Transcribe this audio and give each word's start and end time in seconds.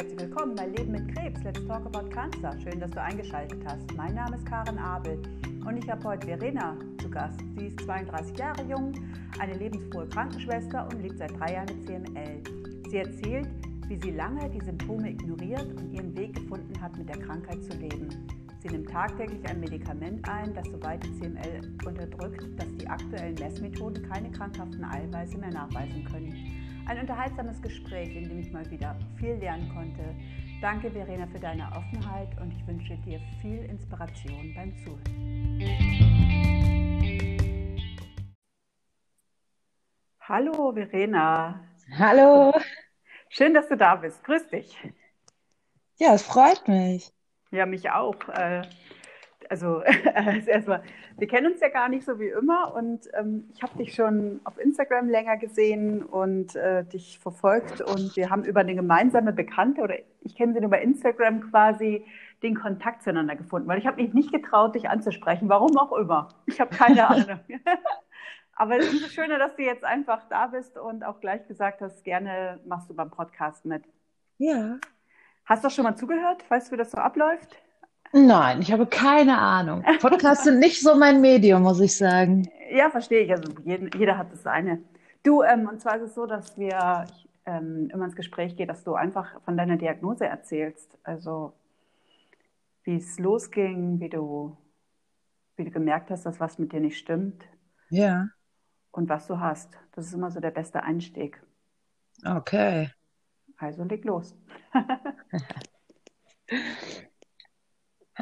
Herzlich 0.00 0.20
willkommen 0.20 0.54
bei 0.54 0.66
Leben 0.66 0.92
mit 0.92 1.14
Krebs. 1.14 1.44
Let's 1.44 1.62
talk 1.66 1.84
about 1.84 2.08
cancer. 2.08 2.56
Schön, 2.62 2.80
dass 2.80 2.90
du 2.90 3.02
eingeschaltet 3.02 3.62
hast. 3.66 3.94
Mein 3.98 4.14
Name 4.14 4.34
ist 4.34 4.46
Karen 4.46 4.78
Abel 4.78 5.20
und 5.66 5.76
ich 5.76 5.90
habe 5.90 6.02
heute 6.04 6.26
Verena 6.26 6.74
zu 7.02 7.10
Gast. 7.10 7.38
Sie 7.58 7.66
ist 7.66 7.78
32 7.80 8.38
Jahre 8.38 8.62
jung, 8.62 8.94
eine 9.38 9.52
lebensfrohe 9.58 10.08
Krankenschwester 10.08 10.88
und 10.90 11.02
lebt 11.02 11.18
seit 11.18 11.38
drei 11.38 11.52
Jahren 11.52 11.66
mit 11.66 11.86
CML. 11.86 12.42
Sie 12.88 12.96
erzählt, 12.96 13.48
wie 13.88 14.00
sie 14.00 14.12
lange 14.12 14.48
die 14.48 14.64
Symptome 14.64 15.10
ignoriert 15.10 15.66
und 15.76 15.92
ihren 15.92 16.16
Weg 16.16 16.34
gefunden 16.34 16.80
hat, 16.80 16.96
mit 16.96 17.06
der 17.06 17.18
Krankheit 17.18 17.62
zu 17.62 17.76
leben. 17.76 18.08
Sie 18.62 18.68
nimmt 18.68 18.88
tagtäglich 18.88 19.46
ein 19.50 19.60
Medikament 19.60 20.26
ein, 20.26 20.54
das 20.54 20.66
soweit 20.68 21.04
die 21.04 21.12
CML 21.20 21.60
unterdrückt, 21.84 22.42
dass 22.58 22.74
die 22.78 22.88
aktuellen 22.88 23.34
Messmethoden 23.34 24.08
keine 24.08 24.30
krankhaften 24.30 24.82
Eiweiße 24.82 25.36
mehr 25.36 25.50
nachweisen 25.50 26.06
können. 26.06 26.34
Ein 26.90 27.02
unterhaltsames 27.02 27.62
Gespräch, 27.62 28.16
in 28.16 28.28
dem 28.28 28.40
ich 28.40 28.50
mal 28.50 28.68
wieder 28.68 28.98
viel 29.16 29.34
lernen 29.34 29.72
konnte. 29.72 30.12
Danke, 30.60 30.90
Verena, 30.90 31.24
für 31.28 31.38
deine 31.38 31.70
Offenheit 31.70 32.36
und 32.40 32.50
ich 32.50 32.66
wünsche 32.66 32.96
dir 33.06 33.20
viel 33.40 33.64
Inspiration 33.66 34.52
beim 34.56 34.76
Zuhören. 34.78 35.04
Hallo, 40.22 40.72
Verena. 40.72 41.64
Hallo. 41.96 42.52
Schön, 43.28 43.54
dass 43.54 43.68
du 43.68 43.76
da 43.76 43.94
bist. 43.94 44.24
Grüß 44.24 44.48
dich. 44.48 44.76
Ja, 45.98 46.14
es 46.14 46.24
freut 46.24 46.66
mich. 46.66 47.12
Ja, 47.52 47.66
mich 47.66 47.88
auch. 47.92 48.16
Äh, 49.50 50.12
also 50.14 50.48
erstmal, 50.48 50.82
wir 51.18 51.26
kennen 51.26 51.52
uns 51.52 51.60
ja 51.60 51.68
gar 51.68 51.88
nicht 51.88 52.04
so 52.04 52.18
wie 52.18 52.28
immer 52.28 52.74
und 52.74 53.08
ähm, 53.14 53.50
ich 53.54 53.62
habe 53.62 53.76
dich 53.78 53.94
schon 53.94 54.40
auf 54.44 54.58
Instagram 54.58 55.08
länger 55.08 55.36
gesehen 55.36 56.02
und 56.02 56.54
äh, 56.56 56.84
dich 56.84 57.18
verfolgt 57.18 57.80
und 57.80 58.16
wir 58.16 58.30
haben 58.30 58.44
über 58.44 58.60
eine 58.60 58.74
gemeinsame 58.74 59.32
Bekannte 59.32 59.82
oder 59.82 59.96
ich 60.22 60.36
kenne 60.36 60.54
sie 60.54 60.60
nur 60.60 60.70
bei 60.70 60.82
Instagram 60.82 61.50
quasi 61.50 62.04
den 62.42 62.54
Kontakt 62.54 63.02
zueinander 63.02 63.36
gefunden, 63.36 63.68
weil 63.68 63.78
ich 63.78 63.86
habe 63.86 64.00
mich 64.00 64.14
nicht 64.14 64.32
getraut, 64.32 64.74
dich 64.74 64.88
anzusprechen, 64.88 65.48
warum 65.48 65.76
auch 65.76 65.92
immer. 65.92 66.28
Ich 66.46 66.60
habe 66.60 66.74
keine 66.74 67.06
Ahnung. 67.08 67.40
Aber 68.54 68.78
es 68.78 68.86
ist 68.86 68.92
umso 68.92 69.08
schöner, 69.08 69.38
dass 69.38 69.56
du 69.56 69.62
jetzt 69.62 69.84
einfach 69.84 70.28
da 70.28 70.46
bist 70.46 70.76
und 70.78 71.02
auch 71.02 71.20
gleich 71.20 71.46
gesagt 71.48 71.80
hast, 71.80 72.04
gerne 72.04 72.60
machst 72.66 72.90
du 72.90 72.94
beim 72.94 73.10
Podcast 73.10 73.64
mit. 73.64 73.84
Ja. 74.36 74.78
Hast 75.46 75.64
du 75.64 75.70
schon 75.70 75.84
mal 75.84 75.96
zugehört? 75.96 76.44
Weißt 76.50 76.68
du, 76.68 76.72
wie 76.72 76.76
das 76.76 76.90
so 76.90 76.98
abläuft? 76.98 77.56
Nein, 78.12 78.60
ich 78.60 78.72
habe 78.72 78.86
keine 78.86 79.38
Ahnung. 79.38 79.84
Podcasts 80.00 80.44
sind 80.44 80.58
nicht 80.58 80.80
so 80.80 80.96
mein 80.96 81.20
Medium, 81.20 81.62
muss 81.62 81.80
ich 81.80 81.96
sagen. 81.96 82.48
Ja, 82.70 82.90
verstehe 82.90 83.20
ich. 83.20 83.30
Also 83.30 83.52
jeden, 83.64 83.90
jeder 83.96 84.18
hat 84.18 84.32
das 84.32 84.42
seine. 84.42 84.82
Du, 85.22 85.42
ähm, 85.42 85.68
und 85.68 85.80
zwar 85.80 85.96
ist 85.96 86.02
es 86.02 86.14
so, 86.14 86.26
dass 86.26 86.58
wir 86.58 87.06
ähm, 87.46 87.88
immer 87.92 88.06
ins 88.06 88.16
Gespräch 88.16 88.56
gehen, 88.56 88.68
dass 88.68 88.84
du 88.84 88.94
einfach 88.94 89.40
von 89.42 89.56
deiner 89.56 89.76
Diagnose 89.76 90.26
erzählst. 90.26 90.98
Also 91.04 91.52
wie 92.84 92.96
es 92.96 93.18
losging, 93.18 94.00
wie 94.00 94.08
du, 94.08 94.56
wie 95.56 95.64
du 95.64 95.70
gemerkt 95.70 96.10
hast, 96.10 96.26
dass 96.26 96.40
was 96.40 96.58
mit 96.58 96.72
dir 96.72 96.80
nicht 96.80 96.98
stimmt. 96.98 97.44
Ja. 97.90 98.28
Und 98.90 99.08
was 99.08 99.28
du 99.28 99.38
hast. 99.38 99.78
Das 99.92 100.06
ist 100.06 100.14
immer 100.14 100.30
so 100.30 100.40
der 100.40 100.50
beste 100.50 100.82
Einstieg. 100.82 101.40
Okay. 102.24 102.90
Also 103.56 103.84
leg 103.84 104.04
los. 104.04 104.34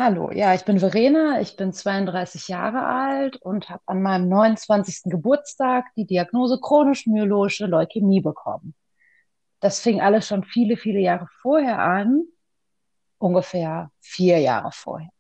Hallo, 0.01 0.31
ja, 0.31 0.55
ich 0.55 0.65
bin 0.65 0.79
Verena, 0.79 1.41
ich 1.41 1.57
bin 1.57 1.73
32 1.73 2.47
Jahre 2.47 2.87
alt 2.87 3.35
und 3.43 3.69
habe 3.69 3.83
an 3.87 4.01
meinem 4.01 4.29
29. 4.29 5.11
Geburtstag 5.11 5.87
die 5.97 6.07
Diagnose 6.07 6.61
chronisch-myeloische 6.61 7.67
Leukämie 7.67 8.21
bekommen. 8.21 8.77
Das 9.59 9.81
fing 9.81 10.01
alles 10.01 10.29
schon 10.29 10.45
viele, 10.45 10.77
viele 10.77 11.01
Jahre 11.01 11.27
vorher 11.43 11.81
an, 11.81 12.23
ungefähr 13.19 13.91
vier 13.99 14.39
Jahre 14.39 14.71
vorher. 14.72 15.11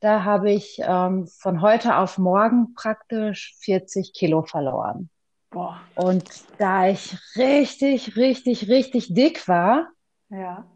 Da 0.00 0.24
habe 0.24 0.52
ich 0.52 0.78
ähm, 0.84 1.26
von 1.26 1.62
heute 1.62 1.96
auf 1.96 2.18
morgen 2.18 2.74
praktisch 2.74 3.56
40 3.60 4.12
Kilo 4.12 4.42
verloren. 4.42 5.08
Boah. 5.48 5.80
Und 5.94 6.28
da 6.58 6.86
ich 6.86 7.16
richtig, 7.34 8.14
richtig, 8.14 8.68
richtig 8.68 9.14
dick 9.14 9.48
war, 9.48 9.88
Ja. 10.28 10.66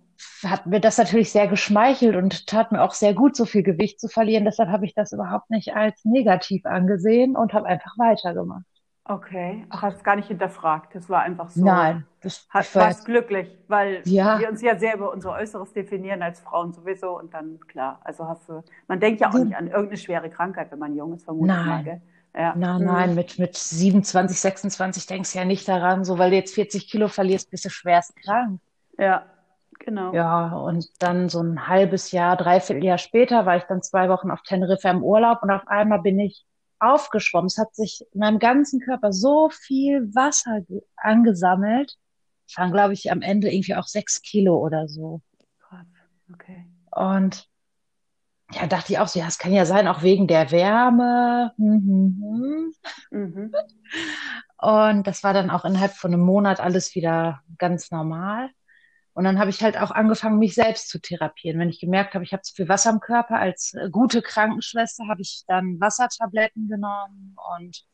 Hat 0.44 0.66
mir 0.66 0.80
das 0.80 0.98
natürlich 0.98 1.30
sehr 1.32 1.48
geschmeichelt 1.48 2.16
und 2.16 2.46
tat 2.46 2.72
mir 2.72 2.82
auch 2.82 2.92
sehr 2.94 3.14
gut, 3.14 3.36
so 3.36 3.44
viel 3.44 3.62
Gewicht 3.62 4.00
zu 4.00 4.08
verlieren. 4.08 4.44
Deshalb 4.44 4.68
habe 4.70 4.84
ich 4.86 4.94
das 4.94 5.12
überhaupt 5.12 5.50
nicht 5.50 5.74
als 5.74 6.04
negativ 6.04 6.66
angesehen 6.66 7.36
und 7.36 7.52
habe 7.52 7.66
einfach 7.66 7.96
weitergemacht. 7.98 8.64
Okay. 9.04 9.66
Ach, 9.70 9.82
hast 9.82 10.04
gar 10.04 10.16
nicht 10.16 10.28
hinterfragt. 10.28 10.94
Das 10.94 11.08
war 11.08 11.22
einfach 11.22 11.48
so. 11.50 11.62
Nein, 11.62 12.06
das 12.22 12.48
war 12.52 12.64
warst 12.74 13.04
glücklich, 13.04 13.48
weil 13.68 14.04
Ja. 14.04 14.38
wir 14.38 14.48
uns 14.48 14.62
ja 14.62 14.76
sehr 14.78 14.94
über 14.96 15.12
unser 15.12 15.32
Äußeres 15.32 15.72
definieren 15.72 16.22
als 16.22 16.40
Frauen 16.40 16.72
sowieso 16.72 17.18
und 17.18 17.34
dann 17.34 17.60
klar, 17.68 18.00
also 18.04 18.26
hast 18.28 18.48
du, 18.48 18.64
man 18.88 19.00
denkt 19.00 19.20
ja 19.20 19.32
auch 19.32 19.38
nicht 19.38 19.54
an 19.56 19.66
irgendeine 19.68 19.98
schwere 19.98 20.30
Krankheit, 20.30 20.70
wenn 20.72 20.78
man 20.78 20.96
jung 20.96 21.14
ist, 21.14 21.24
vermute 21.24 21.56
ich 21.56 21.64
mal, 21.64 21.82
Nein. 21.82 21.84
gell? 21.84 22.00
Ja. 22.36 22.58
Nein, 22.58 22.76
Mhm. 22.78 22.84
nein, 22.84 23.14
mit, 23.14 23.38
mit 23.38 23.56
27, 23.56 24.40
26 24.40 25.06
denkst 25.06 25.32
du 25.32 25.38
ja 25.38 25.44
nicht 25.44 25.68
daran, 25.68 26.04
so 26.04 26.18
weil 26.18 26.30
du 26.30 26.36
jetzt 26.36 26.54
40 26.54 26.88
Kilo 26.90 27.08
verlierst, 27.08 27.50
bist 27.50 27.64
du 27.66 27.70
schwerst 27.70 28.16
krank. 28.16 28.60
Ja, 28.98 29.26
genau. 29.78 30.12
Ja, 30.14 30.56
und 30.56 30.86
dann 31.02 31.28
so 31.28 31.40
ein 31.42 31.68
halbes 31.68 32.10
Jahr, 32.12 32.36
dreiviertel 32.36 32.84
Jahr 32.84 32.98
später 32.98 33.46
war 33.46 33.56
ich 33.56 33.64
dann 33.64 33.82
zwei 33.82 34.08
Wochen 34.08 34.30
auf 34.30 34.42
Teneriffa 34.42 34.90
im 34.90 35.02
Urlaub 35.02 35.42
und 35.42 35.50
auf 35.50 35.66
einmal 35.66 36.00
bin 36.02 36.18
ich 36.18 36.44
aufgeschwommen. 36.78 37.46
Es 37.46 37.58
hat 37.58 37.74
sich 37.74 38.04
in 38.12 38.20
meinem 38.20 38.38
ganzen 38.38 38.80
Körper 38.80 39.12
so 39.12 39.48
viel 39.50 40.14
Wasser 40.14 40.60
ge- 40.62 40.82
angesammelt. 40.96 41.96
Es 42.48 42.56
waren, 42.56 42.72
glaube 42.72 42.92
ich, 42.94 43.10
am 43.10 43.22
Ende 43.22 43.50
irgendwie 43.52 43.74
auch 43.74 43.86
sechs 43.86 44.22
Kilo 44.22 44.56
oder 44.58 44.88
so. 44.88 45.20
Okay. 46.32 46.66
Und 46.90 47.48
ja, 48.52 48.66
dachte 48.66 48.92
ich 48.92 48.98
auch 48.98 49.08
so, 49.08 49.18
ja, 49.18 49.26
es 49.26 49.38
kann 49.38 49.52
ja 49.52 49.66
sein, 49.66 49.88
auch 49.88 50.02
wegen 50.02 50.26
der 50.28 50.50
Wärme. 50.50 51.52
Hm, 51.56 51.82
hm, 52.20 52.72
hm. 53.10 53.18
Mhm. 53.18 53.52
Und 54.58 55.06
das 55.06 55.22
war 55.22 55.34
dann 55.34 55.50
auch 55.50 55.64
innerhalb 55.64 55.92
von 55.92 56.12
einem 56.12 56.22
Monat 56.22 56.60
alles 56.60 56.94
wieder 56.94 57.42
ganz 57.58 57.90
normal. 57.90 58.50
Und 59.16 59.24
dann 59.24 59.38
habe 59.38 59.48
ich 59.48 59.62
halt 59.62 59.78
auch 59.78 59.92
angefangen, 59.92 60.38
mich 60.38 60.54
selbst 60.54 60.90
zu 60.90 61.00
therapieren. 61.00 61.58
Wenn 61.58 61.70
ich 61.70 61.80
gemerkt 61.80 62.12
habe, 62.12 62.22
ich 62.22 62.34
habe 62.34 62.42
zu 62.42 62.54
viel 62.54 62.68
Wasser 62.68 62.90
im 62.90 63.00
Körper, 63.00 63.38
als 63.38 63.72
äh, 63.72 63.88
gute 63.88 64.20
Krankenschwester 64.20 65.08
habe 65.08 65.22
ich 65.22 65.44
dann 65.46 65.80
Wassertabletten 65.80 66.68
genommen 66.68 67.34
und 67.56 67.86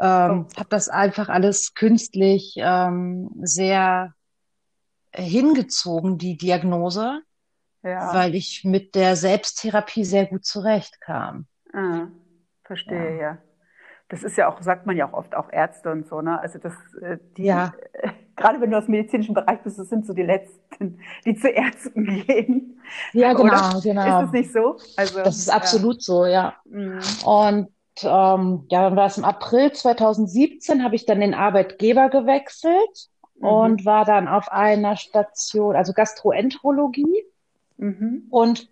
ähm, 0.00 0.48
habe 0.56 0.68
das 0.70 0.88
einfach 0.88 1.28
alles 1.28 1.74
künstlich 1.74 2.54
ähm, 2.56 3.30
sehr 3.42 4.12
äh, 5.12 5.22
hingezogen, 5.22 6.18
die 6.18 6.36
Diagnose, 6.36 7.20
Ja. 7.84 8.12
weil 8.12 8.34
ich 8.34 8.64
mit 8.64 8.96
der 8.96 9.14
Selbsttherapie 9.14 10.04
sehr 10.04 10.26
gut 10.26 10.44
zurechtkam. 10.44 11.46
Ah, 11.72 12.08
verstehe, 12.64 13.20
ja. 13.20 13.38
Das 14.08 14.22
ist 14.22 14.36
ja 14.36 14.48
auch, 14.48 14.60
sagt 14.60 14.86
man 14.86 14.96
ja 14.96 15.08
auch 15.08 15.12
oft, 15.14 15.34
auch 15.34 15.50
Ärzte 15.50 15.90
und 15.90 16.06
so, 16.06 16.20
ne? 16.20 16.38
Also 16.40 16.58
das, 16.58 16.74
äh, 17.00 17.18
die, 17.36 17.44
Ja. 17.44 17.72
äh, 17.92 18.08
gerade 18.36 18.60
wenn 18.60 18.70
du 18.70 18.76
aus 18.78 18.84
dem 18.86 18.92
medizinischen 18.92 19.34
Bereich 19.34 19.60
bist, 19.62 19.78
das 19.78 19.88
sind 19.88 20.06
so 20.06 20.12
die 20.12 20.22
Letzten, 20.22 20.98
die 21.24 21.34
zu 21.36 21.48
Ärzten 21.48 22.04
gehen. 22.26 22.80
Ja, 23.12 23.32
Oder? 23.32 23.42
genau, 23.42 23.80
genau. 23.80 24.02
Ist 24.20 24.24
das 24.26 24.32
nicht 24.32 24.52
so? 24.52 24.76
Also, 24.96 25.18
Das 25.22 25.38
ist 25.38 25.48
ja. 25.48 25.54
absolut 25.54 26.02
so, 26.02 26.26
ja. 26.26 26.54
Mhm. 26.66 26.98
Und 27.24 27.68
ähm, 28.02 28.66
ja, 28.70 28.82
dann 28.82 28.96
war 28.96 29.06
es 29.06 29.16
im 29.18 29.24
April 29.24 29.72
2017, 29.72 30.82
habe 30.84 30.96
ich 30.96 31.06
dann 31.06 31.20
den 31.20 31.34
Arbeitgeber 31.34 32.08
gewechselt 32.10 33.08
Mhm. 33.36 33.48
und 33.48 33.84
war 33.84 34.04
dann 34.04 34.28
auf 34.28 34.50
einer 34.52 34.94
Station, 34.96 35.74
also 35.74 35.92
Gastroenterologie. 35.92 37.24
Mhm. 37.78 38.26
Und 38.30 38.68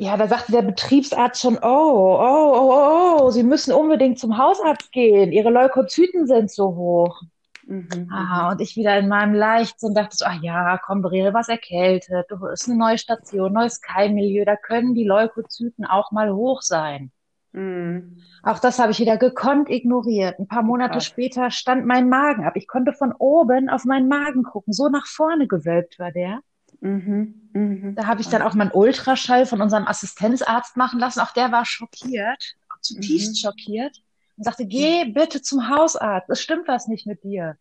ja, 0.00 0.16
da 0.16 0.28
sagte 0.28 0.52
der 0.52 0.62
Betriebsarzt 0.62 1.42
schon, 1.42 1.58
oh, 1.58 1.58
oh, 1.60 2.20
oh, 2.20 2.54
oh, 2.54 3.20
oh, 3.20 3.30
Sie 3.30 3.42
müssen 3.42 3.72
unbedingt 3.74 4.20
zum 4.20 4.38
Hausarzt 4.38 4.92
gehen. 4.92 5.32
Ihre 5.32 5.50
Leukozyten 5.50 6.28
sind 6.28 6.52
so 6.52 6.76
hoch. 6.76 7.20
Mhm. 7.66 8.08
Ah, 8.12 8.52
und 8.52 8.60
ich 8.60 8.76
wieder 8.76 8.96
in 8.96 9.08
meinem 9.08 9.34
Leichtsinn 9.34 9.94
dachte 9.94 10.16
so, 10.16 10.24
ach 10.24 10.40
ja, 10.40 10.78
komm, 10.78 11.02
Brielle, 11.02 11.34
was 11.34 11.48
erkältet. 11.48 12.26
Du 12.30 12.46
ist 12.46 12.68
eine 12.68 12.78
neue 12.78 12.96
Station, 12.96 13.52
neues 13.52 13.80
Keimmilieu, 13.80 14.44
da 14.44 14.54
können 14.54 14.94
die 14.94 15.04
Leukozyten 15.04 15.84
auch 15.84 16.12
mal 16.12 16.32
hoch 16.32 16.62
sein. 16.62 17.10
Mhm. 17.52 18.18
Auch 18.44 18.60
das 18.60 18.78
habe 18.78 18.92
ich 18.92 19.00
wieder 19.00 19.16
gekonnt 19.16 19.68
ignoriert. 19.68 20.38
Ein 20.38 20.46
paar 20.46 20.62
Monate 20.62 20.94
Krass. 20.94 21.06
später 21.06 21.50
stand 21.50 21.86
mein 21.86 22.08
Magen 22.08 22.44
ab. 22.44 22.54
Ich 22.54 22.68
konnte 22.68 22.92
von 22.92 23.12
oben 23.18 23.68
auf 23.68 23.84
meinen 23.84 24.06
Magen 24.06 24.44
gucken. 24.44 24.72
So 24.72 24.88
nach 24.88 25.06
vorne 25.06 25.48
gewölbt 25.48 25.98
war 25.98 26.12
der. 26.12 26.38
Mhm. 26.80 27.50
Mhm. 27.52 27.94
Da 27.96 28.06
habe 28.06 28.20
ich 28.20 28.28
dann 28.28 28.42
auch 28.42 28.54
meinen 28.54 28.70
Ultraschall 28.72 29.46
von 29.46 29.60
unserem 29.60 29.86
Assistenzarzt 29.86 30.76
machen 30.76 31.00
lassen. 31.00 31.20
Auch 31.20 31.32
der 31.32 31.50
war 31.52 31.64
schockiert, 31.64 32.54
zutiefst 32.80 33.30
Mhm. 33.32 33.36
schockiert 33.48 33.96
und 34.36 34.44
sagte, 34.44 34.66
geh 34.66 35.06
bitte 35.06 35.42
zum 35.42 35.68
Hausarzt. 35.68 36.30
Es 36.30 36.40
stimmt 36.40 36.68
was 36.68 36.86
nicht 36.88 37.06
mit 37.06 37.22
dir. 37.24 37.56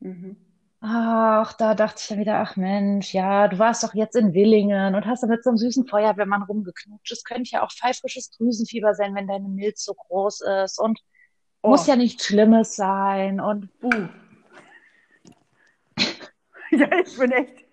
Mhm. 0.00 0.36
Ach, 0.80 1.52
da 1.54 1.74
dachte 1.74 2.00
ich 2.00 2.06
dann 2.08 2.18
wieder, 2.20 2.36
ach 2.38 2.54
Mensch, 2.56 3.12
ja, 3.12 3.48
du 3.48 3.58
warst 3.58 3.82
doch 3.82 3.94
jetzt 3.94 4.14
in 4.14 4.32
Willingen 4.32 4.94
und 4.94 5.06
hast 5.06 5.24
da 5.24 5.26
mit 5.26 5.42
so 5.42 5.50
einem 5.50 5.56
süßen 5.56 5.86
Feuerwehrmann 5.88 6.42
rumgeknutscht. 6.44 7.10
Es 7.10 7.24
könnte 7.24 7.50
ja 7.50 7.64
auch 7.64 7.72
pfeifrisches 7.72 8.30
Drüsenfieber 8.30 8.94
sein, 8.94 9.12
wenn 9.16 9.26
deine 9.26 9.48
Milz 9.48 9.84
so 9.84 9.94
groß 9.94 10.40
ist 10.64 10.78
und 10.80 11.00
Oh. 11.62 11.70
muss 11.70 11.88
ja 11.88 11.96
nichts 11.96 12.24
Schlimmes 12.26 12.76
sein. 12.76 13.40
Und 13.40 13.68
Uh. 13.82 14.06
Ja, 16.70 16.86
ich 17.04 17.18
bin 17.18 17.32
echt 17.32 17.64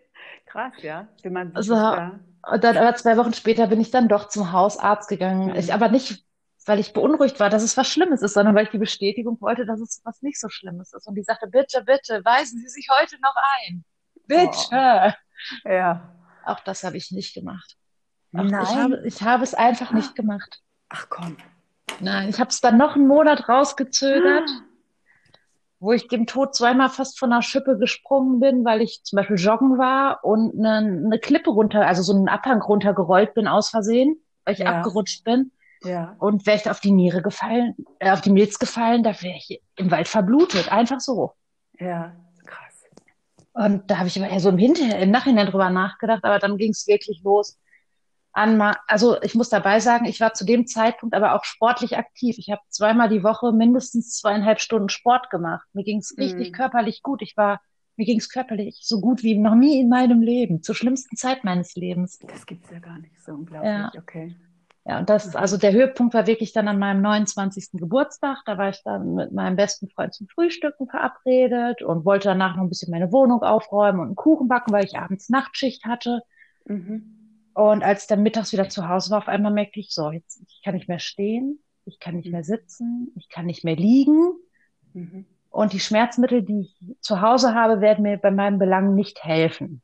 Krass, 0.56 0.74
ja. 0.84 1.08
Wie 1.22 1.30
man 1.30 1.52
so, 1.62 1.76
und 1.76 2.64
dann 2.64 2.78
aber 2.78 2.96
zwei 2.96 3.18
Wochen 3.18 3.34
später 3.34 3.68
bin 3.68 3.82
ich 3.82 3.92
dann 3.92 4.08
doch 4.08 4.30
zum 4.30 4.54
Hausarzt 4.54 5.10
gegangen. 5.10 5.50
Mhm. 5.50 5.56
Ich 5.56 5.74
aber 5.74 5.90
nicht, 5.90 6.24
weil 6.66 6.80
ich 6.80 6.94
beunruhigt 6.94 7.42
war, 7.42 7.50
dass 7.50 7.62
es 7.62 7.76
was 7.76 7.90
Schlimmes 7.90 8.22
ist, 8.22 8.36
sondern 8.36 8.56
weil 8.56 8.64
ich 8.64 8.70
die 8.70 8.78
Bestätigung 8.78 9.42
wollte, 9.42 9.66
dass 9.66 9.82
es 9.82 10.00
was 10.06 10.22
nicht 10.22 10.40
so 10.40 10.48
Schlimmes 10.48 10.94
ist. 10.94 11.08
Und 11.08 11.16
die 11.16 11.24
sagte, 11.24 11.48
bitte, 11.48 11.84
bitte, 11.84 12.24
weisen 12.24 12.60
Sie 12.60 12.70
sich 12.70 12.88
heute 12.98 13.20
noch 13.22 13.36
ein. 13.66 13.84
Bitte. 14.28 15.14
Oh. 15.66 15.70
Ja. 15.70 16.16
Auch 16.46 16.62
das 16.62 16.86
habe 16.86 16.96
ich 16.96 17.12
nicht 17.12 17.34
gemacht. 17.34 17.76
Ach, 18.34 18.44
Nein. 18.44 18.64
Ich 18.64 18.76
habe, 18.76 19.02
ich 19.08 19.22
habe 19.24 19.44
es 19.44 19.56
einfach 19.56 19.92
nicht 19.92 20.16
gemacht. 20.16 20.62
Ach 20.88 21.08
komm. 21.10 21.36
Nein, 22.00 22.30
ich 22.30 22.40
habe 22.40 22.50
es 22.50 22.62
dann 22.62 22.78
noch 22.78 22.96
einen 22.96 23.08
Monat 23.08 23.50
rausgezögert. 23.50 24.50
Ah 24.50 24.65
wo 25.80 25.92
ich 25.92 26.08
dem 26.08 26.26
Tod 26.26 26.56
zweimal 26.56 26.90
fast 26.90 27.20
von 27.20 27.30
der 27.30 27.42
Schippe 27.42 27.78
gesprungen 27.78 28.40
bin, 28.40 28.66
weil 28.66 28.82
ich 28.82 29.04
zum 29.04 29.18
Beispiel 29.18 29.38
joggen 29.38 29.78
war 29.78 30.24
und 30.24 30.58
eine, 30.58 30.78
eine 30.78 31.20
Klippe 31.20 31.52
runter, 31.52 31.86
also 31.86 32.02
so 32.02 32.14
einen 32.14 32.30
Abhang 32.30 32.62
runtergerollt 32.62 33.34
bin 33.34 33.48
aus 33.48 33.70
Versehen, 33.70 34.18
weil 34.46 34.54
ich 34.54 34.62
ja. 34.62 34.78
abgerutscht 34.78 35.24
bin. 35.24 35.52
Ja. 35.84 36.16
Und 36.20 36.46
wäre 36.46 36.58
ich 36.58 36.64
da 36.64 36.72
auf 36.72 36.80
die 36.80 36.92
Niere 36.92 37.22
gefallen, 37.22 37.76
äh, 38.00 38.12
auf 38.12 38.22
die 38.22 38.32
Milz 38.32 38.58
gefallen, 38.58 39.04
da 39.04 39.12
wäre 39.22 39.36
ich 39.38 39.62
im 39.76 39.92
Wald 39.92 40.08
verblutet. 40.08 40.72
Einfach 40.72 41.00
so. 41.00 41.34
Ja, 41.80 42.16
krass. 42.46 42.84
Und 43.54 43.92
da 43.92 43.98
habe 43.98 44.08
ich 44.08 44.18
eher 44.18 44.40
so 44.40 44.50
im 44.50 44.58
Hinterher, 44.58 45.00
im 45.00 45.12
Nachhinein 45.12 45.48
drüber 45.48 45.70
nachgedacht, 45.70 46.24
aber 46.24 46.40
dann 46.40 46.58
ging 46.58 46.72
es 46.72 46.88
wirklich 46.88 47.22
los 47.24 47.60
an, 48.36 48.62
also 48.88 49.22
ich 49.22 49.34
muss 49.34 49.48
dabei 49.48 49.80
sagen, 49.80 50.06
ich 50.06 50.20
war 50.20 50.34
zu 50.34 50.46
dem 50.46 50.68
Zeitpunkt 50.68 51.16
aber 51.16 51.36
auch 51.36 51.46
sportlich 51.46 51.98
aktiv. 51.98 52.36
Ich 52.38 52.52
habe 52.52 52.62
zweimal 52.68 53.08
die 53.08 53.24
Woche 53.24 53.54
mindestens 53.54 54.20
zweieinhalb 54.20 54.60
Stunden 54.60 54.90
Sport 54.90 55.30
gemacht. 55.30 55.66
Mir 55.72 55.86
ging 55.86 56.00
es 56.00 56.18
richtig 56.18 56.52
körperlich 56.52 57.02
gut. 57.02 57.22
Ich 57.22 57.38
war, 57.38 57.62
mir 57.96 58.06
ging 58.06 58.20
es 58.20 58.30
körperlich 58.30 58.80
so 58.84 59.00
gut 59.00 59.24
wie 59.24 59.38
noch 59.38 59.56
nie 59.56 59.80
in 59.80 59.88
meinem 59.88 60.22
Leben, 60.22 60.62
zur 60.64 60.76
schlimmsten 60.76 61.16
Zeit 61.16 61.46
meines 61.46 61.76
Lebens. 61.76 62.20
Das 62.28 62.46
gibt's 62.46 62.70
ja 62.72 62.80
gar 62.80 63.00
nicht, 63.00 63.24
so 63.24 63.32
unglaublich, 63.32 63.72
ja. 63.72 63.92
okay. 63.98 64.36
Ja, 64.88 65.00
und 65.00 65.10
das, 65.10 65.36
also 65.36 65.58
der 65.58 65.72
Höhepunkt 65.72 66.14
war 66.14 66.28
wirklich 66.28 66.52
dann 66.52 66.68
an 66.68 66.78
meinem 66.78 67.02
29. 67.02 67.70
Geburtstag. 67.80 68.40
Da 68.46 68.58
war 68.58 68.70
ich 68.70 68.84
dann 68.84 69.16
mit 69.16 69.32
meinem 69.32 69.56
besten 69.56 69.90
Freund 69.90 70.14
zum 70.14 70.28
Frühstücken 70.28 70.88
verabredet 70.88 71.82
und 71.82 72.06
wollte 72.06 72.28
danach 72.28 72.56
noch 72.56 72.64
ein 72.64 72.70
bisschen 72.70 72.92
meine 72.92 73.12
Wohnung 73.12 73.42
aufräumen 73.42 74.00
und 74.00 74.08
einen 74.08 74.16
Kuchen 74.16 74.48
backen, 74.50 74.74
weil 74.74 74.84
ich 74.84 74.98
abends 74.98 75.30
Nachtschicht 75.30 75.86
hatte. 75.86 76.22
Mhm. 76.66 77.25
Und 77.56 77.84
als 77.84 78.02
ich 78.02 78.08
dann 78.08 78.22
mittags 78.22 78.52
wieder 78.52 78.68
zu 78.68 78.90
Hause 78.90 79.12
war, 79.12 79.20
auf 79.20 79.30
einmal 79.30 79.54
merkte 79.54 79.80
ich, 79.80 79.92
so, 79.92 80.12
jetzt 80.12 80.42
ich 80.46 80.62
kann 80.62 80.76
nicht 80.76 80.90
mehr 80.90 81.00
stehen, 81.00 81.64
ich 81.86 82.02
kann 82.02 82.18
nicht 82.18 82.30
mehr 82.30 82.44
sitzen, 82.44 83.14
ich 83.16 83.30
kann 83.30 83.46
nicht 83.46 83.64
mehr 83.64 83.78
liegen. 83.78 84.34
Mhm. 84.94 85.26
Und 85.52 85.72
die 85.72 85.80
Schmerzmittel, 85.80 86.44
die 86.44 86.62
ich 86.62 86.98
zu 87.00 87.22
Hause 87.22 87.56
habe, 87.56 87.80
werden 87.80 88.02
mir 88.02 88.18
bei 88.18 88.30
meinen 88.30 88.60
Belangen 88.60 88.94
nicht 88.94 89.24
helfen. 89.24 89.82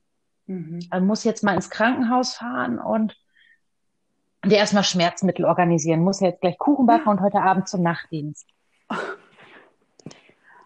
Mhm. 0.48 0.80
Also 0.90 1.06
muss 1.06 1.24
jetzt 1.24 1.46
mal 1.46 1.56
ins 1.56 1.70
Krankenhaus 1.70 2.36
fahren 2.36 2.78
und 2.78 3.18
dir 4.44 4.58
erstmal 4.58 4.84
Schmerzmittel 4.84 5.46
organisieren. 5.46 6.02
Muss 6.02 6.20
ja 6.20 6.28
jetzt 6.28 6.42
gleich 6.42 6.58
Kuchen 6.58 6.86
backen 6.86 7.08
und 7.08 7.22
heute 7.22 7.40
Abend 7.42 7.70
zum 7.70 7.84
Nachtdienst. 7.84 8.50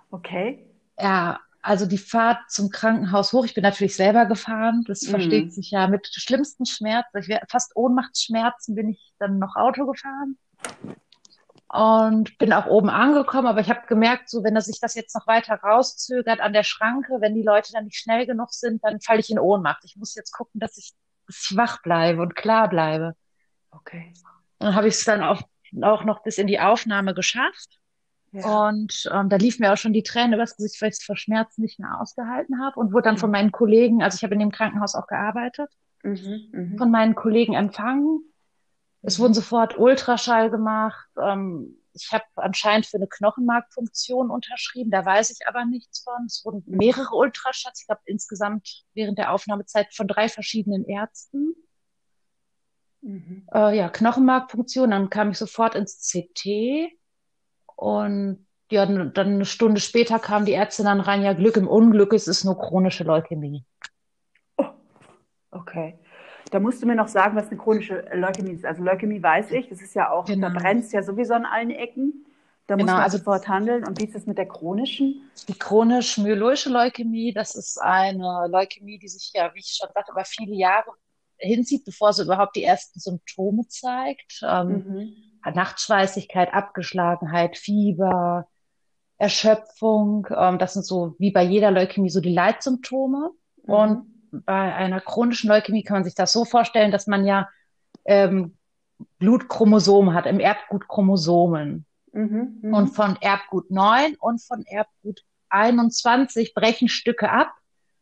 Okay. 0.10 0.66
Ja, 1.00 1.40
also 1.66 1.88
die 1.88 1.98
Fahrt 1.98 2.40
zum 2.50 2.70
Krankenhaus 2.70 3.34
hoch, 3.34 3.44
ich 3.44 3.56
bin 3.56 3.64
natürlich 3.64 3.96
selber 3.96 4.26
gefahren, 4.26 4.84
das 4.88 5.02
mhm. 5.02 5.10
versteht 5.10 5.54
sich 5.54 5.72
ja 5.72 5.88
mit 5.88 6.08
schlimmsten 6.08 6.66
Schmerzen, 6.66 7.18
ich 7.18 7.36
fast 7.50 7.76
Ohnmachtsschmerzen 7.76 8.76
bin 8.76 8.90
ich 8.90 9.14
dann 9.18 9.40
noch 9.40 9.56
Auto 9.56 9.88
gefahren 9.88 10.38
und 11.68 12.38
bin 12.38 12.54
auch 12.54 12.68
oben 12.68 12.90
angekommen, 12.90 13.48
aber 13.48 13.62
ich 13.62 13.70
habe 13.70 13.88
gemerkt, 13.88 14.30
so 14.30 14.44
wenn 14.44 14.56
er 14.56 14.62
sich 14.62 14.80
das 14.80 14.94
jetzt 14.94 15.16
noch 15.16 15.26
weiter 15.26 15.56
rauszögert 15.56 16.40
an 16.40 16.54
der 16.54 16.64
Schranke, 16.64 17.18
wenn 17.20 17.34
die 17.34 17.44
Leute 17.44 17.74
dann 17.74 17.86
nicht 17.86 17.98
schnell 17.98 18.28
genug 18.28 18.54
sind, 18.54 18.84
dann 18.84 19.02
falle 19.02 19.20
ich 19.20 19.32
in 19.32 19.40
Ohnmacht. 19.40 19.84
Ich 19.86 19.96
muss 19.96 20.14
jetzt 20.14 20.32
gucken, 20.32 20.60
dass 20.60 20.78
ich, 20.78 20.94
dass 21.26 21.48
ich 21.50 21.58
wach 21.58 21.82
bleibe 21.82 22.22
und 22.22 22.36
klar 22.36 22.70
bleibe. 22.70 23.16
Okay. 23.72 24.14
Dann 24.60 24.76
habe 24.76 24.88
ich 24.88 24.94
es 24.94 25.04
dann 25.04 25.24
auch, 25.24 25.42
auch 25.82 26.04
noch 26.04 26.22
bis 26.22 26.38
in 26.38 26.48
die 26.48 26.60
Aufnahme 26.60 27.16
geschafft. 27.16 27.80
Und 28.44 29.10
ähm, 29.14 29.30
da 29.30 29.38
lief 29.38 29.60
mir 29.60 29.72
auch 29.72 29.78
schon 29.78 29.94
die 29.94 30.04
Tränen 30.04 30.34
übers 30.34 30.58
Gesicht, 30.58 30.82
weil 30.82 30.90
ich 30.90 30.96
es 30.96 31.04
vor 31.04 31.16
Schmerzen 31.16 31.62
nicht 31.62 31.80
mehr 31.80 32.02
ausgehalten 32.02 32.60
habe 32.60 32.80
und 32.80 32.92
wurde 32.92 33.04
dann 33.04 33.18
von 33.18 33.32
meinen 33.32 33.52
Kollegen, 33.52 34.04
also 34.04 34.16
ich 34.16 34.24
habe 34.24 34.34
in 34.34 34.40
dem 34.40 34.52
Krankenhaus 34.52 34.96
auch 34.96 35.08
gearbeitet, 35.08 35.70
mhm, 36.04 36.50
mh. 36.52 36.78
von 36.78 36.92
meinen 36.92 37.16
Kollegen 37.16 37.54
empfangen. 37.54 38.22
Es 39.02 39.20
wurden 39.20 39.34
sofort 39.34 39.78
Ultraschall 39.78 40.50
gemacht. 40.50 41.08
Ähm, 41.22 41.78
ich 41.94 42.12
habe 42.12 42.26
anscheinend 42.36 42.88
für 42.88 42.98
eine 42.98 43.08
Knochenmarkfunktion 43.08 44.30
unterschrieben, 44.30 44.92
da 44.92 45.06
weiß 45.06 45.30
ich 45.30 45.48
aber 45.48 45.64
nichts 45.64 46.04
von. 46.04 46.26
Es 46.26 46.44
wurden 46.44 46.64
mehrere 46.66 47.16
Ultraschalls, 47.16 47.82
ich 47.82 47.88
glaube 47.88 48.02
insgesamt 48.06 48.84
während 48.94 49.18
der 49.18 49.32
Aufnahmezeit 49.32 49.94
von 49.94 50.08
drei 50.08 50.28
verschiedenen 50.28 50.86
Ärzten. 50.86 51.54
Mhm. 53.02 53.48
Äh, 53.54 53.78
ja, 53.78 53.88
Knochenmarkfunktion, 53.88 54.92
dann 54.92 55.10
kam 55.10 55.32
ich 55.32 55.38
sofort 55.38 55.76
ins 55.76 56.12
CT 56.12 56.92
und 57.76 58.46
ja, 58.72 58.86
dann 58.86 59.16
eine 59.16 59.46
Stunde 59.46 59.80
später 59.80 60.20
kam 60.20 60.46
die 60.46 60.54
Ärztin 60.54 60.86
dann 60.86 61.00
rein, 61.00 61.22
ja, 61.22 61.34
Glück 61.34 61.58
im 61.58 61.68
Unglück, 61.68 62.14
es 62.14 62.28
ist 62.28 62.44
nur 62.44 62.58
chronische 62.58 63.04
Leukämie. 63.04 63.64
Oh, 64.58 64.66
okay. 65.52 66.00
Da 66.52 66.60
musst 66.60 66.82
du 66.82 66.88
mir 66.88 66.96
noch 66.96 67.08
sagen, 67.08 67.36
was 67.36 67.50
eine 67.50 67.58
chronische 67.58 68.06
Leukämie 68.14 68.54
ist. 68.54 68.66
Also 68.66 68.84
Leukämie 68.84 69.22
weiß 69.22 69.52
ich, 69.52 69.70
das 69.70 69.82
ist 69.82 69.94
ja 69.94 70.10
auch, 70.10 70.26
genau. 70.26 70.50
da 70.50 70.60
brennt 70.60 70.86
es 70.86 70.92
ja 70.92 71.04
sowieso 71.04 71.34
an 71.34 71.46
allen 71.46 71.72
Ecken. 71.72 72.26
Da 72.68 72.76
genau, 72.76 72.86
muss 72.86 72.94
man 72.94 73.04
also 73.04 73.18
sofort 73.20 73.48
handeln. 73.48 73.86
Und 73.86 74.00
wie 74.00 74.06
ist 74.06 74.16
es 74.16 74.26
mit 74.26 74.38
der 74.40 74.48
chronischen? 74.48 75.30
Die 75.48 75.54
chronisch-myeloische 75.54 76.70
Leukämie, 76.70 77.32
das 77.32 77.56
ist 77.56 77.80
eine 77.80 78.48
Leukämie, 78.50 78.98
die 78.98 79.08
sich 79.08 79.32
ja, 79.36 79.54
wie 79.54 79.60
ich 79.60 79.78
schon 79.80 79.90
sagte, 79.94 80.12
über 80.12 80.26
viele 80.26 80.56
Jahre 80.56 80.92
hinzieht, 81.38 81.86
bevor 81.86 82.14
sie 82.14 82.24
überhaupt 82.24 82.56
die 82.56 82.64
ersten 82.64 83.00
Symptome 83.00 83.68
zeigt. 83.68 84.42
Ähm, 84.42 84.68
mhm. 84.70 85.14
Nachtschweißigkeit, 85.52 86.54
Abgeschlagenheit, 86.54 87.58
Fieber, 87.58 88.48
Erschöpfung. 89.18 90.28
Ähm, 90.36 90.58
das 90.58 90.74
sind 90.74 90.86
so 90.86 91.16
wie 91.20 91.32
bei 91.32 91.44
jeder 91.44 91.72
Leukämie 91.72 92.10
so 92.10 92.22
die 92.22 92.34
Leitsymptome. 92.34 93.32
Mhm. 93.66 93.74
Und 93.74 94.16
bei 94.46 94.74
einer 94.76 95.02
chronischen 95.02 95.50
Leukämie 95.50 95.84
kann 95.84 95.98
man 95.98 96.04
sich 96.04 96.16
das 96.16 96.32
so 96.32 96.46
vorstellen, 96.46 96.92
dass 96.92 97.08
man 97.08 97.26
ja 97.26 97.48
ähm, 98.06 98.58
Blutchromosomen 99.20 100.14
hat, 100.14 100.26
im 100.26 100.40
Erbgut 100.40 100.88
Chromosomen. 100.88 101.86
Mhm, 102.12 102.60
mh. 102.62 102.78
Und 102.78 102.88
von 102.88 103.18
Erbgut 103.22 103.72
9 103.72 104.16
und 104.20 104.42
von 104.42 104.64
Erbgut 104.66 105.22
21 105.50 106.54
brechen 106.54 106.88
Stücke 106.88 107.30
ab 107.30 107.52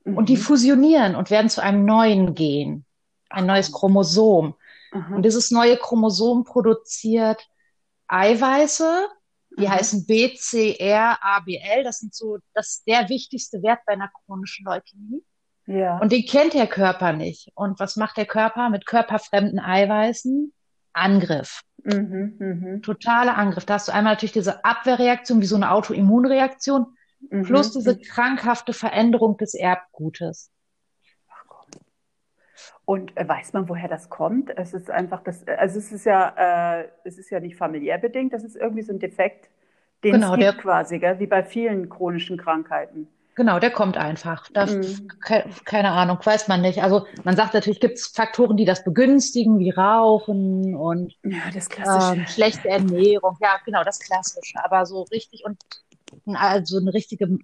mhm. 0.04 0.18
und 0.18 0.30
die 0.30 0.38
fusionieren 0.38 1.16
und 1.16 1.30
werden 1.30 1.50
zu 1.50 1.62
einem 1.62 1.86
neuen 1.86 2.36
Gen, 2.36 2.86
ein 3.30 3.46
neues 3.46 3.72
Chromosom. 3.72 4.56
Mhm. 4.94 5.16
Und 5.16 5.24
dieses 5.24 5.52
neue 5.52 5.78
Chromosom 5.78 6.44
produziert 6.44 7.48
Eiweiße, 8.08 9.08
die 9.58 9.66
mhm. 9.66 9.72
heißen 9.72 10.06
BCR, 10.06 11.18
ABL. 11.22 11.84
Das 11.84 12.00
sind 12.00 12.14
so, 12.14 12.38
das 12.54 12.70
ist 12.70 12.88
der 12.88 13.10
wichtigste 13.10 13.62
Wert 13.64 13.80
bei 13.86 13.94
einer 13.94 14.10
chronischen 14.26 14.66
Leukämie. 14.66 15.24
Ja. 15.66 15.98
Und 16.00 16.12
den 16.12 16.26
kennt 16.26 16.54
der 16.54 16.68
Körper 16.68 17.14
nicht. 17.14 17.52
Und 17.56 17.80
was 17.80 17.96
macht 17.96 18.18
der 18.18 18.26
Körper 18.26 18.70
mit 18.70 18.86
körperfremden 18.86 19.60
Eiweißen? 19.60 20.54
Angriff. 20.94 21.62
Mhm, 21.84 22.36
mh. 22.40 22.80
Totaler 22.82 23.36
Angriff. 23.36 23.66
Da 23.66 23.76
hast 23.76 23.88
du 23.88 23.94
einmal 23.94 24.14
natürlich 24.14 24.32
diese 24.32 24.64
Abwehrreaktion, 24.64 25.42
wie 25.42 25.46
so 25.46 25.56
eine 25.56 25.72
Autoimmunreaktion, 25.72 26.96
mhm. 27.30 27.44
plus 27.44 27.72
diese 27.72 27.98
krankhafte 27.98 28.74
Veränderung 28.74 29.38
des 29.38 29.54
Erbgutes. 29.54 30.52
Und 32.86 33.16
äh, 33.18 33.28
weiß 33.28 33.54
man, 33.54 33.70
woher 33.70 33.88
das 33.88 34.10
kommt? 34.10 34.50
Es 34.56 34.74
ist 34.74 34.90
einfach 34.90 35.24
das, 35.24 35.48
also 35.48 35.80
es 35.80 35.92
ist 35.92 36.06
ja, 36.06 36.82
äh, 36.82 36.88
es 37.04 37.18
ist 37.18 37.30
ja 37.30 37.40
nicht 37.40 37.56
familiär 37.56 37.98
bedingt, 37.98 38.34
das 38.34 38.44
ist 38.44 38.56
irgendwie 38.56 38.84
so 38.84 38.94
ein 38.94 39.00
Defekt, 39.00 39.50
den 40.04 40.14
genau, 40.14 40.34
es 40.34 40.40
gibt 40.40 40.44
der, 40.44 40.54
quasi, 40.54 41.00
gell? 41.00 41.20
wie 41.20 41.28
bei 41.28 41.44
vielen 41.44 41.90
chronischen 41.90 42.38
Krankheiten. 42.38 43.08
Genau, 43.36 43.58
der 43.58 43.72
kommt 43.72 43.98
einfach. 43.98 44.48
Das, 44.54 44.72
mhm. 44.74 45.08
ke 45.26 45.46
keine 45.66 45.92
Ahnung, 45.92 46.20
weiß 46.24 46.48
man 46.48 46.62
nicht. 46.62 46.84
Also 46.84 47.08
man 47.24 47.36
sagt 47.36 47.56
natürlich, 47.56 47.80
gibt 47.80 47.98
es 47.98 48.08
Faktoren, 48.08 48.58
die 48.58 48.66
das 48.66 48.84
begünstigen, 48.84 49.58
wie 49.58 49.72
Rauchen 49.72 50.76
und 50.76 51.14
ja, 51.24 51.40
das 51.52 51.70
Klassische. 51.70 52.22
Ähm, 52.22 52.28
schlechte 52.28 52.70
Ernährung. 52.70 53.38
Ja, 53.42 53.60
genau, 53.66 53.84
das 53.84 54.00
Klassische. 54.00 54.64
Aber 54.64 54.86
so 54.86 55.04
richtig 55.04 55.46
und 55.46 55.58
also 56.36 56.78
eine 56.78 56.94
richtige, 56.94 57.40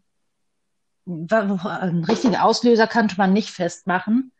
ein 1.07 2.05
richtiger 2.07 2.43
Auslöser 2.43 2.85
könnte 2.85 3.15
man 3.17 3.33
nicht 3.33 3.49
festmachen. 3.49 4.31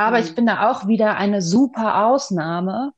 Aber 0.00 0.16
mhm. 0.16 0.24
ich 0.24 0.34
bin 0.34 0.46
da 0.46 0.70
auch 0.70 0.86
wieder 0.86 1.18
eine 1.18 1.42
super 1.42 2.06
Ausnahme, 2.06 2.92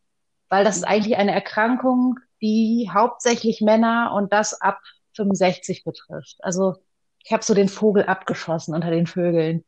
weil 0.49 0.63
das 0.65 0.77
ist 0.77 0.85
eigentlich 0.85 1.17
eine 1.17 1.33
Erkrankung, 1.33 2.21
die 2.41 2.91
hauptsächlich 2.95 3.61
Männer 3.61 4.13
und 4.15 4.33
das 4.33 4.61
ab 4.61 4.79
65 5.17 5.83
betrifft. 5.83 6.37
Also 6.43 6.77
ich 7.25 7.33
habe 7.33 7.43
so 7.43 7.55
den 7.55 7.69
Vogel 7.69 8.05
abgeschossen 8.05 8.73
unter 8.73 8.91
den 8.91 9.09
Vögeln. 9.09 9.65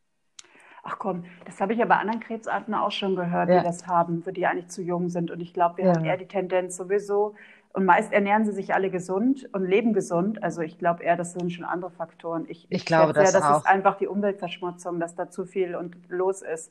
Ach 0.85 0.97
komm, 1.01 1.25
das 1.45 1.61
habe 1.61 1.73
ich 1.73 1.81
ja 1.81 1.87
bei 1.87 1.97
anderen 1.97 2.21
Krebsarten 2.21 2.73
auch 2.73 2.93
schon 2.93 3.17
gehört, 3.17 3.49
ja. 3.49 3.59
die 3.59 3.65
das 3.65 3.89
haben, 3.89 4.23
für 4.23 4.33
die 4.33 4.47
eigentlich 4.47 4.69
zu 4.69 4.83
jung 4.83 5.09
sind. 5.09 5.33
Und 5.33 5.41
ich 5.41 5.53
glaube, 5.53 5.79
wir 5.79 5.87
ja. 5.87 5.95
haben 5.95 6.05
eher 6.05 6.17
die 6.17 6.29
Tendenz 6.29 6.77
sowieso, 6.77 7.35
Und 7.73 7.85
meist 7.85 8.13
ernähren 8.13 8.45
sie 8.45 8.53
sich 8.53 8.75
alle 8.75 8.91
gesund 8.91 9.49
und 9.53 9.65
leben 9.65 9.93
gesund. 9.93 10.41
Also 10.45 10.63
ich 10.63 10.79
glaube 10.79 11.03
eher, 11.03 11.17
das 11.17 11.33
sind 11.33 11.53
schon 11.53 11.65
andere 11.65 11.91
Faktoren. 11.91 12.45
Ich, 12.49 12.67
ich, 12.71 12.83
ich 12.83 12.87
glaube 12.87 13.13
das 13.13 13.33
ja, 13.33 13.41
das 13.41 13.51
auch. 13.51 13.59
ist 13.59 13.67
einfach 13.67 13.97
die 13.97 14.07
Umweltverschmutzung, 14.07 15.01
dass 15.01 15.17
da 15.17 15.31
zu 15.31 15.45
viel 15.47 15.75
und 15.75 15.97
los 16.09 16.41
ist. 16.43 16.71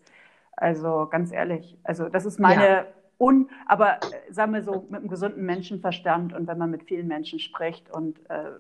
Also 0.56 1.08
ganz 1.10 1.32
ehrlich, 1.32 1.78
also 1.84 2.10
das 2.10 2.26
ist 2.26 2.40
meine 2.40 2.68
ja. 2.68 2.86
un, 3.18 3.50
aber 3.68 3.98
äh, 3.98 4.32
sagen 4.32 4.54
wir 4.54 4.62
so 4.62 4.86
mit 4.90 5.02
einem 5.02 5.10
gesunden 5.10 5.46
Menschenverstand 5.46 6.34
und 6.34 6.48
wenn 6.48 6.58
man 6.58 6.70
mit 6.70 6.84
vielen 6.84 7.08
Menschen 7.08 7.40
spricht 7.40 7.92
und 7.92 8.20
äh, 8.30 8.52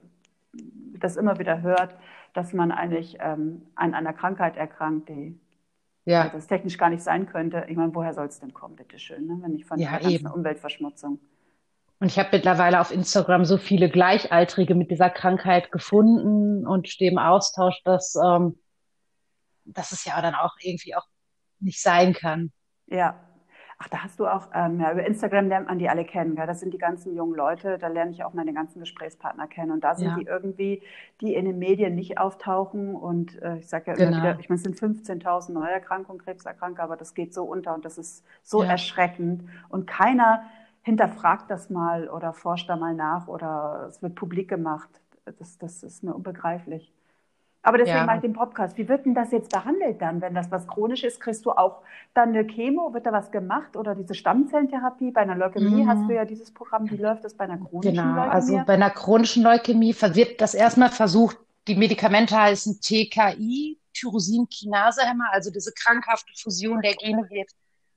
das 0.99 1.15
immer 1.15 1.39
wieder 1.39 1.61
hört, 1.61 1.95
dass 2.33 2.53
man 2.53 2.71
eigentlich 2.71 3.17
ähm, 3.19 3.63
an 3.75 3.93
einer 3.93 4.13
Krankheit 4.13 4.57
erkrankt, 4.57 5.09
die 5.09 5.39
ja. 6.05 6.29
das 6.29 6.47
technisch 6.47 6.77
gar 6.77 6.89
nicht 6.89 7.03
sein 7.03 7.27
könnte. 7.27 7.65
Ich 7.67 7.77
meine, 7.77 7.93
woher 7.93 8.13
soll 8.13 8.27
es 8.27 8.39
denn 8.39 8.53
kommen, 8.53 8.75
bitteschön, 8.75 9.25
ne? 9.25 9.37
wenn 9.41 9.51
nicht 9.51 9.65
von 9.65 9.79
ja, 9.79 9.91
der 9.91 10.01
ganzen 10.01 10.27
Umweltverschmutzung. 10.27 11.19
Und 11.99 12.07
ich 12.07 12.19
habe 12.19 12.29
mittlerweile 12.33 12.81
auf 12.81 12.91
Instagram 12.91 13.45
so 13.45 13.57
viele 13.57 13.89
Gleichaltrige 13.89 14.75
mit 14.75 14.91
dieser 14.91 15.09
Krankheit 15.09 15.71
gefunden 15.71 16.67
und 16.67 16.89
stehe 16.89 17.11
im 17.11 17.17
Austausch, 17.17 17.81
dass, 17.85 18.15
ähm, 18.15 18.59
dass 19.63 19.91
es 19.91 20.03
ja 20.03 20.21
dann 20.21 20.35
auch 20.35 20.55
irgendwie 20.59 20.95
auch 20.95 21.05
nicht 21.63 21.81
sein 21.81 22.13
kann. 22.13 22.51
Ja, 22.87 23.19
Ach, 23.83 23.89
da 23.89 24.03
hast 24.03 24.19
du 24.19 24.27
auch, 24.27 24.47
ähm, 24.53 24.79
ja, 24.79 24.93
über 24.93 25.05
Instagram 25.05 25.49
lernt 25.49 25.67
man 25.67 25.77
die 25.77 25.89
alle 25.89 26.05
kennen. 26.05 26.35
Gell? 26.35 26.47
Das 26.47 26.61
sind 26.61 26.73
die 26.73 26.77
ganzen 26.77 27.15
jungen 27.15 27.35
Leute, 27.35 27.77
da 27.77 27.87
lerne 27.87 28.11
ich 28.11 28.23
auch 28.23 28.33
meine 28.33 28.53
ganzen 28.53 28.79
Gesprächspartner 28.79 29.47
kennen. 29.47 29.71
Und 29.71 29.83
da 29.83 29.95
sind 29.95 30.07
ja. 30.07 30.15
die 30.15 30.25
irgendwie, 30.25 30.81
die 31.19 31.33
in 31.33 31.43
den 31.43 31.59
Medien 31.59 31.93
nicht 31.93 32.17
auftauchen. 32.17 32.95
Und 32.95 33.41
äh, 33.41 33.57
ich 33.57 33.67
sage 33.67 33.91
ja 33.91 33.97
immer 33.97 34.05
genau. 34.05 34.17
wieder, 34.23 34.39
ich 34.39 34.47
meine, 34.47 34.57
es 34.57 34.63
sind 34.63 34.77
15.000 34.77 35.51
Neuerkrankungen, 35.51 36.21
Krebserkrankte, 36.21 36.81
aber 36.81 36.95
das 36.95 37.13
geht 37.13 37.33
so 37.33 37.43
unter 37.43 37.73
und 37.73 37.83
das 37.83 37.97
ist 37.97 38.23
so 38.41 38.63
ja. 38.63 38.69
erschreckend. 38.69 39.43
Und 39.67 39.85
keiner 39.85 40.43
hinterfragt 40.83 41.51
das 41.51 41.69
mal 41.69 42.09
oder 42.09 42.31
forscht 42.31 42.69
da 42.69 42.77
mal 42.77 42.93
nach 42.93 43.27
oder 43.27 43.87
es 43.89 44.01
wird 44.01 44.15
publik 44.15 44.49
gemacht. 44.49 44.89
Das, 45.39 45.57
das 45.57 45.83
ist 45.83 46.03
mir 46.03 46.13
unbegreiflich. 46.13 46.93
Aber 47.65 47.77
deswegen 47.77 47.97
ja. 47.97 48.05
mache 48.05 48.17
ich 48.17 48.21
den 48.21 48.33
Podcast. 48.33 48.77
Wie 48.77 48.89
wird 48.89 49.05
denn 49.05 49.15
das 49.15 49.31
jetzt 49.31 49.49
behandelt 49.49 50.01
dann, 50.01 50.21
wenn 50.21 50.33
das 50.33 50.51
was 50.51 50.67
chronisch 50.67 51.03
ist? 51.05 51.21
Kriegst 51.21 51.45
du 51.45 51.51
auch 51.51 51.81
dann 52.13 52.29
eine 52.29 52.45
Chemo? 52.45 52.93
Wird 52.93 53.05
da 53.05 53.13
was 53.13 53.31
gemacht? 53.31 53.77
Oder 53.77 53.95
diese 53.95 54.15
Stammzellentherapie? 54.15 55.11
Bei 55.11 55.21
einer 55.21 55.35
Leukämie 55.35 55.83
mhm. 55.83 55.87
hast 55.87 56.09
du 56.09 56.13
ja 56.13 56.25
dieses 56.25 56.53
Programm. 56.53 56.89
Wie 56.91 56.97
läuft 56.97 57.23
das 57.23 57.33
bei 57.35 57.45
einer 57.45 57.57
chronischen 57.57 57.95
genau. 57.95 58.15
Leukämie? 58.15 58.33
Also 58.33 58.61
bei 58.65 58.73
einer 58.73 58.89
chronischen 58.89 59.43
Leukämie 59.43 59.95
wird 59.95 60.41
das 60.41 60.53
erstmal 60.53 60.89
versucht, 60.89 61.37
die 61.67 61.75
Medikamente 61.75 62.37
heißen 62.37 62.81
TKI, 62.81 63.79
Tyrosinkinasehemmer, 63.93 65.25
also 65.31 65.49
diese 65.49 65.71
krankhafte 65.71 66.33
Fusion 66.35 66.81
der 66.81 66.95
Gene 66.95 67.29
wird 67.29 67.51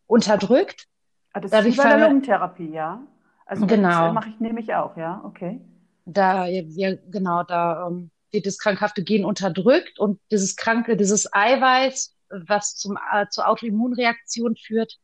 unterdrückt. 0.07 0.87
Ah, 1.33 1.41
das 1.41 1.51
Dadurch 1.51 1.77
ist 1.77 1.79
wie 1.79 1.83
bei 1.83 1.97
der 1.97 2.09
Lungentherapie, 2.09 2.71
ja? 2.71 3.03
Also 3.47 3.67
genau. 3.67 4.07
das 4.07 4.15
mache 4.15 4.29
ich 4.31 4.41
nämlich 4.41 4.75
auch, 4.75 4.97
ja, 4.97 5.21
okay. 5.25 5.61
Da, 6.05 6.47
ja, 6.47 6.95
genau, 7.11 7.43
da 7.43 7.89
ähm, 7.89 8.11
wird 8.13 8.13
das 8.43 8.59
krankhafte 8.59 9.03
Gen 9.03 9.25
unterdrückt 9.25 9.99
und 9.99 10.21
dieses 10.31 10.57
kranke, 10.57 10.97
dieses 10.97 11.33
Eiweiß, 11.33 12.15
was 12.29 12.77
zum, 12.77 12.99
äh, 13.13 13.27
zur 13.31 13.49
Autoimmunreaktion 13.49 14.57
führt, 14.57 14.99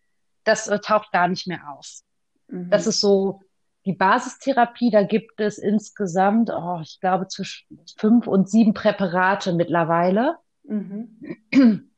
das 0.44 0.68
äh, 0.68 0.80
taucht 0.80 1.12
gar 1.12 1.28
nicht 1.28 1.46
mehr 1.46 1.60
auf. 1.70 2.00
Mhm. 2.48 2.70
Das 2.70 2.86
ist 2.86 3.00
so 3.00 3.42
die 3.84 3.92
Basistherapie, 3.92 4.90
da 4.90 5.02
gibt 5.02 5.40
es 5.40 5.58
insgesamt, 5.58 6.50
oh, 6.50 6.80
ich 6.82 7.00
glaube, 7.00 7.26
zwischen 7.28 7.66
fünf 7.96 8.26
und 8.26 8.48
sieben 8.48 8.74
Präparate 8.74 9.52
mittlerweile. 9.52 10.36
Mhm. 10.64 11.90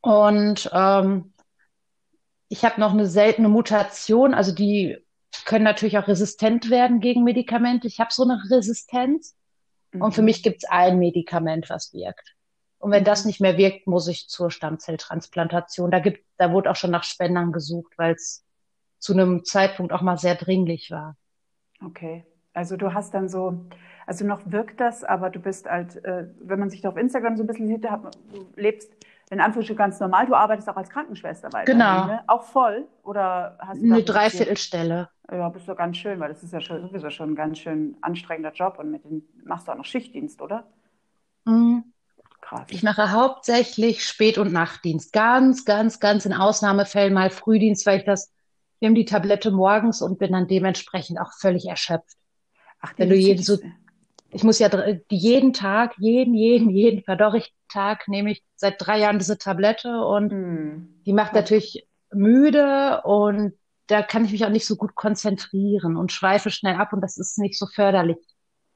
Und 0.00 0.70
ähm, 0.72 1.32
ich 2.48 2.64
habe 2.64 2.80
noch 2.80 2.92
eine 2.92 3.06
seltene 3.06 3.48
Mutation, 3.48 4.32
also 4.32 4.54
die 4.54 4.96
können 5.44 5.64
natürlich 5.64 5.98
auch 5.98 6.08
resistent 6.08 6.70
werden 6.70 7.00
gegen 7.00 7.24
Medikamente. 7.24 7.86
Ich 7.86 8.00
habe 8.00 8.12
so 8.12 8.22
eine 8.22 8.40
Resistenz. 8.50 9.36
Mhm. 9.92 10.02
Und 10.02 10.12
für 10.12 10.22
mhm. 10.22 10.26
mich 10.26 10.42
gibt 10.42 10.62
es 10.62 10.68
ein 10.68 10.98
Medikament, 10.98 11.70
was 11.70 11.92
wirkt. 11.92 12.34
Und 12.78 12.92
wenn 12.92 13.04
das 13.04 13.24
nicht 13.24 13.40
mehr 13.40 13.56
wirkt, 13.56 13.86
muss 13.86 14.06
ich 14.06 14.28
zur 14.28 14.50
Stammzelltransplantation. 14.50 15.90
Da 15.90 15.98
gibt, 15.98 16.24
da 16.36 16.52
wurde 16.52 16.70
auch 16.70 16.76
schon 16.76 16.92
nach 16.92 17.04
Spendern 17.04 17.52
gesucht, 17.52 17.92
weil 17.96 18.14
es 18.14 18.44
zu 18.98 19.12
einem 19.12 19.44
Zeitpunkt 19.44 19.92
auch 19.92 20.02
mal 20.02 20.18
sehr 20.18 20.36
dringlich 20.36 20.90
war. 20.90 21.16
Okay. 21.84 22.24
Also 22.52 22.76
du 22.76 22.92
hast 22.94 23.14
dann 23.14 23.28
so, 23.28 23.66
also 24.06 24.24
noch 24.24 24.42
wirkt 24.50 24.80
das, 24.80 25.04
aber 25.04 25.30
du 25.30 25.38
bist 25.38 25.66
halt, 25.66 26.02
äh, 26.04 26.26
wenn 26.40 26.58
man 26.58 26.70
sich 26.70 26.80
da 26.80 26.88
auf 26.88 26.96
Instagram 26.96 27.36
so 27.36 27.44
ein 27.44 27.46
bisschen 27.46 27.68
sieht, 27.68 27.84
du 27.84 28.10
lebst 28.56 28.92
in 29.30 29.40
Anführungsstrichen 29.40 29.78
ganz 29.78 30.00
normal. 30.00 30.26
Du 30.26 30.34
arbeitest 30.34 30.68
auch 30.68 30.76
als 30.76 30.88
Krankenschwester 30.88 31.52
weiter. 31.52 31.72
Genau. 31.72 32.06
Ne? 32.06 32.22
Auch 32.26 32.44
voll? 32.44 32.86
Oder 33.02 33.58
hast 33.60 33.80
du 33.80 33.92
eine 33.92 34.02
Dreiviertelstelle? 34.02 35.10
Ja, 35.30 35.48
bist 35.50 35.68
du 35.68 35.74
ganz 35.74 35.98
schön, 35.98 36.18
weil 36.20 36.30
das 36.30 36.42
ist 36.42 36.52
ja 36.52 36.60
schon, 36.60 36.80
sowieso 36.80 37.10
schon 37.10 37.32
ein 37.32 37.36
ganz 37.36 37.58
schön 37.58 37.96
anstrengender 38.00 38.52
Job 38.52 38.78
und 38.78 38.90
mit 38.90 39.04
dem 39.04 39.22
machst 39.44 39.68
du 39.68 39.72
auch 39.72 39.76
noch 39.76 39.84
Schichtdienst, 39.84 40.40
oder? 40.40 40.64
Mhm. 41.44 41.92
Krass. 42.40 42.66
Ich 42.70 42.82
mache 42.82 43.12
hauptsächlich 43.12 44.04
Spät- 44.06 44.38
und 44.38 44.52
Nachtdienst. 44.52 45.12
Ganz, 45.12 45.64
ganz, 45.64 46.00
ganz 46.00 46.24
in 46.24 46.32
Ausnahmefällen 46.32 47.12
mal 47.12 47.30
Frühdienst, 47.30 47.84
weil 47.84 47.98
ich 47.98 48.04
das, 48.04 48.32
nehme 48.80 48.94
die 48.94 49.04
Tablette 49.04 49.50
morgens 49.50 50.00
und 50.00 50.18
bin 50.18 50.32
dann 50.32 50.46
dementsprechend 50.46 51.20
auch 51.20 51.32
völlig 51.38 51.66
erschöpft. 51.66 52.16
Ach, 52.80 52.94
Wenn 52.96 53.10
du 53.10 53.16
jeden 53.16 53.42
so, 53.42 53.58
ich 54.30 54.44
muss 54.44 54.58
ja 54.58 54.68
jeden 55.10 55.52
Tag, 55.52 55.94
jeden, 55.98 56.34
jeden, 56.34 56.70
jeden 56.70 57.02
Verdorrig-Tag 57.02 58.08
nehme 58.08 58.30
ich 58.30 58.44
seit 58.56 58.74
drei 58.78 58.98
Jahren 58.98 59.18
diese 59.18 59.38
Tablette 59.38 60.04
und 60.04 60.30
hm. 60.30 61.02
die 61.06 61.12
macht 61.12 61.32
natürlich 61.32 61.86
müde 62.12 63.02
und 63.04 63.54
da 63.86 64.02
kann 64.02 64.24
ich 64.24 64.32
mich 64.32 64.44
auch 64.44 64.50
nicht 64.50 64.66
so 64.66 64.76
gut 64.76 64.94
konzentrieren 64.94 65.96
und 65.96 66.12
schweife 66.12 66.50
schnell 66.50 66.76
ab 66.76 66.92
und 66.92 67.00
das 67.00 67.16
ist 67.16 67.38
nicht 67.38 67.58
so 67.58 67.66
förderlich 67.66 68.18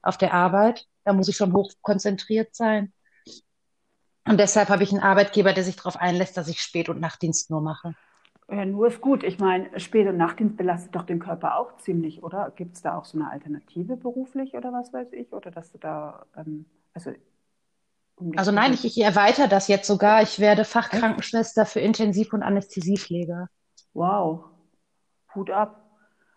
auf 0.01 0.17
der 0.17 0.33
Arbeit. 0.33 0.85
Da 1.03 1.13
muss 1.13 1.27
ich 1.27 1.37
schon 1.37 1.53
hoch 1.53 1.71
konzentriert 1.81 2.55
sein. 2.55 2.93
Und 4.25 4.39
deshalb 4.39 4.69
habe 4.69 4.83
ich 4.83 4.91
einen 4.91 5.03
Arbeitgeber, 5.03 5.53
der 5.53 5.63
sich 5.63 5.75
darauf 5.75 5.97
einlässt, 5.97 6.37
dass 6.37 6.47
ich 6.47 6.61
Spät- 6.61 6.89
und 6.89 6.99
Nachtdienst 6.99 7.51
nur 7.51 7.61
mache. 7.61 7.93
Ja, 8.49 8.65
nur 8.65 8.87
ist 8.87 9.01
gut. 9.01 9.23
Ich 9.23 9.39
meine, 9.39 9.79
Spät- 9.79 10.07
und 10.07 10.17
Nachtdienst 10.17 10.57
belastet 10.57 10.95
doch 10.95 11.03
den 11.03 11.19
Körper 11.19 11.57
auch 11.57 11.77
ziemlich, 11.77 12.23
oder? 12.23 12.51
Gibt 12.55 12.75
es 12.75 12.81
da 12.81 12.97
auch 12.97 13.05
so 13.05 13.17
eine 13.17 13.29
Alternative 13.31 13.95
beruflich 13.95 14.53
oder 14.55 14.71
was 14.73 14.91
weiß 14.93 15.13
ich? 15.13 15.31
Oder 15.33 15.49
dass 15.49 15.71
du 15.71 15.77
da, 15.77 16.25
ähm, 16.35 16.65
also 16.93 17.11
um 18.15 18.31
also 18.35 18.51
nein, 18.51 18.73
ich, 18.73 18.85
ich 18.85 19.01
erweitere 19.01 19.47
das 19.47 19.67
jetzt 19.67 19.87
sogar. 19.87 20.21
Ich 20.21 20.39
werde 20.39 20.65
Fachkrankenschwester 20.65 21.65
für 21.65 21.79
Intensiv- 21.79 22.33
und 22.33 22.43
Anästhesiepflege. 22.43 23.47
Wow, 23.93 24.45
Hut 25.35 25.49
ab. 25.49 25.79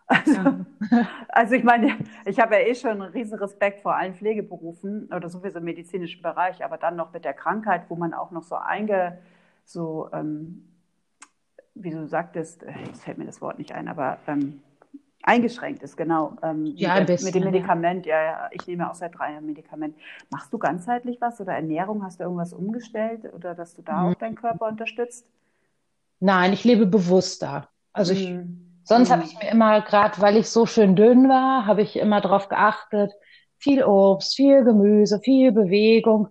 Also, 0.09 0.35
ja. 0.35 0.67
also 1.31 1.55
ich 1.57 1.65
meine, 1.65 1.97
ich 2.27 2.39
habe 2.39 2.55
ja 2.55 2.61
eh 2.61 2.77
schon 2.77 3.03
einen 3.03 3.13
riesen 3.13 3.39
Respekt 3.41 3.81
vor 3.81 3.97
allen 3.97 4.15
Pflegeberufen 4.15 5.13
oder 5.13 5.29
sowieso 5.29 5.59
im 5.59 5.65
medizinischen 5.65 6.23
Bereich, 6.23 6.65
aber 6.65 6.79
dann 6.79 6.95
noch 6.95 7.13
mit 7.13 7.25
der 7.25 7.35
Krankheit, 7.35 7.91
wo 7.91 7.97
man 7.97 8.15
auch 8.15 8.31
noch 8.31 8.45
so 8.45 8.55
einge, 8.55 9.19
so, 9.65 10.09
ähm, 10.13 10.76
wie 11.77 11.91
du 11.91 12.07
sagtest, 12.07 12.63
äh, 12.63 12.73
jetzt 12.87 13.05
fällt 13.05 13.19
mir 13.19 13.27
das 13.27 13.41
Wort 13.41 13.59
nicht 13.59 13.73
ein, 13.73 13.89
aber 13.89 14.19
ähm, 14.27 14.63
eingeschränkt 15.23 15.83
ist, 15.83 15.97
genau. 15.97 16.37
Ähm, 16.43 16.67
ja, 16.77 16.95
mit, 16.99 17.07
bisschen, 17.09 17.27
mit 17.27 17.35
dem 17.35 17.45
Medikament, 17.45 18.07
ja. 18.07 18.23
ja, 18.23 18.51
ich 18.53 18.67
nehme 18.67 18.91
auch 18.91 18.95
seit 18.95 19.19
drei 19.19 19.33
Jahren 19.33 19.47
Medikament. 19.47 19.97
Machst 20.31 20.53
du 20.53 20.59
ganzheitlich 20.59 21.21
was 21.21 21.41
oder 21.41 21.53
Ernährung? 21.53 22.05
Hast 22.05 22.21
du 22.21 22.25
irgendwas 22.25 22.53
umgestellt 22.53 23.31
oder 23.35 23.55
dass 23.55 23.75
du 23.75 23.83
da 23.83 24.03
mhm. 24.03 24.09
auch 24.09 24.15
deinen 24.15 24.37
Körper 24.37 24.67
unterstützt? 24.69 25.27
Nein, 26.21 26.53
ich 26.53 26.65
lebe 26.65 26.87
bewusster. 26.87 27.69
Also 27.93 28.13
ich, 28.13 28.31
mhm. 28.31 28.81
sonst 28.85 29.09
mhm. 29.09 29.13
habe 29.13 29.25
ich 29.25 29.39
mir 29.39 29.51
immer, 29.51 29.81
gerade 29.83 30.21
weil 30.21 30.37
ich 30.37 30.49
so 30.49 30.65
schön 30.65 30.97
dünn 30.97 31.29
war, 31.29 31.67
habe 31.67 31.83
ich 31.83 31.97
immer 31.97 32.21
darauf 32.21 32.49
geachtet, 32.49 33.13
viel 33.59 33.85
Obst, 33.85 34.37
viel 34.37 34.65
Gemüse, 34.65 35.21
viel 35.21 35.53
Bewegung. 35.53 36.29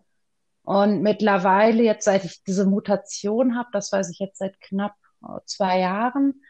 Und 0.63 1.01
mittlerweile, 1.01 1.83
jetzt 1.83 2.05
seit 2.05 2.25
ich 2.25 2.43
diese 2.43 2.65
Mutation 2.65 3.55
habe, 3.55 3.69
das 3.71 3.91
weiß 3.91 4.09
ich 4.09 4.19
jetzt 4.19 4.39
seit 4.39 4.59
knapp 4.61 4.95
zwei 5.45 5.79
Jahren, 5.79 6.41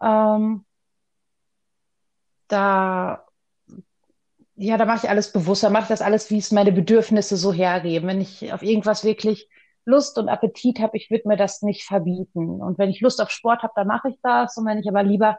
ähm, 0.00 0.64
da, 2.48 3.24
ja, 4.56 4.76
da 4.76 4.84
mache 4.84 5.06
ich 5.06 5.10
alles 5.10 5.32
bewusster, 5.32 5.70
mache 5.70 5.84
ich 5.84 5.88
das 5.88 6.02
alles, 6.02 6.30
wie 6.30 6.38
es 6.38 6.52
meine 6.52 6.72
Bedürfnisse 6.72 7.36
so 7.36 7.52
hergeben. 7.52 8.08
Wenn 8.08 8.20
ich 8.20 8.52
auf 8.52 8.62
irgendwas 8.62 9.04
wirklich 9.04 9.48
Lust 9.84 10.18
und 10.18 10.28
Appetit 10.28 10.78
habe, 10.80 10.96
ich 10.96 11.10
würde 11.10 11.28
mir 11.28 11.36
das 11.36 11.62
nicht 11.62 11.84
verbieten. 11.84 12.60
Und 12.60 12.78
wenn 12.78 12.90
ich 12.90 13.00
Lust 13.00 13.20
auf 13.20 13.30
Sport 13.30 13.62
habe, 13.62 13.72
dann 13.74 13.86
mache 13.86 14.10
ich 14.10 14.18
das. 14.22 14.56
Und 14.56 14.66
wenn 14.66 14.78
ich 14.78 14.88
aber 14.88 15.02
lieber 15.02 15.38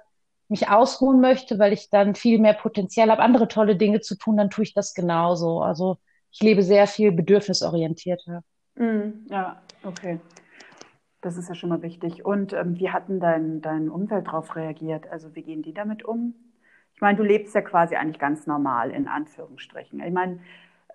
mich 0.50 0.70
ausruhen 0.70 1.22
möchte, 1.22 1.60
weil 1.60 1.74
ich 1.74 1.90
dann 1.90 2.16
viel 2.16 2.40
mehr 2.40 2.54
Potenzial 2.54 3.10
habe, 3.10 3.22
andere 3.22 3.48
tolle 3.48 3.76
Dinge 3.76 4.02
zu 4.02 4.18
tun, 4.18 4.38
dann 4.38 4.50
tue 4.50 4.64
ich 4.64 4.74
das 4.74 4.94
genauso. 4.94 5.62
Also 5.62 5.98
ich 6.32 6.42
lebe 6.42 6.64
sehr 6.64 6.88
viel 6.88 7.12
bedürfnisorientierter. 7.12 8.44
Mm, 8.76 9.28
ja, 9.30 9.62
okay. 9.84 10.20
Das 11.24 11.38
ist 11.38 11.48
ja 11.48 11.56
schon 11.56 11.70
mal 11.70 11.82
wichtig. 11.82 12.26
Und 12.26 12.52
ähm, 12.52 12.78
wie 12.78 12.92
hat 12.92 13.08
denn 13.08 13.22
dein, 13.22 13.62
dein 13.62 13.90
Umfeld 13.90 14.28
darauf 14.28 14.56
reagiert? 14.58 15.10
Also 15.10 15.34
wie 15.36 15.42
gehen 15.42 15.64
die 15.64 15.74
damit 15.74 16.04
um? 16.04 16.36
Ich 16.94 17.02
meine, 17.02 17.18
du 17.18 17.24
lebst 17.24 17.56
ja 17.56 17.62
quasi 17.62 17.96
eigentlich 17.96 18.20
ganz 18.20 18.46
normal, 18.46 18.92
in 18.92 19.08
Anführungsstrichen. 19.08 20.02
Ich 20.02 20.14
meine, 20.14 20.40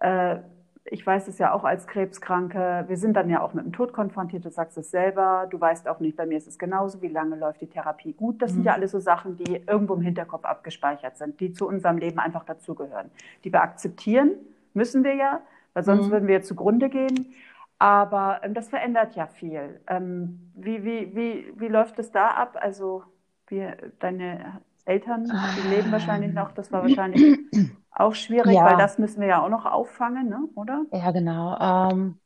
äh, 0.01 0.37
ich 0.85 1.07
weiß 1.07 1.29
es 1.29 1.39
ja 1.39 1.53
auch 1.53 1.65
als 1.65 1.87
Krebskranke, 1.87 2.85
wir 2.87 2.97
sind 2.97 3.15
dann 3.15 3.31
ja 3.31 3.41
auch 3.41 3.55
mit 3.55 3.65
dem 3.65 3.73
Tod 3.73 3.93
konfrontiert, 3.93 4.45
du 4.45 4.51
sagst 4.51 4.77
es 4.79 4.91
selber, 4.91 5.47
du 5.51 5.61
weißt 5.61 5.89
auch 5.89 6.01
nicht, 6.01 6.17
bei 6.17 6.27
mir 6.27 6.39
ist 6.39 6.47
es 6.47 6.59
genauso, 6.59 7.03
wie 7.03 7.09
lange 7.09 7.37
läuft 7.37 7.61
die 7.61 7.67
Therapie 7.67 8.13
gut. 8.13 8.41
Das 8.43 8.51
mhm. 8.51 8.57
sind 8.57 8.65
ja 8.65 8.73
alles 8.75 8.93
so 8.93 8.99
Sachen, 8.99 9.37
die 9.37 9.63
irgendwo 9.67 9.95
im 9.95 10.03
Hinterkopf 10.03 10.45
abgespeichert 10.45 11.17
sind, 11.17 11.41
die 11.41 11.53
zu 11.53 11.67
unserem 11.67 11.99
Leben 11.99 12.19
einfach 12.19 12.45
dazugehören. 12.45 13.11
Die 13.45 13.53
wir 13.53 13.63
akzeptieren, 13.63 14.33
müssen 14.75 15.05
wir 15.05 15.15
ja, 15.15 15.41
weil 15.73 15.85
sonst 15.85 16.09
mhm. 16.09 16.11
würden 16.11 16.29
wir 16.29 16.43
zugrunde 16.43 16.91
gehen. 16.91 17.35
Aber 17.79 18.41
ähm, 18.43 18.55
das 18.55 18.69
verändert 18.69 19.15
ja 19.15 19.27
viel. 19.27 19.81
Ähm, 19.87 20.51
wie, 20.55 20.85
wie, 20.85 21.15
wie, 21.15 21.53
wie 21.57 21.69
läuft 21.69 21.99
es 21.99 22.11
da 22.11 22.29
ab? 22.29 22.57
Also, 22.61 23.05
wie, 23.47 23.67
deine 24.01 24.61
Eltern, 24.85 25.25
die 25.25 25.69
leben 25.69 25.93
wahrscheinlich 25.93 26.33
noch, 26.33 26.53
das 26.53 26.73
war 26.73 26.83
wahrscheinlich 26.83 27.39
auch 27.91 28.15
schwierig, 28.15 28.55
ja. 28.55 28.65
weil 28.65 28.79
das 28.79 28.99
müssen 28.99 29.21
wir 29.21 29.29
ja 29.29 29.43
auch 29.43 29.51
noch 29.51 29.67
auffangen, 29.67 30.29
ne? 30.29 30.49
oder? 30.55 30.85
Ja, 30.93 31.11
genau. 31.11 31.59
Ähm, 31.61 32.19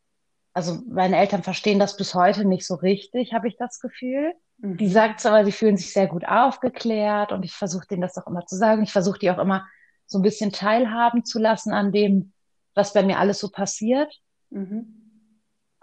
also 0.54 0.78
meine 0.88 1.16
Eltern 1.16 1.42
verstehen 1.42 1.78
das 1.78 1.96
bis 1.96 2.14
heute 2.14 2.44
nicht 2.44 2.66
so 2.66 2.74
richtig, 2.74 3.32
habe 3.32 3.48
ich 3.48 3.56
das 3.56 3.80
Gefühl. 3.80 4.34
Mhm. 4.58 4.76
Die 4.76 4.88
sagt 4.88 5.24
aber, 5.26 5.44
sie 5.44 5.52
fühlen 5.52 5.76
sich 5.76 5.92
sehr 5.92 6.06
gut 6.06 6.24
aufgeklärt 6.26 7.32
und 7.32 7.44
ich 7.44 7.52
versuche 7.52 7.86
denen 7.86 8.02
das 8.02 8.16
auch 8.16 8.26
immer 8.26 8.46
zu 8.46 8.56
sagen. 8.56 8.82
Ich 8.82 8.92
versuche 8.92 9.18
die 9.18 9.30
auch 9.30 9.38
immer 9.38 9.66
so 10.06 10.18
ein 10.18 10.22
bisschen 10.22 10.52
teilhaben 10.52 11.24
zu 11.24 11.38
lassen 11.38 11.72
an 11.72 11.90
dem, 11.90 12.32
was 12.74 12.92
bei 12.92 13.02
mir 13.02 13.18
alles 13.18 13.40
so 13.40 13.50
passiert. 13.50 14.20
Mhm. 14.50 15.01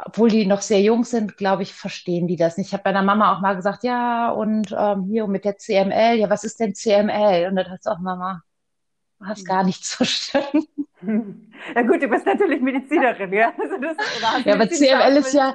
Obwohl 0.05 0.29
die 0.29 0.45
noch 0.45 0.61
sehr 0.61 0.81
jung 0.81 1.03
sind, 1.03 1.35
glaube 1.35 1.63
ich, 1.63 1.73
verstehen 1.73 2.27
die 2.27 2.37
das 2.37 2.57
nicht. 2.57 2.67
Ich 2.67 2.73
habe 2.73 2.83
meiner 2.85 3.03
Mama 3.03 3.33
auch 3.35 3.41
mal 3.41 3.55
gesagt, 3.55 3.83
ja, 3.83 4.31
und 4.31 4.73
ähm, 4.77 5.03
hier 5.03 5.27
mit 5.27 5.43
der 5.43 5.57
CML, 5.57 6.15
ja, 6.15 6.29
was 6.29 6.45
ist 6.45 6.59
denn 6.59 6.73
CML? 6.73 7.47
Und 7.49 7.57
dann 7.57 7.69
hat 7.69 7.83
sie 7.83 7.91
auch 7.91 7.99
Mama, 7.99 8.41
du 9.19 9.25
hast 9.25 9.45
gar 9.45 9.63
nichts 9.63 9.93
verstanden. 9.95 11.51
Ja 11.75 11.81
gut, 11.81 12.01
du 12.01 12.07
bist 12.07 12.25
natürlich 12.25 12.61
Medizinerin, 12.61 13.33
ja. 13.33 13.53
Also 13.57 13.77
das, 13.77 13.97
ja, 14.45 14.53
aber 14.53 14.69
CML 14.69 15.17
ist 15.17 15.33
ja, 15.33 15.53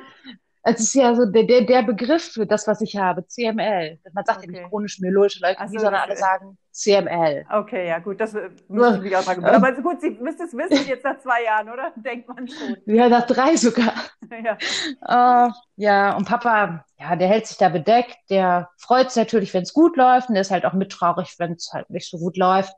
es 0.67 0.81
ist 0.81 0.95
ja 0.95 1.15
so 1.15 1.27
der, 1.27 1.45
der, 1.45 1.83
Begriff 1.83 2.33
für 2.33 2.47
das, 2.47 2.67
was 2.67 2.81
ich 2.81 2.97
habe, 2.97 3.27
CML. 3.27 3.99
Man 4.13 4.25
sagt 4.25 4.39
okay. 4.39 4.47
ja 4.47 4.61
nicht 4.61 4.71
chronisch 4.71 4.99
myeloische 4.99 5.41
Leukämie, 5.41 5.61
also, 5.61 5.79
sondern 5.79 6.03
alle 6.03 6.17
sagen 6.17 6.57
CML. 6.71 7.45
Okay, 7.53 7.89
ja 7.89 7.99
gut, 7.99 8.19
das 8.19 8.35
müsste 8.69 9.07
ich 9.07 9.15
auch 9.15 9.23
sagen. 9.23 9.45
Aber 9.45 9.67
also 9.67 9.83
gut, 9.83 10.01
Sie 10.01 10.11
müsste 10.11 10.45
es 10.45 10.55
wissen 10.55 10.89
jetzt 10.89 11.05
nach 11.05 11.19
zwei 11.19 11.45
Jahren, 11.45 11.69
oder? 11.69 11.93
Denkt 11.97 12.29
man 12.29 12.49
schon. 12.49 12.77
Ja, 12.87 13.11
nach 13.11 13.27
drei 13.27 13.57
sogar. 13.57 13.93
ja. 15.03 15.47
Uh, 15.49 15.53
ja, 15.77 16.17
und 16.17 16.27
Papa, 16.27 16.87
ja, 16.99 17.15
der 17.15 17.29
hält 17.29 17.47
sich 17.47 17.59
da 17.59 17.69
bedeckt, 17.69 18.17
der 18.31 18.71
freut 18.79 19.11
sich 19.11 19.23
natürlich, 19.23 19.53
wenn 19.53 19.65
es 19.65 19.75
gut 19.75 19.99
läuft 19.99 20.31
und 20.31 20.35
der 20.35 20.43
ist 20.43 20.51
halt 20.51 20.65
auch 20.65 20.73
mittraurig, 20.73 21.35
wenn 21.39 21.53
es 21.53 21.73
halt 21.75 21.91
nicht 21.91 22.09
so 22.09 22.19
gut 22.19 22.39
läuft. 22.39 22.73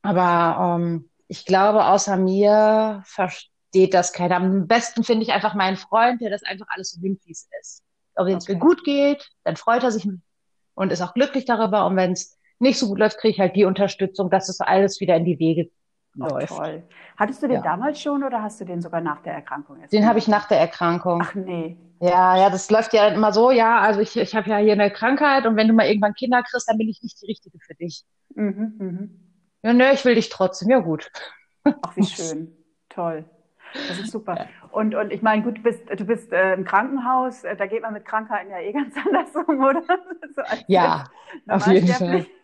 Aber 0.00 0.78
ähm, 0.78 1.10
ich 1.28 1.44
glaube, 1.44 1.84
außer 1.84 2.16
mir 2.16 3.02
versteht 3.04 3.50
das 3.84 4.12
keiner. 4.12 4.36
Am 4.36 4.66
besten 4.66 5.04
finde 5.04 5.22
ich 5.22 5.32
einfach 5.32 5.54
meinen 5.54 5.76
Freund, 5.76 6.20
der 6.20 6.30
das 6.30 6.42
einfach 6.42 6.66
alles 6.70 6.92
so 6.92 7.00
nimmt, 7.00 7.20
wie 7.24 7.32
es 7.32 7.48
ist. 7.60 7.82
Ob 8.14 8.26
es 8.28 8.44
okay. 8.44 8.54
mir 8.54 8.58
gut 8.58 8.84
geht, 8.84 9.28
dann 9.44 9.56
freut 9.56 9.82
er 9.82 9.90
sich 9.90 10.08
und 10.74 10.92
ist 10.92 11.02
auch 11.02 11.14
glücklich 11.14 11.44
darüber. 11.44 11.86
Und 11.86 11.96
wenn 11.96 12.12
es 12.12 12.38
nicht 12.58 12.78
so 12.78 12.88
gut 12.88 12.98
läuft, 12.98 13.18
kriege 13.18 13.32
ich 13.32 13.40
halt 13.40 13.56
die 13.56 13.64
Unterstützung, 13.64 14.30
dass 14.30 14.48
es 14.48 14.60
alles 14.60 15.00
wieder 15.00 15.16
in 15.16 15.24
die 15.24 15.38
Wege 15.38 15.70
oh, 16.18 16.28
läuft. 16.28 16.48
Toll. 16.48 16.82
Hattest 17.16 17.42
du 17.42 17.48
den 17.48 17.56
ja. 17.56 17.62
damals 17.62 18.00
schon 18.00 18.24
oder 18.24 18.42
hast 18.42 18.60
du 18.60 18.64
den 18.64 18.80
sogar 18.80 19.00
nach 19.00 19.22
der 19.22 19.34
Erkrankung? 19.34 19.80
Jetzt 19.80 19.92
den 19.92 20.06
habe 20.06 20.18
ich 20.18 20.28
nach 20.28 20.48
der 20.48 20.58
Erkrankung. 20.58 21.22
Ach 21.22 21.34
nee. 21.34 21.76
Ja, 22.00 22.36
ja, 22.36 22.50
das 22.50 22.70
läuft 22.70 22.92
ja 22.92 23.08
immer 23.08 23.32
so, 23.32 23.50
ja, 23.50 23.80
also 23.80 24.00
ich, 24.00 24.16
ich 24.16 24.34
habe 24.34 24.50
ja 24.50 24.58
hier 24.58 24.74
eine 24.74 24.90
Krankheit 24.90 25.46
und 25.46 25.56
wenn 25.56 25.66
du 25.66 25.72
mal 25.72 25.86
irgendwann 25.86 26.12
Kinder 26.12 26.42
kriegst, 26.42 26.68
dann 26.68 26.76
bin 26.76 26.90
ich 26.90 27.02
nicht 27.02 27.20
die 27.22 27.26
Richtige 27.26 27.58
für 27.58 27.74
dich. 27.74 28.04
Mhm, 28.34 28.74
mhm. 28.78 29.20
Ja, 29.62 29.72
ne, 29.72 29.92
ich 29.94 30.04
will 30.04 30.14
dich 30.14 30.28
trotzdem. 30.28 30.68
Ja, 30.70 30.80
gut. 30.80 31.10
Ach, 31.64 31.96
wie 31.96 32.04
schön. 32.04 32.52
Toll. 32.90 33.24
Das 33.72 33.98
ist 33.98 34.10
super. 34.10 34.36
Ja. 34.36 34.46
Und, 34.70 34.94
und 34.94 35.12
ich 35.12 35.22
meine, 35.22 35.42
gut, 35.42 35.58
du 35.58 35.62
bist, 35.62 35.82
du 35.88 36.04
bist 36.04 36.32
äh, 36.32 36.54
im 36.54 36.64
Krankenhaus, 36.64 37.44
äh, 37.44 37.56
da 37.56 37.66
geht 37.66 37.82
man 37.82 37.92
mit 37.92 38.04
Krankheiten 38.04 38.50
ja 38.50 38.58
eh 38.58 38.72
ganz 38.72 38.94
anders 39.06 39.34
um, 39.34 39.62
oder? 39.62 39.82
So 40.34 40.42
ja, 40.66 41.04
auf 41.48 41.66
jeden 41.66 41.88
Fall. 41.88 42.26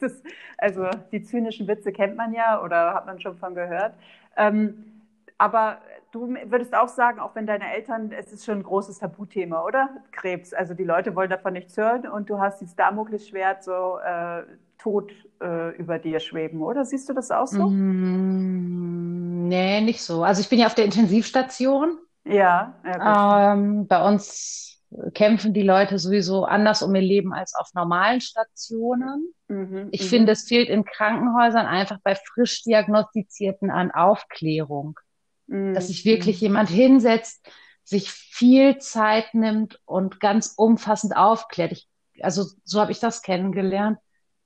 Das, 0.00 0.20
also 0.58 0.88
die 1.12 1.22
zynischen 1.22 1.68
Witze 1.68 1.92
kennt 1.92 2.16
man 2.16 2.32
ja 2.32 2.60
oder 2.60 2.94
hat 2.94 3.06
man 3.06 3.20
schon 3.20 3.36
von 3.36 3.54
gehört. 3.54 3.94
Ähm, 4.36 5.02
aber 5.38 5.78
du 6.12 6.34
würdest 6.46 6.74
auch 6.74 6.88
sagen, 6.88 7.20
auch 7.20 7.34
wenn 7.34 7.46
deine 7.46 7.72
Eltern, 7.72 8.12
es 8.12 8.32
ist 8.32 8.44
schon 8.44 8.58
ein 8.58 8.62
großes 8.62 8.98
Tabuthema, 8.98 9.64
oder? 9.64 9.90
Krebs. 10.12 10.52
Also 10.52 10.74
die 10.74 10.84
Leute 10.84 11.16
wollen 11.16 11.30
davon 11.30 11.54
nichts 11.54 11.76
hören 11.76 12.06
und 12.06 12.30
du 12.30 12.38
hast 12.38 12.60
dieses 12.60 12.76
Damoklesschwert 12.76 13.64
so 13.64 13.98
äh, 13.98 14.42
tot 14.78 15.12
äh, 15.40 15.76
über 15.76 15.98
dir 15.98 16.20
schweben, 16.20 16.62
oder? 16.62 16.84
Siehst 16.84 17.08
du 17.08 17.12
das 17.12 17.30
auch 17.30 17.46
so? 17.46 17.70
Mm, 17.70 19.21
nee, 19.48 19.80
nicht 19.80 20.02
so. 20.02 20.24
Also 20.24 20.40
ich 20.40 20.48
bin 20.48 20.58
ja 20.58 20.66
auf 20.66 20.74
der 20.74 20.84
Intensivstation. 20.84 21.98
Ja. 22.24 22.80
ja 22.84 23.52
ähm, 23.52 23.86
bei 23.86 24.06
uns 24.06 24.80
kämpfen 25.14 25.54
die 25.54 25.62
Leute 25.62 25.98
sowieso 25.98 26.44
anders 26.44 26.82
um 26.82 26.94
ihr 26.94 27.02
Leben 27.02 27.32
als 27.32 27.54
auf 27.54 27.68
normalen 27.74 28.20
Stationen. 28.20 29.32
Mhm, 29.48 29.88
ich 29.90 30.02
mhm. 30.02 30.06
finde, 30.06 30.32
es 30.32 30.44
fehlt 30.44 30.68
in 30.68 30.84
Krankenhäusern 30.84 31.66
einfach 31.66 31.98
bei 32.04 32.14
frisch 32.14 32.62
diagnostizierten 32.62 33.70
an 33.70 33.90
Aufklärung. 33.90 34.98
Mhm. 35.46 35.74
Dass 35.74 35.88
sich 35.88 36.04
wirklich 36.04 36.36
mhm. 36.36 36.42
jemand 36.42 36.68
hinsetzt, 36.68 37.46
sich 37.84 38.10
viel 38.10 38.78
Zeit 38.78 39.34
nimmt 39.34 39.80
und 39.86 40.20
ganz 40.20 40.54
umfassend 40.56 41.16
aufklärt. 41.16 41.72
Ich, 41.72 41.88
also 42.20 42.44
so 42.64 42.80
habe 42.80 42.92
ich 42.92 43.00
das 43.00 43.22
kennengelernt 43.22 43.98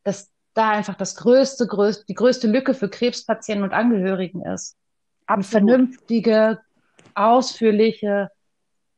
dass 0.06 0.30
da 0.54 0.70
einfach 0.70 0.94
das 0.94 1.16
größte, 1.16 1.66
größte, 1.66 2.04
die 2.08 2.14
größte 2.14 2.46
Lücke 2.46 2.74
für 2.74 2.88
Krebspatienten 2.88 3.64
und 3.64 3.74
Angehörigen 3.74 4.42
ist. 4.42 4.76
Eine 5.26 5.42
vernünftige, 5.42 6.60
ausführliche 7.14 8.30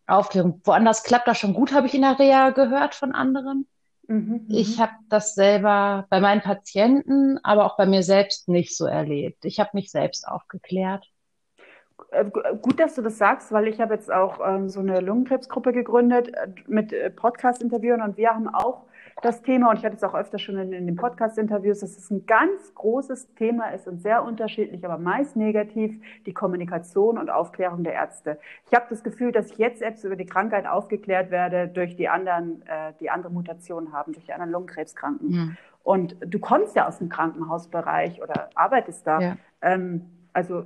Aufklärung. 0.07 0.61
Woanders 0.65 1.03
klappt 1.03 1.29
das 1.29 1.39
schon 1.39 1.55
gut, 1.55 1.73
habe 1.73 1.87
ich 1.87 1.95
in 1.95 2.03
der 2.03 2.19
Reha 2.19 2.51
gehört 2.51 2.95
von 2.95 3.13
anderen. 3.13 3.67
Mhm, 4.09 4.47
ich 4.49 4.79
mhm. 4.79 4.83
habe 4.83 4.93
das 5.11 5.35
selber 5.35 6.07
bei 6.09 6.21
meinen 6.21 6.41
Patienten, 6.41 7.39
aber 7.43 7.67
auch 7.67 7.77
bei 7.77 7.87
mir 7.87 8.03
selbst 8.03 8.49
nicht 8.49 8.77
so 8.77 8.87
erlebt. 8.87 9.45
Ich 9.45 9.61
habe 9.61 9.71
mich 9.75 9.91
selbst 9.91 10.27
aufgeklärt. 10.27 11.07
Äh, 12.11 12.25
gut, 12.25 12.81
dass 12.81 12.95
du 12.95 13.03
das 13.03 13.19
sagst, 13.19 13.53
weil 13.53 13.69
ich 13.69 13.81
habe 13.81 13.95
jetzt 13.95 14.11
auch 14.11 14.41
ähm, 14.47 14.71
so 14.71 14.81
eine 14.81 15.01
Lungenkrebsgruppe 15.01 15.73
gegründet 15.73 16.29
äh, 16.35 16.49
mit 16.67 16.93
äh, 16.93 17.11
Podcast-Interviewen 17.11 18.01
und 18.01 18.17
wir 18.17 18.31
haben 18.31 18.49
auch 18.49 18.87
das 19.23 19.43
Thema, 19.43 19.71
und 19.71 19.79
ich 19.79 19.85
hatte 19.85 19.97
es 19.97 20.05
auch 20.05 20.15
öfter 20.15 20.39
schon 20.39 20.57
in, 20.59 20.73
in 20.73 20.87
den 20.87 20.97
Podcast-Interviews, 20.97 21.81
dass 21.81 21.97
es 21.97 22.11
ein 22.11 22.27
ganz 22.27 22.75
großes 22.75 23.35
Thema 23.35 23.69
ist 23.71 23.89
und 23.89 24.01
sehr 24.01 24.25
unterschiedlich, 24.25 24.85
aber 24.85 24.99
meist 24.99 25.37
negativ, 25.37 26.01
die 26.27 26.33
Kommunikation 26.33 27.19
und 27.19 27.31
Aufklärung 27.31 27.85
der 27.85 27.95
Ärzte. 27.95 28.39
Ich 28.67 28.75
habe 28.75 28.87
das 28.91 29.03
Gefühl, 29.03 29.33
dass 29.33 29.51
ich 29.51 29.59
jetzt 29.59 29.81
selbst 29.81 30.05
über 30.05 30.17
die 30.17 30.27
Krankheit 30.27 30.67
aufgeklärt 30.67 31.31
werde 31.31 31.69
durch 31.69 31.97
die 31.97 32.09
anderen, 32.09 32.63
äh, 32.67 32.93
die 33.01 33.11
andere 33.11 33.33
Mutationen 33.33 33.93
haben, 33.93 34.13
durch 34.13 34.27
die 34.27 34.33
anderen 34.33 34.53
Lungenkrebskranken. 34.53 35.29
Mhm. 35.29 35.57
Und 35.83 36.17
du 36.21 36.39
kommst 36.39 36.77
ja 36.77 36.87
aus 36.87 36.99
dem 36.99 37.09
Krankenhausbereich 37.09 38.23
oder 38.23 38.51
arbeitest 38.55 39.07
da. 39.07 39.21
Ja. 39.21 39.37
Ähm, 39.63 40.03
also 40.33 40.65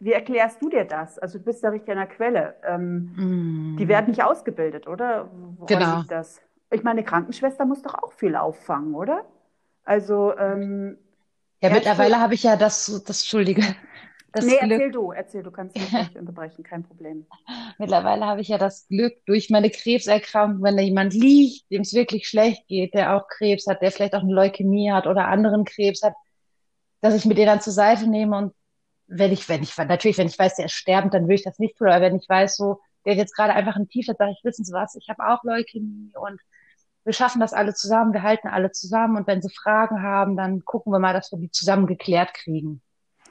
wie, 0.00 0.12
erklärst 0.12 0.62
du 0.62 0.70
dir 0.70 0.84
das? 0.84 1.18
Also 1.18 1.38
du 1.38 1.44
bist 1.44 1.62
ja 1.62 1.70
richtig 1.70 1.90
an 1.90 1.98
der 1.98 2.06
Quelle. 2.06 2.54
Ähm, 2.66 3.74
mm. 3.74 3.76
Die 3.76 3.88
werden 3.88 4.06
nicht 4.08 4.22
ausgebildet, 4.22 4.86
oder? 4.86 5.28
Woran 5.58 5.66
genau. 5.66 6.02
das? 6.08 6.40
Ich 6.70 6.82
meine, 6.82 7.04
Krankenschwester 7.04 7.64
muss 7.64 7.82
doch 7.82 7.94
auch 7.94 8.12
viel 8.12 8.36
auffangen, 8.36 8.94
oder? 8.94 9.24
Also 9.84 10.36
ähm, 10.36 10.98
ja, 11.62 11.70
mittlerweile 11.70 12.20
habe 12.20 12.34
ich 12.34 12.42
ja 12.42 12.56
das, 12.56 12.86
das 13.06 13.20
Entschuldige. 13.20 13.62
Das 14.32 14.44
nee, 14.44 14.58
Glück. 14.58 14.72
erzähl 14.72 14.90
du, 14.90 15.12
erzähl, 15.12 15.42
du 15.42 15.50
kannst 15.50 15.76
mich 15.76 15.90
nicht 15.90 16.16
unterbrechen, 16.18 16.62
kein 16.62 16.82
Problem. 16.82 17.26
Mittlerweile 17.78 18.26
habe 18.26 18.42
ich 18.42 18.48
ja 18.48 18.58
das 18.58 18.86
Glück, 18.88 19.14
durch 19.24 19.48
meine 19.48 19.70
Krebserkrankung, 19.70 20.62
wenn 20.62 20.76
da 20.76 20.82
jemand 20.82 21.14
liegt, 21.14 21.70
dem 21.70 21.80
es 21.80 21.94
wirklich 21.94 22.28
schlecht 22.28 22.66
geht, 22.68 22.92
der 22.92 23.16
auch 23.16 23.28
Krebs 23.28 23.66
hat, 23.66 23.80
der 23.80 23.92
vielleicht 23.92 24.14
auch 24.14 24.22
eine 24.22 24.34
Leukämie 24.34 24.92
hat 24.92 25.06
oder 25.06 25.28
anderen 25.28 25.64
Krebs 25.64 26.02
hat, 26.02 26.12
dass 27.00 27.14
ich 27.14 27.24
mir 27.24 27.34
den 27.34 27.46
dann 27.46 27.62
zur 27.62 27.72
Seite 27.72 28.08
nehme 28.08 28.36
und 28.36 28.52
wenn 29.06 29.32
ich, 29.32 29.48
wenn 29.48 29.62
ich, 29.62 29.76
natürlich, 29.76 30.18
wenn 30.18 30.26
ich 30.26 30.38
weiß, 30.38 30.56
der 30.56 30.66
ist 30.66 30.72
sterbend, 30.72 31.14
dann 31.14 31.28
will 31.28 31.36
ich 31.36 31.44
das 31.44 31.58
nicht 31.58 31.78
tun, 31.78 31.88
aber 31.88 32.02
wenn 32.02 32.16
ich 32.16 32.28
weiß, 32.28 32.56
so, 32.56 32.80
der 33.06 33.12
hat 33.12 33.18
jetzt 33.18 33.34
gerade 33.34 33.54
einfach 33.54 33.76
ein 33.76 33.88
T-Shirt, 33.88 34.18
sage 34.18 34.32
ich, 34.32 34.44
wissen 34.44 34.64
Sie 34.64 34.72
was, 34.72 34.96
ich 34.96 35.08
habe 35.08 35.26
auch 35.26 35.42
Leukämie 35.44 36.12
und 36.20 36.40
wir 37.04 37.12
schaffen 37.12 37.40
das 37.40 37.52
alle 37.52 37.72
zusammen, 37.72 38.12
wir 38.12 38.24
halten 38.24 38.48
alle 38.48 38.72
zusammen 38.72 39.16
und 39.16 39.28
wenn 39.28 39.40
sie 39.40 39.54
Fragen 39.54 40.02
haben, 40.02 40.36
dann 40.36 40.64
gucken 40.64 40.92
wir 40.92 40.98
mal, 40.98 41.12
dass 41.12 41.30
wir 41.30 41.38
die 41.38 41.52
zusammen 41.52 41.86
geklärt 41.86 42.34
kriegen. 42.34 42.82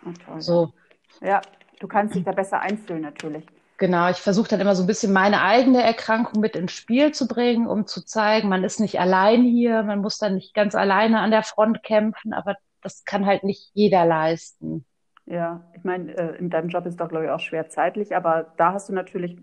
Okay, 0.01 0.39
so. 0.39 0.73
Ja, 1.21 1.41
du 1.79 1.87
kannst 1.87 2.15
dich 2.15 2.23
da 2.23 2.31
besser 2.31 2.61
einfühlen 2.61 3.01
natürlich. 3.01 3.45
Genau, 3.77 4.09
ich 4.09 4.17
versuche 4.17 4.47
dann 4.47 4.61
immer 4.61 4.75
so 4.75 4.83
ein 4.83 4.87
bisschen 4.87 5.11
meine 5.11 5.41
eigene 5.41 5.83
Erkrankung 5.83 6.39
mit 6.39 6.55
ins 6.55 6.71
Spiel 6.71 7.11
zu 7.11 7.27
bringen, 7.27 7.67
um 7.67 7.85
zu 7.85 8.05
zeigen, 8.05 8.47
man 8.47 8.63
ist 8.63 8.79
nicht 8.79 9.01
allein 9.01 9.43
hier, 9.43 9.83
man 9.83 9.99
muss 9.99 10.17
dann 10.17 10.35
nicht 10.35 10.53
ganz 10.53 10.73
alleine 10.75 11.19
an 11.19 11.31
der 11.31 11.43
Front 11.43 11.83
kämpfen, 11.83 12.31
aber 12.31 12.55
das 12.81 13.03
kann 13.03 13.25
halt 13.25 13.43
nicht 13.43 13.71
jeder 13.73 14.05
leisten. 14.05 14.85
Ja, 15.25 15.65
ich 15.75 15.83
meine, 15.83 16.15
äh, 16.15 16.37
in 16.37 16.49
deinem 16.49 16.69
Job 16.69 16.85
ist 16.85 16.99
doch, 17.01 17.09
glaube 17.09 17.25
ich, 17.25 17.31
auch 17.31 17.39
schwer 17.41 17.67
zeitlich, 17.67 18.15
aber 18.15 18.53
da 18.55 18.71
hast 18.71 18.87
du 18.87 18.93
natürlich 18.93 19.37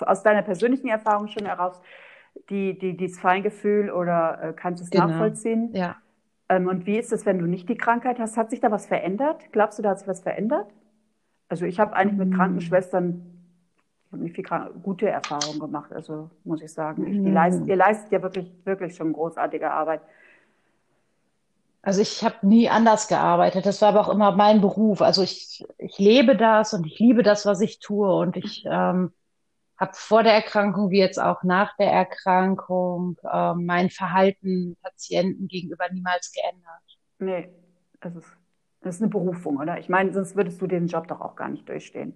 aus 0.00 0.22
deiner 0.22 0.42
persönlichen 0.42 0.88
Erfahrung 0.88 1.28
schon 1.28 1.46
heraus 1.46 1.80
die, 2.48 2.78
die, 2.78 2.96
dieses 2.96 3.18
Feingefühl 3.18 3.90
oder 3.90 4.38
äh, 4.42 4.52
kannst 4.52 4.82
es 4.82 4.90
genau. 4.90 5.08
nachvollziehen. 5.08 5.70
Ja. 5.74 5.96
Ähm, 6.48 6.68
und 6.68 6.86
wie 6.86 6.98
ist 6.98 7.12
es, 7.12 7.26
wenn 7.26 7.38
du 7.38 7.46
nicht 7.46 7.68
die 7.68 7.76
Krankheit 7.76 8.18
hast? 8.18 8.36
Hat 8.36 8.50
sich 8.50 8.60
da 8.60 8.70
was 8.70 8.86
verändert? 8.86 9.44
Glaubst 9.52 9.78
du, 9.78 9.82
da 9.82 9.90
hat 9.90 9.98
sich 9.98 10.08
was 10.08 10.20
verändert? 10.20 10.66
Also 11.48 11.66
ich 11.66 11.78
habe 11.78 11.94
eigentlich 11.94 12.18
mit 12.18 12.30
mhm. 12.30 12.36
Krankenschwestern 12.36 13.26
nicht 14.12 14.34
viel 14.34 14.44
gute 14.82 15.08
Erfahrungen 15.08 15.58
gemacht, 15.58 15.92
also 15.92 16.30
muss 16.44 16.60
ich 16.62 16.72
sagen. 16.72 17.06
Ich, 17.06 17.18
mhm. 17.18 17.32
leisten, 17.32 17.66
ihr 17.66 17.76
leistet 17.76 18.12
ja 18.12 18.22
wirklich, 18.22 18.52
wirklich 18.64 18.94
schon 18.94 19.12
großartige 19.12 19.70
Arbeit. 19.70 20.02
Also 21.80 22.00
ich 22.00 22.22
habe 22.22 22.36
nie 22.42 22.68
anders 22.68 23.08
gearbeitet. 23.08 23.66
Das 23.66 23.82
war 23.82 23.88
aber 23.88 24.02
auch 24.02 24.08
immer 24.08 24.32
mein 24.36 24.60
Beruf. 24.60 25.02
Also 25.02 25.22
ich, 25.22 25.64
ich 25.78 25.98
lebe 25.98 26.36
das 26.36 26.74
und 26.74 26.86
ich 26.86 26.98
liebe 26.98 27.22
das, 27.22 27.44
was 27.44 27.60
ich 27.60 27.80
tue. 27.80 28.14
Und 28.14 28.36
ich 28.36 28.64
ähm, 28.70 29.12
habe 29.82 29.92
vor 29.94 30.22
der 30.22 30.32
Erkrankung 30.32 30.90
wie 30.90 31.00
jetzt 31.00 31.20
auch 31.20 31.42
nach 31.42 31.76
der 31.76 31.90
Erkrankung 31.90 33.18
ähm, 33.30 33.66
mein 33.66 33.90
Verhalten 33.90 34.76
Patienten 34.80 35.48
gegenüber 35.48 35.90
niemals 35.90 36.32
geändert. 36.32 36.98
Nee, 37.18 37.48
es 38.00 38.14
ist, 38.14 38.28
das 38.80 38.94
ist 38.96 39.02
eine 39.02 39.10
Berufung, 39.10 39.56
oder? 39.56 39.78
Ich 39.78 39.88
meine, 39.88 40.12
sonst 40.12 40.36
würdest 40.36 40.62
du 40.62 40.68
den 40.68 40.86
Job 40.86 41.08
doch 41.08 41.20
auch 41.20 41.34
gar 41.34 41.48
nicht 41.48 41.68
durchstehen. 41.68 42.14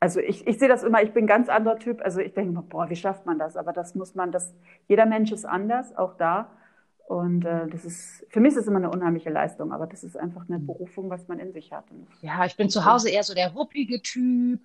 Also 0.00 0.18
ich, 0.20 0.46
ich 0.46 0.58
sehe 0.58 0.68
das 0.68 0.82
immer, 0.82 1.02
ich 1.02 1.12
bin 1.12 1.24
ein 1.24 1.28
ganz 1.28 1.48
anderer 1.48 1.78
Typ. 1.78 2.00
Also 2.02 2.20
ich 2.20 2.34
denke, 2.34 2.60
boah, 2.62 2.90
wie 2.90 2.96
schafft 2.96 3.26
man 3.26 3.38
das? 3.38 3.56
Aber 3.56 3.72
das 3.72 3.94
muss 3.94 4.16
man, 4.16 4.32
das, 4.32 4.54
jeder 4.88 5.06
Mensch 5.06 5.30
ist 5.30 5.44
anders, 5.44 5.96
auch 5.96 6.16
da. 6.16 6.50
Und 7.06 7.44
äh, 7.44 7.68
das 7.68 7.84
ist, 7.84 8.26
für 8.28 8.40
mich 8.40 8.52
ist 8.52 8.58
es 8.58 8.66
immer 8.66 8.78
eine 8.78 8.90
unheimliche 8.90 9.30
Leistung, 9.30 9.72
aber 9.72 9.86
das 9.86 10.02
ist 10.02 10.16
einfach 10.16 10.48
eine 10.48 10.58
Berufung, 10.58 11.10
was 11.10 11.26
man 11.28 11.38
in 11.38 11.52
sich 11.52 11.72
hat. 11.72 11.84
Ja, 12.20 12.44
ich 12.44 12.56
bin 12.56 12.68
zu 12.68 12.84
Hause 12.84 13.08
eher 13.08 13.22
so 13.22 13.34
der 13.34 13.52
ruppige 13.52 14.02
Typ. 14.02 14.60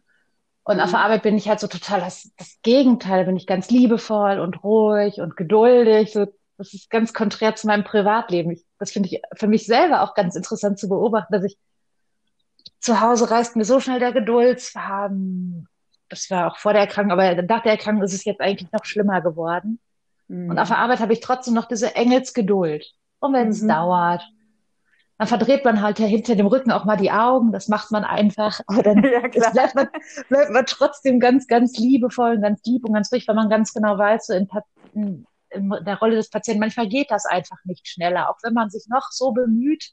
Und 0.64 0.78
mhm. 0.78 0.84
auf 0.84 0.92
der 0.92 1.00
Arbeit 1.00 1.24
bin 1.24 1.38
ich 1.38 1.50
halt 1.50 1.60
so 1.60 1.68
total 1.68 2.00
das, 2.00 2.32
das 2.38 2.60
Gegenteil, 2.62 3.26
bin 3.26 3.36
ich 3.36 3.48
ganz 3.48 3.70
liebevoll 3.70 4.40
und 4.40 4.64
ruhig 4.64 5.20
und 5.20 5.36
geduldig. 5.36 6.14
So, 6.14 6.28
das 6.58 6.74
ist 6.74 6.90
ganz 6.90 7.14
konträr 7.14 7.56
zu 7.56 7.68
meinem 7.68 7.84
Privatleben. 7.84 8.52
Ich, 8.52 8.64
das 8.80 8.92
finde 8.92 9.10
ich 9.10 9.22
für 9.36 9.48
mich 9.48 9.66
selber 9.66 10.02
auch 10.02 10.14
ganz 10.14 10.36
interessant 10.36 10.80
zu 10.80 10.88
beobachten, 10.88 11.34
dass 11.34 11.44
ich 11.44 11.58
zu 12.80 13.02
Hause 13.02 13.30
reißt 13.30 13.56
mir 13.56 13.66
so 13.66 13.80
schnell 13.80 14.00
der 14.00 14.12
Geduldsfaden. 14.12 15.68
Das 16.10 16.30
war 16.30 16.52
auch 16.52 16.58
vor 16.58 16.74
der 16.74 16.82
Erkrankung, 16.82 17.12
aber 17.12 17.42
nach 17.42 17.64
der 17.64 17.72
Erkrankung 17.72 18.04
ist 18.04 18.14
es 18.14 18.26
jetzt 18.26 18.42
eigentlich 18.42 18.72
noch 18.72 18.86
schlimmer 18.86 19.22
geworden. 19.22 19.80
Mhm. 20.28 20.50
Und 20.50 20.60
auf 20.60 20.68
der 20.68 20.78
Arbeit 20.78 21.00
habe 21.00 21.14
ich 21.14 21.22
trotzdem 21.22 21.54
noch 21.54 21.66
diese 21.66 21.96
Engelsgeduld. 21.96 22.86
Und 23.20 23.34
wenn 23.34 23.50
es 23.50 23.62
mhm. 23.62 23.70
dauert, 23.70 24.24
dann 25.18 25.28
verdreht 25.28 25.64
man 25.64 25.82
halt 25.82 26.00
hinter 26.00 26.36
dem 26.36 26.48
Rücken 26.48 26.72
auch 26.72 26.86
mal 26.86 26.98
die 26.98 27.12
Augen. 27.12 27.52
Das 27.52 27.68
macht 27.68 27.92
man 27.92 28.04
einfach. 28.04 28.60
Aber 28.68 28.82
dann 28.82 29.04
ja, 29.04 29.28
bleibt, 29.52 29.76
man, 29.76 29.88
bleibt 30.28 30.52
man 30.52 30.66
trotzdem 30.66 31.20
ganz, 31.20 31.48
ganz 31.48 31.78
liebevoll 31.78 32.36
und 32.36 32.42
ganz 32.42 32.62
lieb 32.66 32.86
und 32.86 32.94
ganz 32.94 33.12
ruhig, 33.12 33.28
weil 33.28 33.36
man 33.36 33.50
ganz 33.50 33.74
genau 33.74 33.98
weiß, 33.98 34.28
so 34.28 34.34
in, 34.34 34.48
in, 34.94 35.26
in 35.52 35.70
der 35.86 36.00
Rolle 36.00 36.16
des 36.16 36.30
Patienten, 36.30 36.60
manchmal 36.60 36.88
geht 36.88 37.12
das 37.12 37.26
einfach 37.26 37.58
nicht 37.66 37.88
schneller. 37.88 38.30
Auch 38.30 38.38
wenn 38.44 38.54
man 38.54 38.70
sich 38.70 38.86
noch 38.88 39.12
so 39.12 39.32
bemüht, 39.32 39.92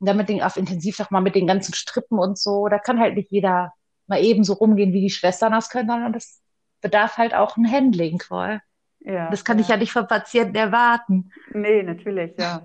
damit 0.00 0.28
den, 0.28 0.42
auf 0.42 0.56
intensiv 0.56 0.98
noch 0.98 1.10
mal 1.10 1.20
mit 1.20 1.34
den 1.34 1.46
ganzen 1.46 1.74
Strippen 1.74 2.18
und 2.18 2.38
so, 2.38 2.68
da 2.68 2.78
kann 2.78 3.00
halt 3.00 3.16
nicht 3.16 3.30
jeder 3.30 3.72
mal 4.06 4.22
eben 4.22 4.44
so 4.44 4.54
rumgehen, 4.54 4.92
wie 4.92 5.00
die 5.00 5.10
Schwestern 5.10 5.52
das 5.52 5.70
können, 5.70 5.88
sondern 5.88 6.12
das 6.12 6.40
bedarf 6.80 7.16
halt 7.16 7.34
auch 7.34 7.56
ein 7.56 7.70
Handling 7.70 8.20
voll. 8.20 8.60
Ja, 9.00 9.30
das 9.30 9.44
kann 9.44 9.58
ja. 9.58 9.62
ich 9.62 9.68
ja 9.68 9.76
nicht 9.76 9.92
vom 9.92 10.06
Patienten 10.06 10.54
erwarten. 10.54 11.30
Nee, 11.52 11.82
natürlich, 11.82 12.38
ja. 12.38 12.62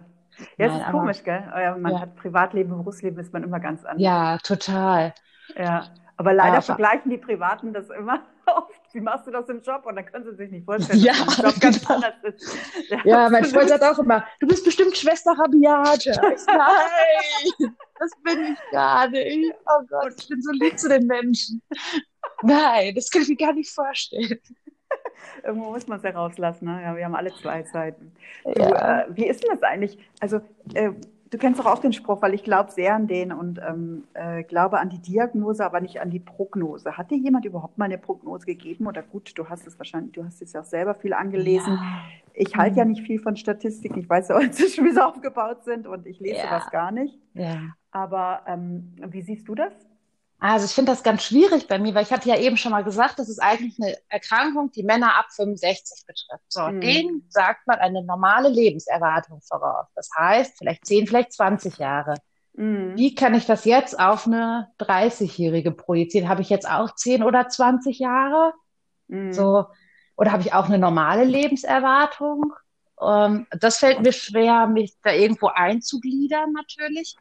Ja, 0.57 0.67
es 0.67 0.73
ist 0.75 0.81
aber, 0.81 0.99
komisch, 0.99 1.23
gell? 1.23 1.43
Man 1.79 1.93
ja. 1.93 1.99
hat 2.01 2.15
Privatleben, 2.15 2.69
Berufsleben 2.69 3.19
ist 3.19 3.33
man 3.33 3.43
immer 3.43 3.59
ganz 3.59 3.83
anders. 3.85 4.01
Ja, 4.01 4.37
total. 4.39 5.13
Ja, 5.55 5.85
aber 6.17 6.33
leider 6.33 6.53
aber, 6.53 6.61
vergleichen 6.61 7.09
die 7.09 7.17
Privaten 7.17 7.73
das 7.73 7.89
immer 7.89 8.21
oft. 8.45 8.81
Wie 8.93 9.01
machst 9.01 9.25
du 9.25 9.31
das 9.31 9.49
im 9.49 9.61
Job? 9.61 9.85
Und 9.85 9.95
dann 9.95 10.05
können 10.05 10.25
sie 10.25 10.35
sich 10.35 10.51
nicht 10.51 10.65
vorstellen, 10.65 10.99
ja, 10.99 11.13
dass 11.13 11.39
im 11.39 11.45
Job 11.45 11.59
ganz 11.59 11.81
genau. 11.81 11.95
anders 11.95 12.13
ist. 12.23 12.57
Ja, 12.89 12.99
ja 13.03 13.29
mein 13.29 13.45
Freund 13.45 13.69
sagt 13.69 13.83
auch 13.83 13.99
immer, 13.99 14.25
du 14.39 14.47
bist 14.47 14.63
bestimmt 14.63 14.95
Schwester 14.95 15.31
Rabiate. 15.37 16.11
Nein, 16.21 17.75
das 17.99 18.11
bin 18.23 18.53
ich 18.53 18.71
gar 18.71 19.07
nicht. 19.09 19.53
Oh 19.65 19.85
Gott, 19.89 20.13
ich 20.17 20.27
bin 20.27 20.41
so 20.41 20.51
lieb 20.51 20.77
zu 20.77 20.89
den 20.89 21.07
Menschen. 21.07 21.61
Nein, 22.43 22.93
das 22.95 23.09
kann 23.09 23.23
ich 23.23 23.29
mir 23.29 23.37
gar 23.37 23.53
nicht 23.53 23.71
vorstellen. 23.71 24.39
Irgendwo 25.43 25.71
muss 25.71 25.87
man 25.87 25.97
es 25.97 26.03
ja 26.03 26.11
rauslassen. 26.11 26.65
Ne? 26.65 26.81
Ja, 26.83 26.95
wir 26.95 27.05
haben 27.05 27.15
alle 27.15 27.33
zwei 27.33 27.63
Seiten. 27.63 28.11
Du, 28.43 28.61
ja. 28.61 29.01
äh, 29.01 29.05
wie 29.09 29.25
ist 29.25 29.43
denn 29.43 29.51
das 29.51 29.63
eigentlich? 29.63 29.97
Also, 30.19 30.41
äh, 30.73 30.91
du 31.33 31.37
kennst 31.39 31.59
doch 31.59 31.65
auch 31.65 31.79
den 31.79 31.93
Spruch, 31.93 32.21
weil 32.21 32.33
ich 32.33 32.43
glaube 32.43 32.71
sehr 32.71 32.93
an 32.93 33.07
den 33.07 33.31
und 33.31 33.59
ähm, 33.67 34.03
äh, 34.13 34.43
glaube 34.43 34.79
an 34.79 34.89
die 34.89 34.99
Diagnose, 34.99 35.65
aber 35.65 35.81
nicht 35.81 35.99
an 35.99 36.11
die 36.11 36.19
Prognose. 36.19 36.95
Hat 36.97 37.09
dir 37.09 37.17
jemand 37.17 37.45
überhaupt 37.45 37.77
mal 37.77 37.85
eine 37.85 37.97
Prognose 37.97 38.45
gegeben? 38.45 38.87
Oder 38.87 39.01
gut, 39.01 39.31
du 39.35 39.49
hast 39.49 39.65
es 39.65 39.77
wahrscheinlich, 39.79 40.13
du 40.13 40.23
hast 40.23 40.41
es 40.41 40.53
ja 40.53 40.61
auch 40.61 40.65
selber 40.65 40.93
viel 40.93 41.13
angelesen. 41.13 41.73
Ja. 41.73 42.01
Ich 42.33 42.55
halte 42.55 42.77
ja 42.77 42.85
mhm. 42.85 42.91
nicht 42.91 43.03
viel 43.03 43.19
von 43.19 43.35
Statistiken. 43.35 43.99
Ich 43.99 44.09
weiß 44.09 44.29
ja 44.29 44.39
inzwischen, 44.41 44.85
wie 44.85 44.91
sie 44.91 45.05
aufgebaut 45.05 45.63
sind 45.63 45.87
und 45.87 46.05
ich 46.05 46.19
lese 46.19 46.37
ja. 46.37 46.49
das 46.49 46.69
gar 46.69 46.91
nicht. 46.91 47.17
Ja. 47.33 47.61
Aber 47.91 48.41
ähm, 48.47 48.93
wie 49.07 49.21
siehst 49.21 49.47
du 49.47 49.55
das? 49.55 49.73
Also 50.45 50.65
ich 50.65 50.73
finde 50.73 50.91
das 50.91 51.03
ganz 51.03 51.23
schwierig 51.23 51.69
bei 51.69 51.79
mir, 51.79 51.95
weil 51.95 52.03
ich 52.03 52.11
hatte 52.11 52.27
ja 52.27 52.37
eben 52.37 52.57
schon 52.57 52.73
mal 52.73 52.83
gesagt, 52.83 53.17
das 53.17 53.29
ist 53.29 53.41
eigentlich 53.41 53.81
eine 53.81 53.95
Erkrankung, 54.09 54.71
die 54.73 54.83
Männer 54.83 55.17
ab 55.17 55.27
65 55.33 56.05
betrifft. 56.05 56.43
So, 56.49 56.63
mhm. 56.63 56.81
denen 56.81 57.25
sagt 57.29 57.65
man 57.65 57.79
eine 57.79 58.03
normale 58.03 58.49
Lebenserwartung 58.49 59.39
voraus. 59.39 59.87
Das 59.95 60.09
heißt, 60.17 60.57
vielleicht 60.57 60.85
10, 60.85 61.07
vielleicht 61.07 61.31
20 61.31 61.77
Jahre. 61.77 62.15
Mhm. 62.55 62.97
Wie 62.97 63.15
kann 63.15 63.35
ich 63.35 63.45
das 63.45 63.63
jetzt 63.63 63.97
auf 63.97 64.27
eine 64.27 64.67
30-Jährige 64.79 65.71
projizieren? 65.71 66.27
Habe 66.27 66.41
ich 66.41 66.49
jetzt 66.49 66.69
auch 66.69 66.93
10 66.93 67.23
oder 67.23 67.47
20 67.47 67.99
Jahre? 67.99 68.51
Mhm. 69.07 69.31
So, 69.31 69.67
oder 70.17 70.33
habe 70.33 70.41
ich 70.41 70.51
auch 70.51 70.65
eine 70.65 70.77
normale 70.77 71.23
Lebenserwartung? 71.23 72.53
Ähm, 73.01 73.47
das 73.51 73.77
fällt 73.77 74.01
mir 74.01 74.11
schwer, 74.11 74.67
mich 74.67 74.93
da 75.03 75.13
irgendwo 75.13 75.47
einzugliedern 75.47 76.51
natürlich. 76.51 77.15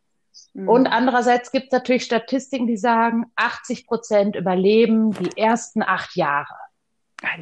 Mhm. 0.55 0.69
Und 0.69 0.87
andererseits 0.87 1.51
gibt 1.51 1.67
es 1.67 1.73
natürlich 1.73 2.05
Statistiken, 2.05 2.67
die 2.67 2.77
sagen, 2.77 3.27
80 3.37 3.87
Prozent 3.87 4.37
überleben 4.37 5.13
die 5.13 5.37
ersten 5.41 5.83
acht 5.83 6.17
Jahre. 6.17 6.55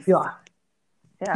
Ja. 0.07 0.40
Ja. 1.26 1.35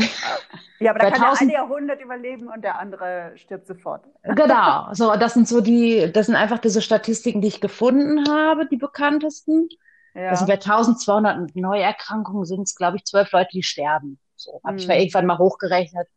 ja, 0.78 0.90
aber 0.92 1.00
da 1.00 1.10
kann 1.10 1.24
1000... 1.24 1.50
der 1.50 1.60
eine 1.60 1.68
Jahrhundert 1.68 2.00
überleben 2.00 2.48
und 2.48 2.62
der 2.62 2.78
andere 2.78 3.32
stirbt 3.36 3.66
sofort. 3.66 4.06
Genau, 4.22 4.88
so 4.92 5.14
das 5.16 5.34
sind 5.34 5.46
so 5.46 5.60
die, 5.60 6.10
das 6.10 6.26
sind 6.26 6.36
einfach 6.36 6.58
diese 6.58 6.80
Statistiken, 6.80 7.42
die 7.42 7.48
ich 7.48 7.60
gefunden 7.60 8.26
habe, 8.30 8.66
die 8.66 8.78
bekanntesten. 8.78 9.68
Ja. 10.14 10.30
Also 10.30 10.46
bei 10.46 10.54
1200 10.54 11.54
Neuerkrankungen 11.54 12.46
sind 12.46 12.62
es, 12.62 12.76
glaube 12.76 12.96
ich, 12.96 13.04
zwölf 13.04 13.30
Leute, 13.32 13.50
die 13.52 13.62
sterben. 13.62 14.18
So 14.36 14.60
habe 14.64 14.74
mhm. 14.74 14.78
ich 14.78 14.88
mal 14.88 14.96
irgendwann 14.96 15.26
mal 15.26 15.38
hochgerechnet. 15.38 16.08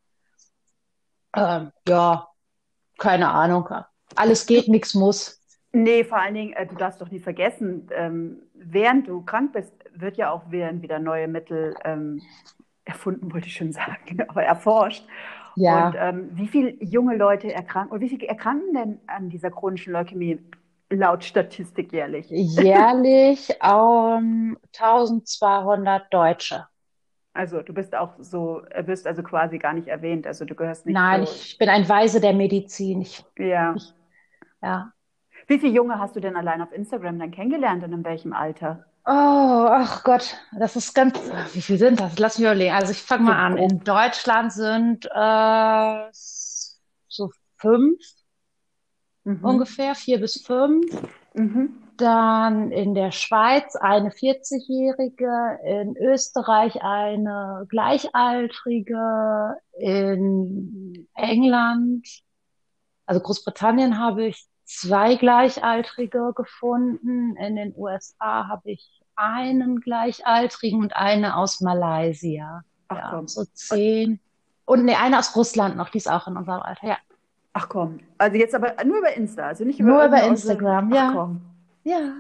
Ähm, 1.36 1.72
ja, 1.88 2.30
keine 2.98 3.30
Ahnung. 3.30 3.70
Alles 4.18 4.46
geht, 4.46 4.68
nichts 4.68 4.94
muss. 4.94 5.42
Nee, 5.72 6.04
vor 6.04 6.20
allen 6.20 6.34
Dingen, 6.34 6.54
äh, 6.54 6.66
du 6.66 6.76
darfst 6.76 7.02
doch 7.02 7.12
nicht 7.12 7.24
vergessen, 7.24 7.90
ähm, 7.96 8.38
während 8.54 9.08
du 9.08 9.22
krank 9.22 9.54
bist, 9.54 9.74
wird 9.94 10.18
ja 10.18 10.32
auch 10.32 10.50
werden 10.52 10.82
wieder 10.82 11.00
neue 11.00 11.28
Mittel 11.28 11.76
ähm, 11.84 12.22
erfunden, 12.86 13.32
wollte 13.34 13.48
ich 13.48 13.56
schon 13.56 13.72
sagen, 13.74 14.22
aber 14.28 14.44
erforscht. 14.44 15.06
Ja. 15.56 15.88
Und 15.88 15.96
ähm, 16.00 16.30
wie 16.34 16.48
viele 16.48 16.84
junge 16.84 17.16
Leute 17.16 17.52
erkranken, 17.52 17.92
oder 17.92 18.02
wie 18.02 18.10
viele 18.10 18.28
erkranken 18.28 18.74
denn 18.74 19.00
an 19.08 19.30
dieser 19.30 19.50
chronischen 19.50 19.94
Leukämie 19.94 20.40
laut 20.90 21.24
Statistik 21.24 21.92
jährlich? 21.92 22.30
Jährlich 22.30 23.50
um, 23.62 24.58
1200 24.78 26.14
Deutsche. 26.14 26.68
Also 27.34 27.62
du 27.62 27.74
bist 27.74 27.96
auch 27.96 28.14
so, 28.20 28.64
wirst 28.86 29.06
also 29.06 29.22
quasi 29.22 29.60
gar 29.60 29.74
nicht 29.74 29.88
erwähnt. 29.88 30.26
Also 30.26 30.46
du 30.46 30.56
gehörst 30.56 30.88
nicht. 30.88 30.96
Nein, 30.96 31.26
so. 31.26 31.32
ich 31.32 31.58
bin 31.58 31.70
ein 31.70 31.88
Weise 31.88 32.20
der 32.20 32.34
Medizin. 32.34 33.02
Ich, 33.02 33.24
ja. 33.38 33.76
Ich, 33.76 33.94
ja. 34.62 34.92
Wie 35.48 35.60
viele 35.60 35.74
Junge 35.74 36.00
hast 36.00 36.16
du 36.16 36.20
denn 36.20 36.36
allein 36.36 36.62
auf 36.62 36.72
Instagram 36.72 37.20
dann 37.20 37.32
kennengelernt 37.32 37.84
und 37.84 37.94
in 37.94 38.04
welchem 38.04 38.34
Alter? 38.34 38.86
Oh, 39.06 39.68
ach 39.70 40.04
Gott, 40.04 40.36
das 40.60 40.76
ist 40.76 40.94
ganz. 40.94 41.18
Wie 41.54 41.62
viel 41.62 41.78
sind 41.78 42.02
das? 42.02 42.20
Lass 42.20 42.38
mich 42.38 42.46
überlegen. 42.46 42.74
Also 42.74 42.92
ich 42.92 43.02
fange 43.02 43.24
mal 43.24 43.38
an. 43.38 43.58
In 43.58 43.80
Deutschland 43.80 44.52
sind 44.52 45.06
äh, 45.06 46.08
so 46.12 47.32
fünf 47.56 48.02
mhm. 49.24 49.44
ungefähr, 49.44 49.96
vier 49.96 50.20
bis 50.20 50.42
fünf. 50.42 50.86
Mhm. 51.34 51.84
Dann 51.98 52.72
in 52.72 52.94
der 52.96 53.12
Schweiz 53.12 53.76
eine 53.76 54.10
40-Jährige, 54.10 55.60
in 55.64 55.96
Österreich 55.98 56.82
eine 56.84 57.66
Gleichaltrige, 57.70 59.56
in 59.80 61.08
England, 61.16 62.08
also 63.08 63.22
Großbritannien 63.22 63.98
habe 63.98 64.26
ich 64.26 64.46
zwei 64.66 65.16
Gleichaltrige 65.16 66.34
gefunden. 66.36 67.36
In 67.38 67.56
den 67.56 67.74
USA 67.76 68.48
habe 68.48 68.72
ich 68.72 69.02
einen 69.16 69.80
Gleichaltrigen 69.80 70.82
und 70.82 70.96
eine 70.96 71.38
aus 71.38 71.62
Malaysia. 71.62 72.62
Ach 72.90 72.98
ja, 72.98 73.10
komm. 73.10 73.28
So 73.28 73.46
zehn. 73.54 74.20
Und 74.66 74.86
nee, 74.86 74.96
eine 74.96 75.18
aus 75.18 75.36
Russland 75.36 75.78
noch, 75.78 75.90
die 75.90 75.98
ist 75.98 76.12
auch 76.12 76.28
in 76.28 76.38
unserem 76.38 76.62
Alter, 76.62 76.88
ja. 76.88 76.98
Ach 77.54 77.70
komm. 77.70 78.02
Also 78.18 78.38
jetzt 78.38 78.54
aber 78.54 78.76
nur 78.84 79.00
über 79.00 79.14
Insta, 79.14 79.48
also 79.48 79.64
nicht 79.64 79.80
über 79.80 79.90
Nur 79.90 80.06
über 80.06 80.22
Instagram, 80.24 80.94
ja. 80.94 81.08
Ach 81.10 81.14
komm. 81.14 81.42
Ja. 81.84 82.18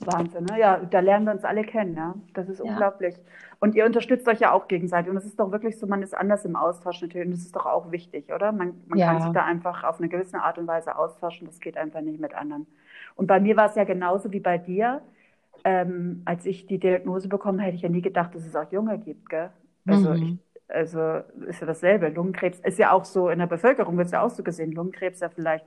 Wahnsinn, 0.00 0.44
ne? 0.44 0.58
Ja, 0.58 0.78
da 0.78 1.00
lernen 1.00 1.24
wir 1.26 1.32
uns 1.32 1.44
alle 1.44 1.62
kennen, 1.62 1.96
ja. 1.96 2.14
Das 2.34 2.48
ist 2.48 2.58
ja. 2.58 2.64
unglaublich. 2.64 3.14
Und 3.58 3.74
ihr 3.74 3.86
unterstützt 3.86 4.28
euch 4.28 4.40
ja 4.40 4.52
auch 4.52 4.68
gegenseitig. 4.68 5.10
Und 5.10 5.16
es 5.16 5.24
ist 5.24 5.40
doch 5.40 5.50
wirklich 5.52 5.78
so, 5.78 5.86
man 5.86 6.02
ist 6.02 6.14
anders 6.16 6.44
im 6.44 6.56
Austausch 6.56 7.00
natürlich. 7.02 7.26
Und 7.26 7.32
das 7.32 7.40
ist 7.40 7.56
doch 7.56 7.66
auch 7.66 7.90
wichtig, 7.92 8.32
oder? 8.32 8.52
Man, 8.52 8.82
man 8.86 8.98
ja. 8.98 9.06
kann 9.06 9.20
sich 9.20 9.32
da 9.32 9.44
einfach 9.44 9.84
auf 9.84 9.98
eine 9.98 10.08
gewisse 10.08 10.38
Art 10.40 10.58
und 10.58 10.66
Weise 10.66 10.96
austauschen. 10.98 11.46
Das 11.46 11.60
geht 11.60 11.76
einfach 11.76 12.00
nicht 12.02 12.20
mit 12.20 12.34
anderen. 12.34 12.66
Und 13.16 13.26
bei 13.28 13.40
mir 13.40 13.56
war 13.56 13.68
es 13.70 13.74
ja 13.76 13.84
genauso 13.84 14.32
wie 14.32 14.40
bei 14.40 14.58
dir. 14.58 15.02
ähm, 15.64 16.22
als 16.24 16.46
ich 16.46 16.66
die 16.66 16.78
Diagnose 16.78 17.28
bekommen, 17.28 17.58
hätte 17.58 17.76
ich 17.76 17.82
ja 17.82 17.88
nie 17.88 18.02
gedacht, 18.02 18.34
dass 18.34 18.44
es 18.46 18.54
auch 18.56 18.70
Junge 18.72 18.98
gibt, 18.98 19.28
gell? 19.28 19.50
Also 19.86 20.14
Mhm. 20.14 20.14
ich, 20.14 20.38
also 20.68 20.98
ist 21.48 21.60
ja 21.60 21.66
dasselbe. 21.66 22.08
Lungenkrebs 22.08 22.60
ist 22.60 22.78
ja 22.78 22.92
auch 22.92 23.04
so, 23.04 23.28
in 23.30 23.38
der 23.40 23.46
Bevölkerung 23.46 23.96
wird 23.96 24.06
es 24.06 24.12
ja 24.12 24.22
auch 24.22 24.30
so 24.30 24.42
gesehen. 24.42 24.72
Lungenkrebs 24.72 25.20
ja 25.20 25.28
vielleicht 25.30 25.66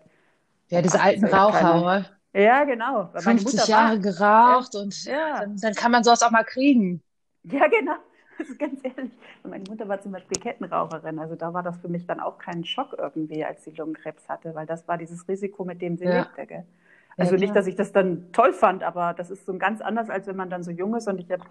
Ja, 0.70 0.82
diese 0.82 1.00
alten 1.02 1.26
80, 1.32 1.48
keine 1.48 1.74
Raucher, 1.74 2.06
Ja, 2.34 2.64
genau. 2.66 3.10
Weil 3.14 3.24
meine 3.24 3.42
50 3.42 3.42
Mutter 3.42 3.68
Jahre 3.68 4.00
war, 4.00 4.02
geraucht 4.02 4.76
und 4.76 5.06
ja, 5.06 5.46
dann, 5.46 5.58
dann 5.62 5.76
kann 5.76 5.92
man 5.92 6.04
sowas 6.04 6.24
auch 6.24 6.32
mal 6.32 6.44
kriegen. 6.46 7.04
ja, 7.44 7.68
genau. 7.68 7.96
Das 8.38 8.50
ist 8.50 8.60
ganz 8.60 8.80
ehrlich. 8.84 9.12
Und 9.44 9.50
meine 9.52 9.66
Mutter 9.66 9.88
war 9.90 10.00
zum 10.00 10.12
Beispiel 10.14 10.40
Kettenraucherin. 10.40 11.20
Also 11.20 11.36
da 11.36 11.54
war 11.54 11.62
das 11.64 11.78
für 11.80 11.90
mich 11.90 12.06
dann 12.06 12.20
auch 12.22 12.38
kein 12.38 12.64
Schock 12.64 12.96
irgendwie, 12.98 13.44
als 13.44 13.64
sie 13.66 13.72
Lungenkrebs 13.72 14.30
hatte, 14.30 14.56
weil 14.56 14.66
das 14.66 14.88
war 14.88 14.98
dieses 14.98 15.28
Risiko, 15.28 15.66
mit 15.66 15.82
dem 15.82 15.98
sie 15.98 16.06
Ja, 16.06 16.10
lebte. 16.10 16.46
Gell? 16.48 16.66
ja 17.18 17.26
Also 17.26 17.36
nicht, 17.36 17.54
klar. 17.54 17.56
dass 17.56 17.68
ich 17.68 17.76
das 17.76 17.92
dann 17.92 18.32
toll 18.32 18.54
fand, 18.54 18.84
aber 18.84 19.14
das 19.14 19.30
ist 19.30 19.46
so 19.46 19.58
ganz 19.58 19.82
anders, 19.82 20.10
als 20.10 20.28
wenn 20.28 20.38
man 20.38 20.50
dann 20.50 20.64
so 20.64 20.72
jung 20.72 20.96
ist. 20.96 21.08
Und 21.10 21.20
ich 21.20 21.30
habe 21.32 21.44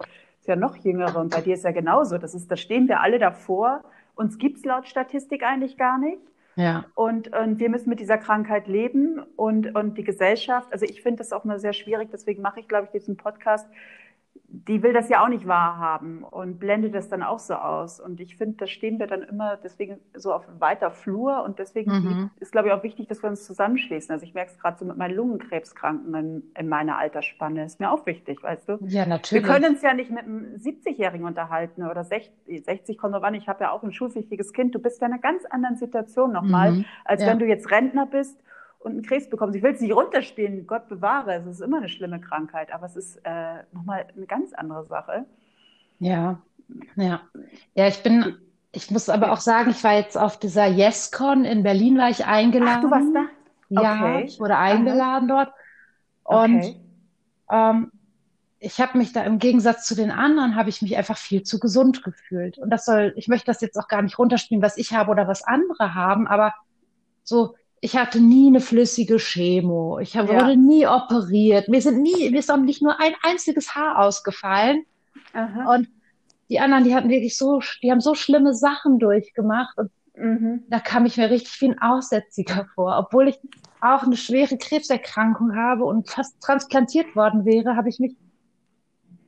ja 0.47 0.55
noch 0.55 0.75
jüngere 0.77 1.17
und 1.19 1.29
bei 1.29 1.41
dir 1.41 1.53
ist 1.53 1.63
ja 1.63 1.71
genauso. 1.71 2.17
Das 2.17 2.33
ist, 2.33 2.49
da 2.49 2.57
stehen 2.57 2.87
wir 2.87 3.01
alle 3.01 3.19
davor. 3.19 3.83
Uns 4.15 4.37
gibt 4.39 4.57
es 4.57 4.65
laut 4.65 4.87
Statistik 4.87 5.43
eigentlich 5.43 5.77
gar 5.77 5.99
nicht. 5.99 6.21
Ja, 6.55 6.85
Und, 6.95 7.35
und 7.35 7.59
wir 7.59 7.69
müssen 7.69 7.89
mit 7.89 7.99
dieser 8.01 8.17
Krankheit 8.17 8.67
leben 8.67 9.19
und, 9.37 9.73
und 9.75 9.97
die 9.97 10.03
Gesellschaft, 10.03 10.73
also 10.73 10.85
ich 10.85 11.01
finde 11.01 11.19
das 11.19 11.31
auch 11.31 11.45
mal 11.45 11.59
sehr 11.59 11.71
schwierig, 11.73 12.09
deswegen 12.11 12.41
mache 12.41 12.59
ich, 12.59 12.67
glaube 12.67 12.85
ich, 12.85 12.91
diesen 12.91 13.15
Podcast. 13.15 13.67
Die 14.47 14.81
will 14.81 14.93
das 14.93 15.09
ja 15.09 15.23
auch 15.23 15.27
nicht 15.27 15.47
wahrhaben 15.47 16.23
und 16.23 16.59
blendet 16.59 16.95
das 16.95 17.07
dann 17.07 17.21
auch 17.21 17.39
so 17.39 17.53
aus. 17.53 17.99
Und 17.99 18.19
ich 18.19 18.35
finde, 18.37 18.57
da 18.57 18.67
stehen 18.67 18.97
wir 18.97 19.05
dann 19.05 19.21
immer 19.21 19.57
deswegen 19.57 19.99
so 20.15 20.33
auf 20.33 20.43
weiter 20.57 20.89
Flur 20.91 21.43
und 21.43 21.59
deswegen 21.59 21.91
mhm. 21.91 22.29
ist, 22.39 22.51
glaube 22.51 22.69
ich, 22.69 22.73
auch 22.73 22.81
wichtig, 22.81 23.07
dass 23.07 23.21
wir 23.21 23.29
uns 23.29 23.45
zusammenschließen. 23.45 24.11
Also 24.11 24.25
ich 24.25 24.33
merke 24.33 24.51
es 24.51 24.59
gerade 24.59 24.77
so 24.79 24.85
mit 24.85 24.97
meinen 24.97 25.15
Lungenkrebskranken 25.15 26.13
in, 26.15 26.43
in 26.57 26.67
meiner 26.67 26.97
Altersspanne. 26.97 27.63
Ist 27.65 27.79
mir 27.79 27.91
auch 27.91 28.05
wichtig, 28.05 28.41
weißt 28.41 28.69
du? 28.69 28.73
Ja, 28.87 29.03
Wir 29.03 29.05
natürlich. 29.07 29.45
können 29.45 29.65
uns 29.65 29.81
ja 29.81 29.93
nicht 29.93 30.09
mit 30.09 30.23
einem 30.23 30.55
70-Jährigen 30.55 31.25
unterhalten 31.25 31.83
oder 31.83 32.03
60, 32.03 32.65
60 32.65 32.97
kommt 32.97 33.13
drauf 33.13 33.23
an. 33.23 33.35
Ich 33.35 33.47
habe 33.47 33.63
ja 33.65 33.71
auch 33.71 33.83
ein 33.83 33.91
schulpflichtiges 33.93 34.53
Kind. 34.53 34.73
Du 34.73 34.79
bist 34.79 34.99
ja 35.01 35.07
in 35.07 35.13
einer 35.13 35.21
ganz 35.21 35.45
anderen 35.45 35.75
Situation 35.75 36.31
nochmal, 36.31 36.71
Mhm. 36.71 36.85
als 37.05 37.21
Ja, 37.21 37.27
wenn 37.27 37.39
du 37.39 37.45
jetzt 37.45 37.69
Rentner 37.71 38.05
bist 38.05 38.39
und 38.79 38.91
einen 38.93 39.03
Krebs 39.03 39.29
bekommst. 39.29 39.55
Ich 39.55 39.63
will 39.63 39.73
es 39.73 39.81
nicht 39.81 39.93
runterspielen, 39.93 40.67
Gott 40.67 40.87
bewahre. 40.89 41.33
Es 41.35 41.45
ist 41.45 41.61
immer 41.61 41.77
eine 41.77 41.89
schlimme 41.89 42.19
Krankheit, 42.21 42.71
aber 42.73 42.85
es 42.87 42.95
ist 42.95 43.17
äh, 43.25 43.63
nochmal 43.73 44.07
eine 44.15 44.25
ganz 44.27 44.53
andere 44.53 44.85
Sache. 44.85 45.25
ja, 45.99 46.41
ja. 46.95 47.21
Ja, 47.75 47.87
ich 47.87 48.03
bin, 48.03 48.37
ich 48.71 48.91
muss 48.91 49.09
aber 49.09 49.27
Ja. 49.27 49.33
auch 49.33 49.39
sagen, 49.41 49.71
ich 49.71 49.83
war 49.83 49.93
jetzt 49.95 50.17
auf 50.17 50.39
dieser 50.39 50.67
YesCon 50.67 51.45
in 51.45 51.63
Berlin, 51.63 51.97
war 51.97 52.09
ich 52.09 52.25
Ach, 52.63 52.79
du 52.79 52.89
warst 52.89 53.13
eingeladen. 53.13 53.13
da? 53.13 53.25
Ja, 53.69 53.81
Okay. 53.81 54.25
ich 54.27 54.39
wurde 54.39 54.55
Aha. 54.55 54.61
eingeladen 54.73 55.27
dort. 55.27 55.53
Und 56.23 56.39
Okay. 56.59 56.75
ähm, 57.51 57.91
ich 58.59 58.79
habe 58.81 58.97
mich 58.97 59.13
da 59.13 59.23
im 59.23 59.39
Gegensatz 59.39 59.85
zu 59.87 59.95
den 59.95 60.11
anderen, 60.11 60.55
habe 60.55 60.69
ich 60.69 60.81
mich 60.81 60.97
einfach 60.97 61.17
viel 61.17 61.43
zu 61.43 61.59
gesund 61.59 62.03
gefühlt. 62.03 62.57
Und 62.59 62.69
das 62.71 62.85
soll, 62.85 63.13
ich 63.17 63.27
möchte 63.27 63.47
das 63.47 63.61
jetzt 63.61 63.77
auch 63.77 63.87
gar 63.87 64.01
nicht 64.01 64.19
runterspielen, 64.19 64.63
was 64.63 64.77
ich 64.77 64.93
habe 64.93 65.11
oder 65.11 65.27
was 65.27 65.43
andere 65.43 65.95
haben, 65.95 66.27
aber 66.27 66.53
so, 67.23 67.55
ich 67.81 67.95
hatte 67.97 68.19
nie 68.19 68.47
eine 68.47 68.59
flüssige 68.59 69.17
Chemo. 69.19 69.99
Ich 69.99 70.17
hab- 70.17 70.29
Ja. 70.29 70.41
wurde 70.41 70.57
nie 70.57 70.85
operiert. 70.87 71.67
Mir 71.69 71.81
sind 71.81 72.01
nie, 72.01 72.29
mir 72.29 72.39
ist 72.39 72.51
auch 72.51 72.57
nicht 72.57 72.81
nur 72.81 72.99
ein 72.99 73.13
einziges 73.23 73.75
Haar 73.75 73.99
ausgefallen. 73.99 74.83
Aha. 75.33 75.75
Und 75.75 75.87
die 76.49 76.59
anderen, 76.59 76.83
die 76.83 76.95
hatten 76.95 77.09
wirklich 77.09 77.37
so, 77.37 77.61
die 77.81 77.91
haben 77.91 78.01
so 78.01 78.15
schlimme 78.15 78.53
Sachen 78.53 78.99
durchgemacht. 78.99 79.77
Und 79.77 79.91
Mhm. 80.17 80.63
da 80.69 80.79
kam 80.79 81.05
ich 81.05 81.15
mir 81.17 81.29
richtig 81.29 81.61
wie 81.61 81.69
ein 81.69 81.79
Aussätziger 81.81 82.67
vor. 82.75 82.97
Obwohl 82.97 83.29
ich 83.29 83.39
auch 83.81 84.03
eine 84.03 84.17
schwere 84.17 84.57
Krebserkrankung 84.57 85.55
habe 85.55 85.85
und 85.85 86.09
fast 86.09 86.41
transplantiert 86.41 87.15
worden 87.15 87.45
wäre, 87.45 87.75
habe 87.77 87.87
ich 87.87 87.99
mich 87.99 88.15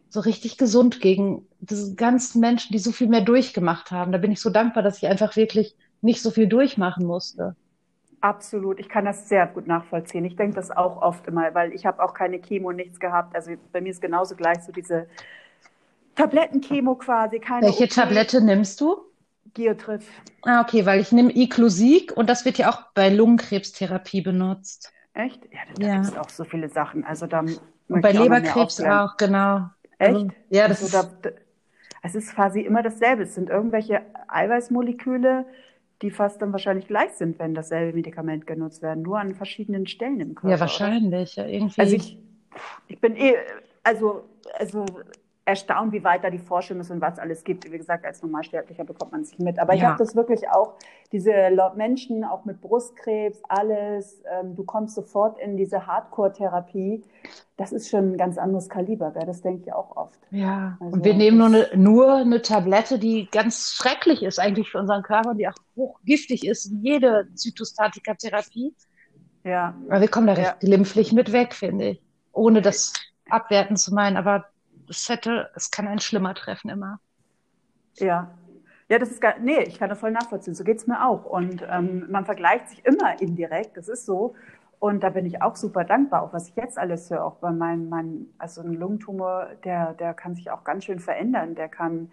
so 0.09 0.19
richtig 0.19 0.57
gesund 0.57 0.99
gegen 0.99 1.45
diese 1.61 1.95
ganzen 1.95 2.41
Menschen, 2.41 2.73
die 2.73 2.79
so 2.79 2.91
viel 2.91 3.07
mehr 3.07 3.21
durchgemacht 3.21 3.91
haben. 3.91 4.11
Da 4.11 4.17
bin 4.17 4.31
ich 4.33 4.41
so 4.41 4.49
dankbar, 4.49 4.83
dass 4.83 4.97
ich 4.97 5.07
einfach 5.07 5.37
wirklich 5.37 5.73
nicht 6.01 6.21
so 6.21 6.31
viel 6.31 6.47
durchmachen 6.47 7.05
musste. 7.05 7.55
Absolut, 8.21 8.79
ich 8.79 8.87
kann 8.87 9.05
das 9.05 9.27
sehr 9.29 9.47
gut 9.47 9.65
nachvollziehen. 9.65 10.25
Ich 10.25 10.35
denke 10.35 10.55
das 10.55 10.69
auch 10.69 11.01
oft 11.01 11.25
immer, 11.27 11.53
weil 11.55 11.73
ich 11.73 11.87
habe 11.87 12.03
auch 12.03 12.13
keine 12.13 12.39
Chemo, 12.39 12.71
nichts 12.71 12.99
gehabt. 12.99 13.35
Also 13.35 13.53
bei 13.71 13.81
mir 13.81 13.89
ist 13.89 14.01
genauso 14.01 14.35
gleich 14.35 14.61
so 14.63 14.71
diese 14.71 15.07
Tablettenchemo 16.15 16.95
quasi, 16.95 17.39
keine 17.39 17.67
Welche 17.67 17.75
OP, 17.75 17.95
Tablette 17.95 18.41
nimmst 18.41 18.81
du? 18.81 19.05
Geotrif. 19.53 20.03
Ah, 20.43 20.61
okay, 20.61 20.85
weil 20.85 20.99
ich 20.99 21.11
nehme 21.11 21.31
Iclusig 21.35 22.11
und 22.15 22.27
das 22.29 22.45
wird 22.45 22.57
ja 22.59 22.69
auch 22.71 22.91
bei 22.93 23.09
Lungenkrebstherapie 23.09 24.21
benutzt. 24.21 24.93
Echt? 25.13 25.43
Ja, 25.51 25.59
da, 25.67 25.73
Ja. 25.77 26.01
gibt 26.01 26.05
es 26.05 26.15
auch 26.15 26.29
so 26.29 26.43
viele 26.45 26.69
Sachen. 26.69 27.03
Also 27.03 27.27
da 27.27 27.43
Und 27.89 28.01
bei 28.01 28.11
auch 28.15 28.15
Leberkrebs 28.19 28.49
aufklären. 28.51 29.01
auch, 29.03 29.17
genau. 29.17 29.69
Echt? 29.99 30.27
Also, 30.27 30.31
ja, 30.49 30.67
das 30.67 30.81
Also 30.81 30.89
da, 30.89 31.09
es 32.03 32.15
ist 32.15 32.35
quasi 32.35 32.61
immer 32.61 32.83
dasselbe. 32.83 33.23
Es 33.23 33.35
sind 33.35 33.49
irgendwelche 33.49 34.03
Eiweißmoleküle, 34.29 35.45
die 36.01 36.11
fast 36.11 36.41
dann 36.41 36.51
wahrscheinlich 36.51 36.87
gleich 36.87 37.11
sind, 37.11 37.39
wenn 37.39 37.53
dasselbe 37.53 37.95
Medikament 37.95 38.47
genutzt 38.47 38.81
werden, 38.81 39.03
nur 39.03 39.19
an 39.19 39.35
verschiedenen 39.35 39.87
Stellen 39.87 40.19
im 40.19 40.35
Körper, 40.35 40.55
ja, 40.55 40.59
wahrscheinlich. 40.59 41.35
Ja, 41.35 41.43
Also 41.43 41.55
irgendwie. 41.55 41.95
ich, 41.95 42.17
ich 42.87 42.99
bin 42.99 43.15
eh, 43.15 43.35
also, 43.83 44.23
also 44.53 44.85
erstaunt, 45.45 45.91
wie 45.91 46.03
weit 46.03 46.23
da 46.23 46.29
die 46.29 46.37
Forschung 46.39 46.79
ist 46.79 46.91
und 46.91 47.01
was 47.01 47.17
alles 47.19 47.43
gibt. 47.43 47.69
Wie 47.71 47.77
gesagt, 47.77 48.05
als 48.05 48.21
Normalsterblicher 48.21 48.83
bekommt 48.83 49.11
man 49.11 49.21
es 49.21 49.31
nicht 49.31 49.39
mit. 49.41 49.59
Aber 49.59 49.73
ich 49.73 49.81
Ja. 49.81 49.87
habe 49.89 49.97
das 49.97 50.15
wirklich 50.15 50.49
auch, 50.49 50.75
diese 51.11 51.31
Menschen, 51.75 52.23
auch 52.23 52.45
mit 52.45 52.61
Brustkrebs, 52.61 53.41
alles, 53.49 54.21
ähm, 54.31 54.55
du 54.55 54.63
kommst 54.63 54.95
sofort 54.95 55.39
in 55.39 55.57
diese 55.57 55.87
Hardcore-Therapie. 55.87 57.03
Das 57.57 57.71
ist 57.71 57.89
schon 57.89 58.13
ein 58.13 58.17
ganz 58.17 58.37
anderes 58.37 58.69
Kaliber, 58.69 59.11
gell? 59.11 59.25
das 59.25 59.41
denke 59.41 59.63
ich 59.65 59.73
auch 59.73 59.97
oft. 59.97 60.19
Ja, 60.31 60.77
und 60.79 60.93
Also 60.93 61.03
wir 61.05 61.13
nehmen 61.15 61.37
nur 61.37 61.47
eine, 61.47 61.69
nur 61.75 62.13
eine 62.13 62.41
Tablette, 62.41 62.99
die 62.99 63.27
ganz 63.31 63.73
schrecklich 63.73 64.23
ist 64.23 64.39
eigentlich 64.39 64.69
für 64.69 64.79
unseren 64.79 65.03
Körper, 65.03 65.33
die 65.33 65.47
auch 65.47 65.55
hochgiftig 65.75 66.45
ist, 66.45 66.71
wie 66.71 66.91
jede 66.93 67.27
Zytostatika-Therapie. 67.35 68.73
ja, 69.43 69.75
Aber 69.89 70.01
wir 70.01 70.07
kommen 70.07 70.27
da 70.27 70.33
ja, 70.33 70.39
recht 70.39 70.59
glimpflich 70.59 71.13
mit 71.13 71.31
weg, 71.31 71.53
finde 71.53 71.89
ich. 71.89 72.01
Ohne 72.31 72.61
das 72.61 72.93
abwerten 73.29 73.75
zu 73.75 73.93
meinen, 73.93 74.17
aber 74.17 74.45
es 74.91 75.09
hätte, 75.09 75.49
es 75.55 75.71
kann 75.71 75.87
einen 75.87 75.99
schlimmer 75.99 76.33
treffen 76.35 76.69
immer. 76.69 76.99
ja. 77.97 78.31
Ja, 78.89 78.99
das 78.99 79.09
ist 79.09 79.21
gar, 79.21 79.39
nee, 79.39 79.63
ich 79.63 79.79
kann 79.79 79.87
das 79.87 80.01
voll 80.01 80.11
nachvollziehen. 80.11 80.53
So 80.53 80.65
geht's 80.65 80.85
mir 80.85 81.07
auch. 81.07 81.23
Und 81.23 81.65
ähm, 81.71 82.07
man 82.11 82.25
vergleicht 82.25 82.67
sich 82.67 82.83
immer 82.85 83.21
indirekt, 83.21 83.77
das 83.77 83.87
ist 83.87 84.05
so. 84.05 84.35
Und 84.79 85.01
da 85.01 85.09
bin 85.11 85.25
ich 85.25 85.41
auch 85.41 85.55
super 85.55 85.85
dankbar, 85.85 86.23
auch 86.23 86.33
was 86.33 86.49
ich 86.49 86.57
jetzt 86.57 86.77
alles 86.77 87.09
höre, 87.09 87.23
auch 87.23 87.35
bei 87.35 87.51
meinem, 87.51 87.87
mein, 87.87 88.25
also 88.37 88.59
ein 88.59 88.73
Lungentumor, 88.73 89.47
der, 89.63 89.93
der 89.93 90.13
kann 90.13 90.35
sich 90.35 90.51
auch 90.51 90.65
ganz 90.65 90.83
schön 90.83 90.99
verändern. 90.99 91.55
Der 91.55 91.69
kann, 91.69 92.11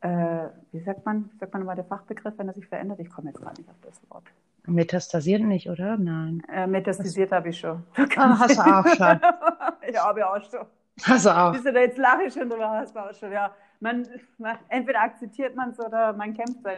äh, 0.00 0.46
wie 0.72 0.80
sagt 0.80 1.04
man, 1.04 1.28
wie 1.32 1.38
sagt 1.38 1.52
man 1.52 1.60
nochmal 1.60 1.76
der 1.76 1.84
Fachbegriff, 1.84 2.32
wenn 2.38 2.48
er 2.48 2.54
sich 2.54 2.66
verändert? 2.66 2.98
Ich 3.00 3.10
komme 3.10 3.28
jetzt 3.28 3.42
gerade 3.42 3.60
nicht 3.60 3.68
auf 3.68 3.76
das 3.82 4.00
Wort. 4.08 4.24
Metastasieren 4.66 5.48
nicht, 5.48 5.68
oder? 5.68 5.98
Nein. 5.98 6.42
Äh, 6.50 6.66
metastasiert 6.66 7.30
habe 7.30 7.50
ich 7.50 7.58
schon. 7.58 7.82
Ah, 8.16 8.38
hast 8.38 8.56
du 8.56 8.62
auch 8.62 8.86
schon. 8.86 9.20
ja, 9.92 10.04
habe 10.06 10.20
ich 10.20 10.24
auch 10.24 10.50
schon. 10.50 10.66
Auch. 11.04 11.52
Siehst 11.54 11.66
du, 11.66 11.72
da 11.72 11.80
jetzt 11.80 11.98
lache 11.98 12.24
ich 12.24 12.32
schon 12.34 12.48
drüber, 12.48 12.70
hast 12.70 12.94
du 12.96 13.00
auch 13.00 13.14
schon. 13.14 13.30
Ja, 13.32 13.54
man, 13.80 14.06
man, 14.38 14.58
entweder 14.68 15.02
akzeptiert 15.02 15.54
man 15.54 15.70
es 15.70 15.78
oder 15.80 16.12
man 16.14 16.32
kämpft 16.34 16.64
da- 16.64 16.70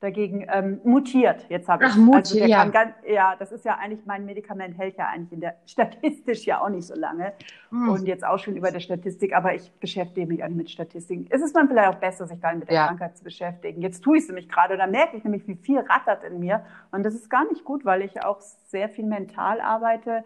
dagegen. 0.00 0.46
Ähm, 0.52 0.80
mutiert, 0.84 1.46
jetzt 1.48 1.68
habe 1.68 1.84
Ach, 1.84 1.90
ich 1.90 1.94
Also 1.96 2.02
Mutti, 2.04 2.38
der 2.40 2.48
ja. 2.48 2.64
ganz, 2.66 2.92
ja, 3.08 3.36
das 3.38 3.52
ist 3.52 3.64
ja 3.64 3.76
eigentlich, 3.78 4.04
mein 4.04 4.24
Medikament 4.26 4.76
hält 4.76 4.96
ja 4.96 5.06
eigentlich 5.06 5.32
in 5.32 5.40
der 5.40 5.56
statistisch 5.66 6.44
ja 6.44 6.60
auch 6.60 6.68
nicht 6.68 6.86
so 6.86 6.94
lange 6.94 7.32
Hm. 7.70 7.88
und 7.88 8.06
jetzt 8.06 8.24
auch 8.24 8.38
schon 8.38 8.56
über 8.56 8.70
der 8.70 8.80
Statistik, 8.80 9.32
aber 9.34 9.54
ich 9.54 9.72
beschäftige 9.80 10.26
mich 10.26 10.42
auch 10.42 10.48
nicht 10.48 10.56
mit 10.56 10.70
Statistiken. 10.70 11.26
Es 11.30 11.40
ist 11.40 11.54
man 11.54 11.68
vielleicht 11.68 11.88
auch 11.88 11.94
besser, 12.00 12.26
sich 12.26 12.40
gar 12.40 12.50
nicht 12.50 12.60
mit 12.60 12.68
der 12.68 12.76
Ja. 12.76 12.86
Krankheit 12.88 13.16
zu 13.16 13.24
beschäftigen. 13.24 13.80
Jetzt 13.80 14.02
tue 14.02 14.16
ich 14.18 14.24
es 14.24 14.28
nämlich 14.28 14.48
gerade, 14.48 14.76
da 14.76 14.86
merke 14.88 15.16
ich 15.16 15.24
nämlich, 15.24 15.46
wie 15.46 15.56
viel 15.56 15.78
rattert 15.78 16.24
in 16.24 16.40
mir 16.40 16.66
und 16.90 17.04
das 17.04 17.14
ist 17.14 17.30
gar 17.30 17.44
nicht 17.48 17.64
gut, 17.64 17.84
weil 17.84 18.02
ich 18.02 18.22
auch 18.24 18.40
sehr 18.40 18.88
viel 18.90 19.06
mental 19.06 19.60
arbeite 19.60 20.24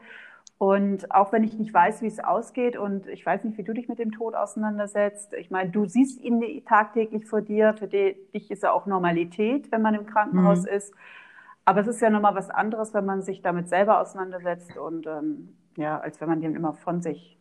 und 0.59 1.11
auch 1.13 1.33
wenn 1.33 1.45
ich 1.45 1.55
nicht 1.59 1.73
weiß, 1.75 2.01
wie 2.03 2.07
es 2.07 2.19
ausgeht 2.19 2.77
und 2.79 3.07
ich 3.09 3.25
weiß 3.27 3.45
nicht, 3.45 3.59
wie 3.59 3.63
du 3.63 3.75
dich 3.75 3.89
mit 3.89 3.99
dem 3.99 4.13
Tod 4.13 4.35
auseinandersetzt. 4.35 5.35
Ich 5.35 5.51
meine, 5.51 5.71
du 5.71 5.85
siehst 5.87 6.21
ihn 6.23 6.65
tagtäglich 6.65 7.27
vor 7.27 7.43
dir. 7.43 7.75
Für 7.79 7.87
di- 7.89 8.17
dich 8.33 8.51
ist 8.51 8.65
er 8.65 8.73
auch 8.73 8.87
Normalität, 8.87 9.71
wenn 9.71 9.83
man 9.83 9.95
im 9.95 10.07
Krankenhaus 10.07 10.63
Mhm. 10.63 10.69
ist. 10.69 10.95
Aber 11.67 11.81
es 11.81 11.89
ist 11.89 12.01
ja 12.01 12.11
nochmal 12.11 12.35
was 12.35 12.49
anderes, 12.51 12.95
wenn 12.95 13.05
man 13.05 13.23
sich 13.23 13.43
damit 13.43 13.69
selber 13.69 14.01
auseinandersetzt 14.01 14.77
und 14.79 15.07
ähm, 15.07 15.57
ja, 15.77 15.99
als 16.01 16.21
wenn 16.21 16.29
man 16.29 16.41
den 16.41 16.55
immer 16.57 16.75
von 16.75 17.03
sich 17.03 17.39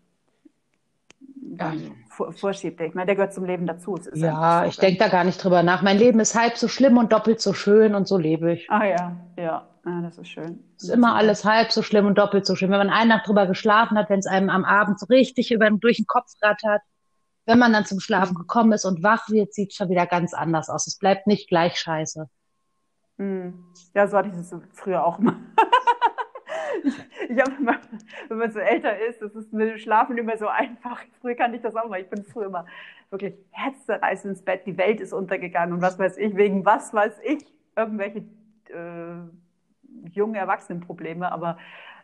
Ja. 1.60 1.74
vor, 2.10 2.34
vorschiebt. 2.34 2.82
Ich 2.82 2.94
meine, 2.96 3.06
der 3.08 3.16
gehört 3.16 3.34
zum 3.34 3.46
Leben 3.46 3.66
dazu. 3.68 3.96
Es 3.96 4.08
ist 4.08 4.24
einfach 4.24 4.52
Ja, 4.52 4.60
so, 4.64 4.66
ich 4.70 4.78
denke 4.78 5.00
da 5.00 5.08
gar 5.10 5.24
nicht 5.24 5.44
drüber 5.44 5.62
nach. 5.64 5.82
Mein 5.82 5.98
Leben 5.98 6.20
ist 6.20 6.36
halb 6.36 6.58
so 6.58 6.68
schlimm 6.68 6.98
und 6.98 7.12
doppelt 7.14 7.40
so 7.42 7.54
schön 7.54 7.96
und 7.96 8.08
so 8.08 8.18
lebe 8.18 8.52
ich. 8.54 8.68
Ah 8.70 8.84
ja, 8.86 9.16
ja, 9.38 9.68
ja, 9.86 10.02
das 10.02 10.18
ist 10.18 10.30
schön. 10.30 10.64
Es 10.78 10.84
ist 10.84 10.90
immer 10.90 11.16
alles 11.16 11.46
halb 11.46 11.72
so 11.72 11.82
schlimm 11.82 12.08
und 12.08 12.18
doppelt 12.18 12.46
so 12.46 12.56
schlimm. 12.56 12.72
Wenn 12.72 12.80
man 12.80 12.90
eine 12.90 13.10
Nacht 13.10 13.28
drüber 13.28 13.46
geschlafen 13.46 13.98
hat, 13.98 14.10
wenn 14.10 14.20
es 14.20 14.26
einem 14.26 14.50
am 14.50 14.66
Abend 14.66 15.00
so 15.00 15.06
richtig 15.08 15.52
über, 15.52 15.70
durch 15.70 15.98
den 15.98 16.08
Kopf 16.08 16.32
rattert, 16.42 16.82
wenn 17.46 17.60
man 17.60 17.72
dann 17.72 17.86
zum 17.86 18.00
Schlafen 18.00 18.36
gekommen 18.36 18.72
ist 18.72 18.86
und 18.86 19.04
wach 19.04 19.30
wird, 19.30 19.54
sieht 19.54 19.72
es 19.72 19.78
schon 19.78 19.90
wieder 19.90 20.08
ganz 20.08 20.34
anders 20.34 20.70
aus. 20.70 20.88
Es 20.88 20.98
bleibt 20.98 21.28
nicht 21.28 21.48
gleich 21.48 21.78
scheiße. 21.78 22.28
Hm. 23.18 23.66
Ja, 23.94 24.08
so 24.08 24.18
hatte 24.18 24.30
ich 24.30 24.36
es 24.36 24.54
früher 24.74 25.06
auch 25.06 25.20
mal. 25.20 25.36
Ich, 26.84 26.94
Ich 27.30 27.40
habe 27.40 27.52
immer, 27.60 27.80
wenn 28.28 28.38
man 28.38 28.52
so 28.52 28.60
älter 28.60 28.98
ist, 29.00 29.22
das 29.22 29.34
ist 29.36 29.52
mit 29.52 29.70
dem 29.70 29.78
Schlafen 29.78 30.18
immer 30.18 30.38
so 30.38 30.48
einfach. 30.48 31.02
Früher 31.20 31.36
kann 31.36 31.54
ich 31.54 31.62
das 31.62 31.76
auch 31.76 31.88
mal. 31.88 32.00
Ich 32.00 32.10
bin 32.10 32.24
früher 32.24 32.48
immer 32.48 32.66
wirklich 33.10 33.34
herzzerreißend 33.52 34.36
ins 34.36 34.44
Bett. 34.44 34.66
Die 34.66 34.78
Welt 34.78 35.02
ist 35.02 35.14
untergegangen 35.14 35.74
und 35.74 35.82
was 35.82 35.98
weiß 35.98 36.18
ich, 36.18 36.36
wegen 36.36 36.66
was 36.66 36.94
weiß 36.94 37.20
ich, 37.24 37.46
irgendwelche 37.76 38.20
äh, 38.70 39.28
jungen 40.14 40.36
Erwachsenenprobleme. 40.36 41.32
Aber 41.32 41.58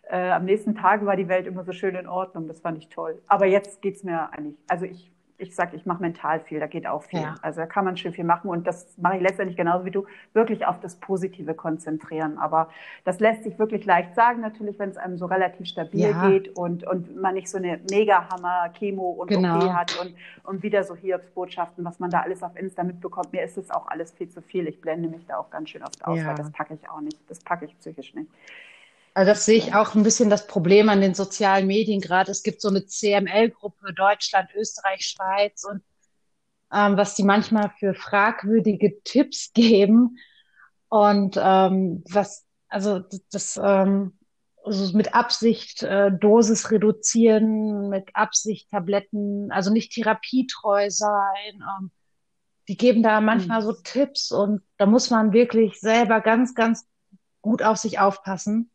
äh, 0.09 0.31
am 0.31 0.45
nächsten 0.45 0.75
Tag 0.75 1.05
war 1.05 1.15
die 1.15 1.27
Welt 1.27 1.47
immer 1.47 1.63
so 1.63 1.71
schön 1.71 1.95
in 1.95 2.07
Ordnung. 2.07 2.47
Das 2.47 2.61
fand 2.61 2.77
ich 2.77 2.89
toll. 2.89 3.21
Aber 3.27 3.45
jetzt 3.45 3.81
geht's 3.81 4.03
mir 4.03 4.31
eigentlich, 4.33 4.57
also 4.67 4.85
ich 4.85 5.11
ich 5.41 5.55
sage, 5.55 5.75
ich 5.75 5.85
mache 5.85 6.01
mental 6.01 6.39
viel, 6.39 6.59
da 6.59 6.67
geht 6.67 6.85
auch 6.85 7.03
viel. 7.03 7.21
Ja. 7.21 7.35
Also 7.41 7.61
da 7.61 7.65
kann 7.65 7.83
man 7.83 7.97
schön 7.97 8.13
viel 8.13 8.23
machen 8.23 8.49
und 8.49 8.67
das 8.67 8.97
mache 8.97 9.17
ich 9.17 9.21
letztendlich 9.21 9.57
genauso 9.57 9.85
wie 9.85 9.91
du, 9.91 10.05
wirklich 10.33 10.65
auf 10.65 10.79
das 10.79 10.95
Positive 10.95 11.53
konzentrieren. 11.53 12.37
Aber 12.37 12.69
das 13.03 13.19
lässt 13.19 13.43
sich 13.43 13.57
wirklich 13.57 13.85
leicht 13.85 14.15
sagen, 14.15 14.41
natürlich, 14.41 14.77
wenn 14.77 14.89
es 14.89 14.97
einem 14.97 15.17
so 15.17 15.25
relativ 15.25 15.67
stabil 15.67 16.11
ja. 16.11 16.29
geht 16.29 16.55
und, 16.55 16.85
und 16.85 17.19
man 17.19 17.33
nicht 17.33 17.49
so 17.49 17.57
eine 17.57 17.79
Mega-Hammer-Chemo 17.89 19.09
und 19.09 19.27
genau. 19.27 19.57
OP 19.57 19.73
hat 19.73 19.99
und, 19.99 20.15
und 20.43 20.63
wieder 20.63 20.83
so 20.83 20.95
Hiobs-Botschaften, 20.95 21.83
was 21.83 21.99
man 21.99 22.11
da 22.11 22.21
alles 22.21 22.43
auf 22.43 22.55
Insta 22.55 22.83
mitbekommt. 22.83 23.33
Mir 23.33 23.43
ist 23.43 23.57
das 23.57 23.71
auch 23.71 23.87
alles 23.87 24.11
viel 24.11 24.29
zu 24.29 24.41
viel. 24.41 24.67
Ich 24.67 24.79
blende 24.79 25.09
mich 25.09 25.25
da 25.25 25.37
auch 25.37 25.49
ganz 25.49 25.69
schön 25.69 25.83
oft 25.83 26.05
aus, 26.05 26.19
ja. 26.19 26.27
weil 26.27 26.35
das 26.35 26.51
packe 26.51 26.75
ich 26.75 26.89
auch 26.89 27.01
nicht. 27.01 27.17
Das 27.27 27.39
packe 27.39 27.65
ich 27.65 27.77
psychisch 27.79 28.13
nicht. 28.13 28.29
Also 29.13 29.31
das 29.31 29.45
sehe 29.45 29.57
ich 29.57 29.73
auch 29.73 29.93
ein 29.93 30.03
bisschen 30.03 30.29
das 30.29 30.47
Problem 30.47 30.87
an 30.89 31.01
den 31.01 31.13
sozialen 31.13 31.67
Medien 31.67 31.99
gerade. 31.99 32.31
Es 32.31 32.43
gibt 32.43 32.61
so 32.61 32.69
eine 32.69 32.85
CML-Gruppe 32.85 33.93
Deutschland, 33.93 34.49
Österreich, 34.55 35.05
Schweiz 35.05 35.65
und 35.65 35.81
ähm, 36.73 36.95
was 36.95 37.15
die 37.15 37.23
manchmal 37.23 37.71
für 37.77 37.93
fragwürdige 37.93 39.01
Tipps 39.03 39.51
geben 39.53 40.17
und 40.89 41.37
ähm, 41.41 42.03
was 42.09 42.45
also 42.69 43.01
das, 43.31 43.59
ähm, 43.61 44.17
also 44.63 44.95
mit 44.95 45.13
Absicht 45.13 45.83
äh, 45.83 46.09
Dosis 46.11 46.71
reduzieren, 46.71 47.89
mit 47.89 48.15
Absicht 48.15 48.69
Tabletten, 48.69 49.51
also 49.51 49.71
nicht 49.71 49.91
therapietreu 49.91 50.89
sein. 50.89 51.21
Ähm, 51.55 51.91
die 52.69 52.77
geben 52.77 53.03
da 53.03 53.19
manchmal 53.19 53.59
mhm. 53.59 53.65
so 53.65 53.73
Tipps 53.73 54.31
und 54.31 54.61
da 54.77 54.85
muss 54.85 55.09
man 55.09 55.33
wirklich 55.33 55.81
selber 55.81 56.21
ganz, 56.21 56.55
ganz 56.55 56.87
gut 57.41 57.61
auf 57.61 57.75
sich 57.75 57.99
aufpassen 57.99 58.71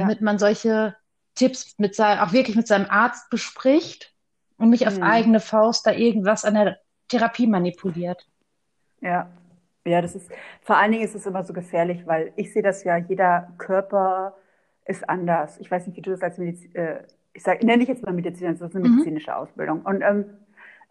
damit 0.00 0.18
ja. 0.18 0.24
man 0.24 0.38
solche 0.38 0.96
Tipps 1.34 1.74
mit 1.78 1.94
sein, 1.94 2.18
auch 2.18 2.32
wirklich 2.32 2.56
mit 2.56 2.66
seinem 2.66 2.86
Arzt 2.88 3.30
bespricht 3.30 4.14
und 4.58 4.70
nicht 4.70 4.86
auf 4.86 4.96
mhm. 4.96 5.02
eigene 5.02 5.40
Faust 5.40 5.86
da 5.86 5.92
irgendwas 5.92 6.44
an 6.44 6.54
der 6.54 6.78
Therapie 7.08 7.46
manipuliert. 7.46 8.26
Ja, 9.00 9.28
ja, 9.84 10.02
das 10.02 10.16
ist, 10.16 10.30
vor 10.62 10.76
allen 10.76 10.92
Dingen 10.92 11.04
ist 11.04 11.14
es 11.14 11.26
immer 11.26 11.44
so 11.44 11.52
gefährlich, 11.52 12.06
weil 12.06 12.32
ich 12.36 12.52
sehe 12.52 12.62
das 12.62 12.82
ja, 12.82 12.96
jeder 12.96 13.52
Körper 13.58 14.34
ist 14.84 15.08
anders. 15.08 15.58
Ich 15.60 15.70
weiß 15.70 15.86
nicht, 15.86 15.96
wie 15.96 16.02
du 16.02 16.10
das 16.10 16.22
als 16.22 16.38
Medizin, 16.38 16.74
äh, 16.74 17.02
ich 17.32 17.42
sage, 17.42 17.64
nenne 17.64 17.82
ich 17.82 17.88
jetzt 17.88 18.02
mal 18.02 18.12
Medizin, 18.12 18.48
das 18.48 18.60
ist 18.60 18.74
eine 18.74 18.88
mhm. 18.88 18.96
medizinische 18.96 19.30
mhm. 19.30 19.36
Ausbildung. 19.36 19.82
Und 19.82 20.02
ähm, 20.02 20.24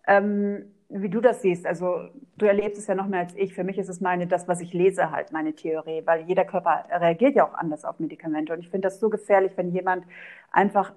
ähm, 0.07 0.74
wie 1.01 1.10
du 1.10 1.19
das 1.21 1.41
siehst. 1.41 1.65
Also 1.65 2.10
du 2.38 2.45
erlebst 2.45 2.79
es 2.79 2.88
ja 2.88 2.95
noch 2.95 3.08
mehr 3.08 3.21
als 3.21 3.36
ich. 3.36 3.53
Für 3.53 3.63
mich 3.63 3.77
ist 3.77 3.89
es 3.89 4.01
meine, 4.01 4.27
das, 4.27 4.47
was 4.47 4.62
ich 4.62 4.73
lese, 4.73 5.12
halt 5.12 5.31
meine 5.31 5.53
Theorie, 5.53 6.01
weil 6.05 6.21
jeder 6.21 6.45
Körper 6.45 6.86
reagiert 6.89 7.36
ja 7.36 7.47
auch 7.47 7.53
anders 7.53 7.84
auf 7.84 7.99
Medikamente. 7.99 8.53
Und 8.53 8.60
ich 8.60 8.69
finde 8.69 8.88
das 8.88 8.99
so 8.99 9.10
gefährlich, 9.10 9.51
wenn 9.55 9.71
jemand 9.71 10.05
einfach 10.51 10.93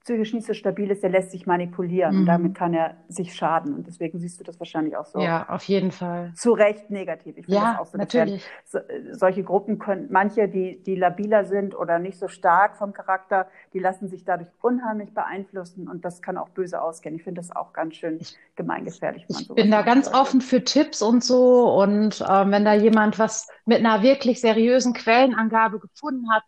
psychisch 0.00 0.32
nicht 0.32 0.46
so 0.46 0.54
stabil 0.54 0.90
ist, 0.90 1.02
der 1.02 1.10
lässt 1.10 1.30
sich 1.30 1.46
manipulieren 1.46 2.14
mhm. 2.14 2.20
und 2.20 2.26
damit 2.26 2.54
kann 2.54 2.74
er 2.74 2.96
sich 3.08 3.34
schaden. 3.34 3.74
Und 3.74 3.86
deswegen 3.86 4.18
siehst 4.18 4.40
du 4.40 4.44
das 4.44 4.58
wahrscheinlich 4.60 4.96
auch 4.96 5.06
so. 5.06 5.20
Ja, 5.20 5.48
auf 5.48 5.64
jeden 5.64 5.92
Fall. 5.92 6.32
Zu 6.34 6.52
Recht 6.52 6.90
negativ. 6.90 7.36
Ich 7.36 7.46
finde 7.46 7.60
ja, 7.60 7.72
das 7.72 7.80
auch 7.80 7.86
so 7.86 7.98
natürlich. 7.98 8.44
So, 8.64 8.78
solche 9.12 9.42
Gruppen 9.42 9.78
können, 9.78 10.08
manche, 10.10 10.48
die, 10.48 10.82
die 10.82 10.94
labiler 10.94 11.44
sind 11.44 11.76
oder 11.76 11.98
nicht 11.98 12.18
so 12.18 12.28
stark 12.28 12.76
vom 12.76 12.92
Charakter, 12.92 13.48
die 13.72 13.78
lassen 13.78 14.08
sich 14.08 14.24
dadurch 14.24 14.48
unheimlich 14.60 15.12
beeinflussen 15.14 15.88
und 15.88 16.04
das 16.04 16.22
kann 16.22 16.36
auch 16.36 16.48
böse 16.50 16.80
ausgehen. 16.80 17.16
Ich 17.16 17.24
finde 17.24 17.40
das 17.40 17.54
auch 17.54 17.72
ganz 17.72 17.96
schön 17.96 18.18
gemeingefährlich. 18.56 19.24
Ich 19.28 19.48
bin 19.48 19.70
da 19.70 19.82
ganz 19.82 20.06
sollte. 20.06 20.20
offen 20.20 20.40
für 20.40 20.64
Tipps 20.64 21.02
und 21.02 21.24
so 21.24 21.72
und 21.80 22.24
ähm, 22.28 22.50
wenn 22.50 22.64
da 22.64 22.74
jemand 22.74 23.18
was 23.18 23.48
mit 23.64 23.78
einer 23.78 24.02
wirklich 24.02 24.40
seriösen 24.40 24.92
Quellenangabe 24.92 25.78
gefunden 25.78 26.30
hat, 26.32 26.42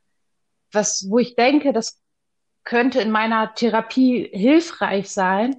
was, 0.72 1.06
wo 1.08 1.18
ich 1.18 1.34
denke, 1.34 1.72
das 1.72 2.00
könnte 2.64 3.00
in 3.00 3.10
meiner 3.10 3.54
Therapie 3.54 4.28
hilfreich 4.32 5.10
sein, 5.10 5.56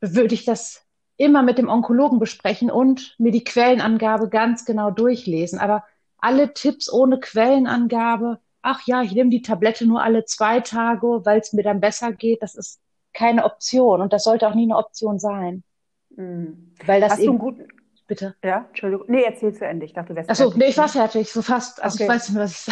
würde 0.00 0.34
ich 0.34 0.44
das 0.44 0.84
immer 1.16 1.42
mit 1.42 1.58
dem 1.58 1.68
Onkologen 1.68 2.18
besprechen 2.18 2.70
und 2.70 3.16
mir 3.18 3.32
die 3.32 3.44
Quellenangabe 3.44 4.28
ganz 4.28 4.64
genau 4.64 4.90
durchlesen. 4.90 5.58
Aber 5.58 5.84
alle 6.18 6.54
Tipps 6.54 6.90
ohne 6.90 7.18
Quellenangabe, 7.18 8.38
ach 8.62 8.86
ja, 8.86 9.02
ich 9.02 9.12
nehme 9.12 9.30
die 9.30 9.42
Tablette 9.42 9.86
nur 9.86 10.02
alle 10.02 10.24
zwei 10.24 10.60
Tage, 10.60 11.24
weil 11.24 11.40
es 11.40 11.52
mir 11.52 11.62
dann 11.62 11.80
besser 11.80 12.12
geht, 12.12 12.42
das 12.42 12.54
ist 12.54 12.80
keine 13.12 13.44
Option 13.44 14.00
und 14.00 14.12
das 14.12 14.24
sollte 14.24 14.46
auch 14.46 14.54
nie 14.54 14.64
eine 14.64 14.76
Option 14.76 15.18
sein. 15.18 15.64
Mhm. 16.10 16.72
Weil 16.86 17.00
das 17.00 17.12
Hast 17.12 17.20
eben, 17.20 17.38
du 17.38 17.46
einen 17.46 17.56
guten, 17.56 17.68
bitte. 18.06 18.36
Ja, 18.44 18.66
Entschuldigung. 18.68 19.06
Nee, 19.08 19.22
erzähl 19.22 19.52
zu 19.52 19.66
Ende. 19.66 19.86
Ich 19.86 19.92
dachte, 19.92 20.10
du 20.10 20.16
wärst 20.16 20.30
Achso, 20.30 20.52
nee, 20.54 20.66
ich 20.66 20.78
war 20.78 20.88
fertig, 20.88 21.32
so 21.32 21.42
fast. 21.42 21.82
Also 21.82 21.96
okay. 21.96 22.04
ich 22.04 22.08
weiß 22.10 22.28
nicht 22.28 22.34
mehr, 22.36 22.44
was 22.44 22.68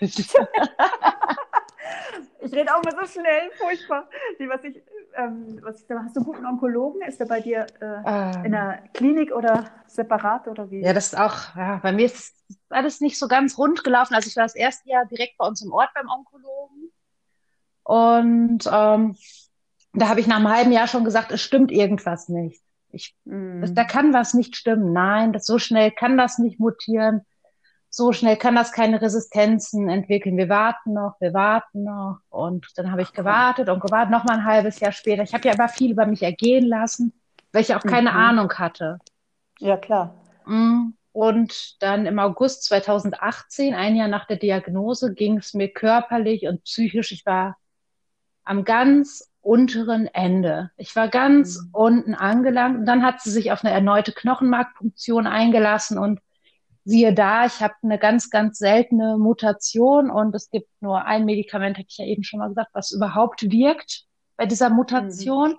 ich 0.00 0.14
sage. 0.26 0.48
Ich 2.40 2.52
rede 2.52 2.74
auch 2.74 2.82
mal 2.82 2.94
so 2.94 3.06
schnell, 3.06 3.50
furchtbar. 3.58 4.08
Die, 4.38 4.48
was 4.48 4.62
ich, 4.64 4.82
ähm, 5.16 5.58
was 5.62 5.82
ich, 5.82 5.90
hast 5.90 6.16
du 6.16 6.20
einen 6.20 6.26
guten 6.26 6.46
Onkologen? 6.46 7.02
Ist 7.02 7.18
der 7.18 7.26
bei 7.26 7.40
dir 7.40 7.66
äh, 7.80 7.84
ähm, 8.06 8.44
in 8.44 8.52
der 8.52 8.82
Klinik 8.92 9.32
oder 9.32 9.70
separat 9.86 10.46
oder 10.48 10.70
wie? 10.70 10.82
Ja, 10.82 10.92
das 10.92 11.06
ist 11.06 11.18
auch, 11.18 11.56
ja, 11.56 11.80
bei 11.82 11.92
mir 11.92 12.06
ist 12.06 12.34
alles 12.68 13.00
nicht 13.00 13.18
so 13.18 13.28
ganz 13.28 13.58
rund 13.58 13.84
gelaufen. 13.84 14.14
Also 14.14 14.28
ich 14.28 14.36
war 14.36 14.44
das 14.44 14.54
erste 14.54 14.88
Jahr 14.88 15.06
direkt 15.06 15.38
bei 15.38 15.46
uns 15.46 15.62
im 15.62 15.72
Ort 15.72 15.90
beim 15.94 16.08
Onkologen. 16.08 16.92
Und 17.82 18.66
ähm, 18.70 19.16
da 19.92 20.08
habe 20.08 20.20
ich 20.20 20.26
nach 20.26 20.36
einem 20.36 20.50
halben 20.50 20.72
Jahr 20.72 20.88
schon 20.88 21.04
gesagt, 21.04 21.32
es 21.32 21.40
stimmt 21.40 21.70
irgendwas 21.70 22.28
nicht. 22.28 22.62
Ich, 22.90 23.16
mm. 23.24 23.64
da 23.74 23.84
kann 23.84 24.12
was 24.12 24.34
nicht 24.34 24.56
stimmen. 24.56 24.92
Nein, 24.92 25.32
das 25.32 25.46
so 25.46 25.58
schnell 25.58 25.90
kann 25.90 26.16
das 26.16 26.38
nicht 26.38 26.60
mutieren 26.60 27.22
so 27.90 28.12
schnell 28.12 28.36
kann 28.36 28.54
das 28.54 28.72
keine 28.72 29.00
Resistenzen 29.00 29.88
entwickeln. 29.88 30.36
Wir 30.36 30.48
warten 30.48 30.92
noch, 30.92 31.14
wir 31.20 31.32
warten 31.32 31.84
noch. 31.84 32.18
Und 32.28 32.66
dann 32.76 32.92
habe 32.92 33.02
ich 33.02 33.12
gewartet 33.12 33.68
und 33.68 33.80
gewartet, 33.80 34.10
noch 34.10 34.24
mal 34.24 34.38
ein 34.38 34.44
halbes 34.44 34.80
Jahr 34.80 34.92
später. 34.92 35.22
Ich 35.22 35.32
habe 35.32 35.48
ja 35.48 35.54
aber 35.54 35.68
viel 35.68 35.92
über 35.92 36.06
mich 36.06 36.22
ergehen 36.22 36.66
lassen, 36.66 37.12
weil 37.52 37.62
ich 37.62 37.74
auch 37.74 37.82
keine 37.82 38.10
mhm. 38.10 38.16
Ahnung 38.16 38.52
hatte. 38.54 38.98
Ja, 39.58 39.76
klar. 39.76 40.14
Mm. 40.44 40.92
Und 41.12 41.82
dann 41.82 42.04
im 42.04 42.18
August 42.18 42.64
2018, 42.64 43.74
ein 43.74 43.96
Jahr 43.96 44.08
nach 44.08 44.26
der 44.26 44.36
Diagnose, 44.36 45.14
ging 45.14 45.38
es 45.38 45.54
mir 45.54 45.68
körperlich 45.72 46.46
und 46.46 46.62
psychisch. 46.64 47.10
Ich 47.12 47.24
war 47.24 47.56
am 48.44 48.64
ganz 48.64 49.32
unteren 49.40 50.08
Ende. 50.08 50.70
Ich 50.76 50.94
war 50.94 51.08
ganz 51.08 51.58
mhm. 51.58 51.68
unten 51.72 52.14
angelangt 52.14 52.80
und 52.80 52.84
dann 52.84 53.02
hat 53.02 53.22
sie 53.22 53.30
sich 53.30 53.52
auf 53.52 53.64
eine 53.64 53.72
erneute 53.72 54.12
Knochenmarkpunktion 54.12 55.26
eingelassen 55.26 55.98
und 55.98 56.20
siehe 56.86 57.12
da, 57.12 57.46
ich 57.46 57.60
habe 57.60 57.74
eine 57.82 57.98
ganz, 57.98 58.30
ganz 58.30 58.58
seltene 58.58 59.18
Mutation 59.18 60.08
und 60.08 60.34
es 60.34 60.48
gibt 60.50 60.68
nur 60.80 61.04
ein 61.04 61.24
Medikament, 61.24 61.76
hatte 61.76 61.88
ich 61.90 61.98
ja 61.98 62.06
eben 62.06 62.22
schon 62.22 62.38
mal 62.38 62.48
gesagt, 62.48 62.70
was 62.72 62.92
überhaupt 62.92 63.42
wirkt 63.42 64.04
bei 64.36 64.46
dieser 64.46 64.70
Mutation. 64.70 65.56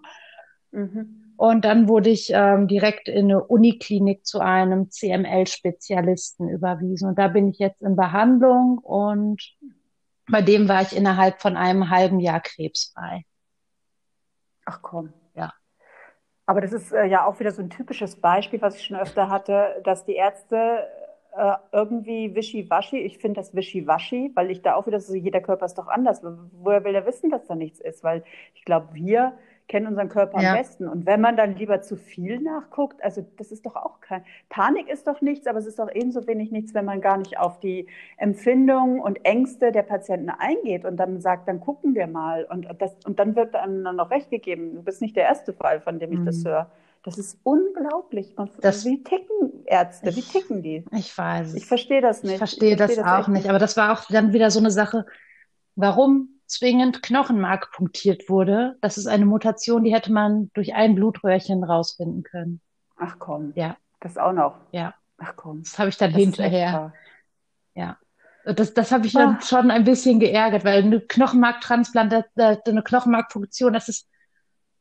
Mhm. 0.72 0.82
Mhm. 0.82 1.34
Und 1.36 1.66
dann 1.66 1.88
wurde 1.88 2.10
ich 2.10 2.32
ähm, 2.34 2.68
direkt 2.68 3.10
in 3.10 3.26
eine 3.26 3.44
Uniklinik 3.44 4.26
zu 4.26 4.40
einem 4.40 4.90
CML-Spezialisten 4.90 6.50
überwiesen. 6.50 7.10
Und 7.10 7.20
da 7.20 7.28
bin 7.28 7.50
ich 7.50 7.60
jetzt 7.60 7.82
in 7.82 7.96
Behandlung 7.96 8.80
und 8.80 9.42
bei 10.30 10.42
dem 10.42 10.68
war 10.68 10.82
ich 10.82 10.96
innerhalb 10.96 11.42
von 11.42 11.58
einem 11.58 11.90
halben 11.90 12.20
Jahr 12.20 12.40
krebsfrei. 12.40 13.24
Ach 14.66 14.82
komm. 14.82 15.14
Ja. 15.36 15.54
Aber 16.46 16.62
das 16.62 16.72
ist 16.72 16.92
äh, 16.94 17.06
ja 17.06 17.26
auch 17.26 17.40
wieder 17.40 17.52
so 17.52 17.62
ein 17.62 17.70
typisches 17.70 18.20
Beispiel, 18.20 18.62
was 18.62 18.78
ich 18.78 18.86
schon 18.86 18.98
öfter 18.98 19.30
hatte, 19.30 19.82
dass 19.84 20.06
die 20.06 20.16
Ärzte 20.16 20.88
äh, 21.38 21.56
irgendwie 21.72 22.34
wischiwaschi. 22.34 22.98
Ich 22.98 23.20
finde 23.20 23.40
das 23.40 23.56
wischiwaschi, 23.56 24.32
weil 24.34 24.50
ich 24.50 24.62
da 24.64 24.76
auch 24.76 24.88
wieder 24.88 25.00
so, 25.00 25.14
jeder 25.14 25.42
Körper 25.42 25.66
ist 25.66 25.78
doch 25.78 25.88
anders. 25.88 26.22
Woher 26.52 26.84
will 26.84 26.96
er 26.96 27.06
wissen, 27.06 27.30
dass 27.30 27.46
da 27.46 27.56
nichts 27.56 27.80
ist? 27.80 28.04
Weil 28.04 28.24
ich 28.56 28.66
glaube, 28.66 28.88
wir 28.94 29.34
kennen 29.68 29.86
unseren 29.86 30.10
Körper 30.10 30.42
ja. 30.42 30.52
am 30.52 30.58
besten. 30.58 30.88
Und 30.88 31.06
wenn 31.06 31.22
man 31.22 31.36
dann 31.38 31.56
lieber 31.56 31.82
zu 31.82 31.96
viel 31.96 32.40
nachguckt, 32.40 33.04
also 33.04 33.26
das 33.38 33.52
ist 33.52 33.66
doch 33.66 33.76
auch 33.76 34.00
kein, 34.02 34.24
Panik 34.50 34.90
ist 34.90 35.08
doch 35.08 35.22
nichts, 35.22 35.46
aber 35.46 35.60
es 35.60 35.66
ist 35.66 35.78
doch 35.78 35.94
ebenso 35.94 36.26
wenig 36.26 36.52
nichts, 36.52 36.74
wenn 36.74 36.86
man 36.86 37.02
gar 37.02 37.18
nicht 37.18 37.38
auf 37.38 37.60
die 37.60 37.88
Empfindungen 38.18 39.00
und 39.00 39.24
Ängste 39.26 39.72
der 39.72 39.84
Patienten 39.84 40.30
eingeht 40.30 40.86
und 40.86 40.98
dann 40.98 41.20
sagt, 41.20 41.48
dann 41.48 41.60
gucken 41.60 41.96
wir 41.96 42.08
mal. 42.08 42.46
Und, 42.46 42.68
das, 42.80 42.96
und 43.06 43.20
dann 43.20 43.36
wird 43.36 43.56
einem 43.56 43.84
dann 43.84 43.98
noch 43.98 44.10
recht 44.10 44.32
gegeben. 44.32 44.74
Du 44.74 44.82
bist 44.82 45.02
nicht 45.02 45.16
der 45.16 45.26
erste 45.26 45.54
Fall, 45.54 45.82
von 45.82 46.00
dem 46.00 46.14
ich 46.14 46.20
mhm. 46.20 46.26
das 46.26 46.44
höre. 46.46 46.72
Das 47.04 47.18
ist 47.18 47.40
unglaublich. 47.44 48.36
Das, 48.62 48.86
wie 48.86 49.04
ticken 49.04 49.66
Ärzte? 49.66 50.16
Wie 50.16 50.22
ticken 50.22 50.62
die? 50.62 50.86
Ich 50.92 51.18
weiß. 51.18 51.54
Ich 51.54 51.66
verstehe 51.66 52.02
das 52.02 52.24
nicht. 52.24 52.34
Ich 52.34 52.38
verstehe 52.38 52.76
das, 52.76 52.96
das, 52.96 53.06
auch 53.06 53.28
nicht. 53.28 53.48
Aber 53.50 53.60
das 53.60 53.78
war 53.78 53.94
auch 53.94 54.06
dann 54.06 54.34
wieder 54.34 54.52
so 54.52 54.60
eine 54.60 54.72
Sache, 54.72 55.06
warum 55.76 56.30
zwingend 56.48 57.04
Knochenmark 57.04 57.72
punktiert 57.72 58.30
wurde. 58.30 58.78
Das 58.82 58.98
ist 58.98 59.08
eine 59.08 59.26
Mutation, 59.26 59.84
die 59.84 59.94
hätte 59.94 60.12
man 60.12 60.50
durch 60.54 60.74
ein 60.74 60.96
Blutröhrchen 60.96 61.64
rausfinden 61.64 62.24
können. 62.24 62.62
Ach 62.98 63.18
komm. 63.20 63.54
Ja. 63.56 63.78
Das 64.00 64.18
auch 64.18 64.34
noch. 64.34 64.56
Ja. 64.72 64.94
Ach 65.18 65.34
komm. 65.36 65.64
Das 65.64 65.78
habe 65.80 65.90
ich 65.90 65.98
dann 65.98 66.12
das 66.12 66.22
hinterher. 66.22 66.94
Ja. 67.76 67.98
Das, 68.46 68.74
das 68.74 68.92
habe 68.92 69.08
ich 69.08 69.14
dann 69.14 69.42
schon 69.42 69.72
ein 69.72 69.84
bisschen 69.84 70.20
geärgert, 70.20 70.64
weil 70.64 70.84
eine 70.84 71.02
Knochenmarktransplantation, 71.02 72.62
eine 72.66 72.84
Knochenmarkfunktion, 72.84 73.74
das 73.74 73.90
ist, 73.90 74.08